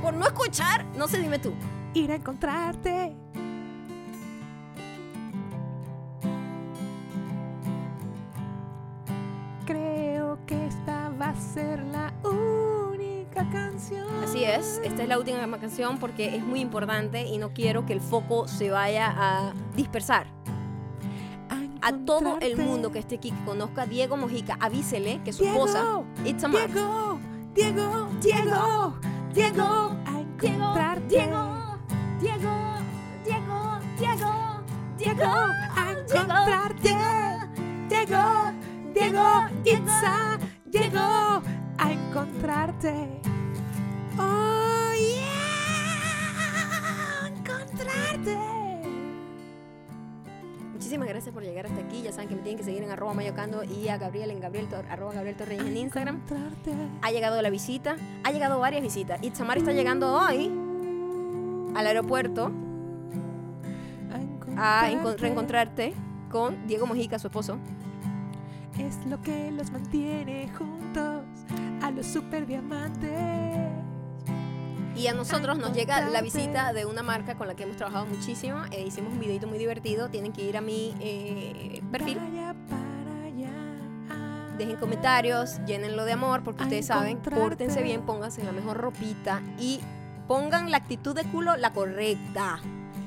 Por 0.01 0.13
no 0.13 0.25
escuchar, 0.25 0.85
no 0.95 1.07
sé, 1.07 1.19
dime 1.19 1.39
tú. 1.39 1.53
Ir 1.93 2.11
a 2.11 2.15
encontrarte. 2.15 3.15
Ser 11.53 11.83
la 11.85 12.13
única 12.23 13.49
canción. 13.51 14.07
Así 14.23 14.43
es, 14.43 14.79
esta 14.83 15.03
es 15.03 15.09
la 15.09 15.17
última 15.17 15.59
canción 15.59 15.97
porque 15.97 16.35
es 16.35 16.43
muy 16.43 16.59
importante 16.59 17.25
y 17.25 17.37
no 17.39 17.53
quiero 17.53 17.85
que 17.85 17.93
el 17.93 18.01
foco 18.01 18.47
se 18.47 18.69
vaya 18.69 19.13
a 19.17 19.53
dispersar. 19.75 20.27
A 21.81 21.93
todo 21.93 22.37
el 22.41 22.57
mundo 22.57 22.91
que 22.91 22.99
esté 22.99 23.15
aquí, 23.15 23.31
que 23.31 23.43
conozca 23.45 23.83
a 23.83 23.85
Diego 23.85 24.17
Mojica, 24.17 24.57
avísele 24.59 25.21
que 25.23 25.31
su 25.31 25.43
Diego, 25.43 25.65
esposa, 25.65 26.01
Itzamar, 26.25 26.67
Diego, 26.67 27.19
Diego, 27.55 28.09
Diego, 28.21 28.95
Diego, 29.33 29.95
a 30.05 30.19
encontrarte. 30.19 31.07
Diego, 31.07 31.79
Diego, 32.19 32.51
Diego, 33.23 33.79
Diego, 33.97 34.61
Diego, 34.97 35.23
a 35.23 35.91
encontrarte. 35.93 36.97
Diego, 37.87 38.51
Diego, 38.93 39.23
Itza, 39.63 40.37
Diego, 40.37 40.58
a 40.75 41.91
encontrarte. 41.91 43.21
Oh, 44.17 44.91
yeah, 44.97 45.27
encontrarte. 47.27 48.37
Muchísimas 50.73 51.07
gracias 51.07 51.33
por 51.33 51.43
llegar 51.43 51.65
hasta 51.65 51.79
aquí. 51.81 52.01
Ya 52.03 52.11
saben 52.11 52.29
que 52.29 52.35
me 52.35 52.41
tienen 52.41 52.57
que 52.57 52.63
seguir 52.63 52.83
en 52.83 52.91
arroba 52.91 53.13
mayocando 53.13 53.63
y 53.63 53.87
a 53.89 53.97
Gabriel 53.97 54.31
en 54.31 54.39
Gabriel, 54.39 54.67
arroba 54.89 55.13
Gabriel 55.13 55.35
en 55.51 55.77
Instagram. 55.77 56.21
Ha 57.01 57.11
llegado 57.11 57.41
la 57.41 57.49
visita, 57.49 57.95
ha 58.23 58.31
llegado 58.31 58.59
varias 58.59 58.81
visitas. 58.83 59.21
Itzamar 59.23 59.57
está 59.57 59.71
llegando 59.71 60.13
hoy 60.13 60.51
al 61.75 61.87
aeropuerto 61.87 62.51
a 64.57 64.89
encon- 64.91 65.17
reencontrarte 65.17 65.93
con 66.29 66.67
Diego 66.67 66.85
Mojica, 66.85 67.17
su 67.17 67.27
esposo. 67.27 67.57
Es 68.79 69.05
lo 69.05 69.21
que 69.21 69.51
los 69.51 69.71
mantiene 69.71 70.49
juntos 70.57 71.23
a 71.83 71.91
los 71.91 72.05
superdiamantes. 72.05 73.11
Y 74.95 75.07
a 75.07 75.13
nosotros 75.13 75.57
nos 75.57 75.73
llega 75.73 76.01
la 76.09 76.21
visita 76.21 76.71
de 76.71 76.85
una 76.85 77.03
marca 77.03 77.35
con 77.35 77.47
la 77.47 77.55
que 77.55 77.63
hemos 77.63 77.75
trabajado 77.75 78.05
muchísimo. 78.05 78.63
Eh, 78.71 78.85
hicimos 78.87 79.13
un 79.13 79.19
videito 79.19 79.47
muy 79.47 79.57
divertido. 79.57 80.09
Tienen 80.09 80.31
que 80.31 80.43
ir 80.43 80.57
a 80.57 80.61
mi 80.61 80.95
eh, 81.01 81.81
perfil. 81.91 82.19
Dejen 84.57 84.75
comentarios, 84.75 85.59
llénenlo 85.65 86.03
de 86.03 86.11
amor, 86.11 86.43
porque 86.43 86.63
ustedes 86.63 86.87
saben, 86.87 87.19
pórtense 87.19 87.81
bien, 87.81 88.01
pónganse 88.01 88.43
la 88.43 88.51
mejor 88.51 88.75
ropita 88.75 89.41
y 89.57 89.79
pongan 90.27 90.69
la 90.69 90.77
actitud 90.77 91.15
de 91.15 91.23
culo 91.23 91.55
la 91.55 91.71
correcta. 91.71 92.59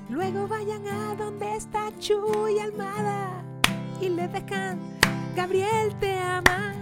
Luego 0.08 0.48
vayan 0.48 0.86
a 0.86 1.14
donde 1.14 1.54
está 1.54 1.90
Chuy 1.98 2.58
Almada 2.58 3.44
y 4.00 4.08
le 4.08 4.28
dejan 4.28 4.80
Gabriel 5.34 5.94
te 5.98 6.18
ama 6.18 6.74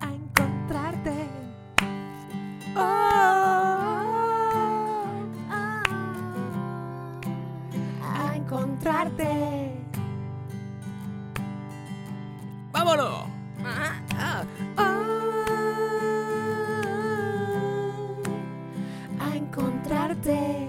a 0.00 0.12
encontrarte. 0.12 1.26
Oh, 2.76 2.80
a 8.02 8.36
encontrarte. 8.36 9.72
¡Vámonos! 12.72 13.24
Ah. 13.64 14.44
Oh, 14.76 14.82
a 19.18 19.36
encontrarte. 19.36 20.68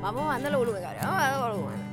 Vamos 0.00 0.28
dándole 0.28 0.56
volumen, 0.56 0.82
Gabriel. 0.82 1.04
Vamos 1.04 1.20
dándole 1.20 1.52
volumen. 1.54 1.83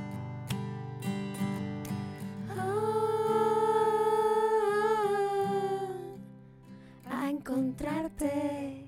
Encontrarte. 7.52 8.88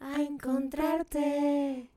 a 0.00 0.22
encontrarte. 0.22 1.91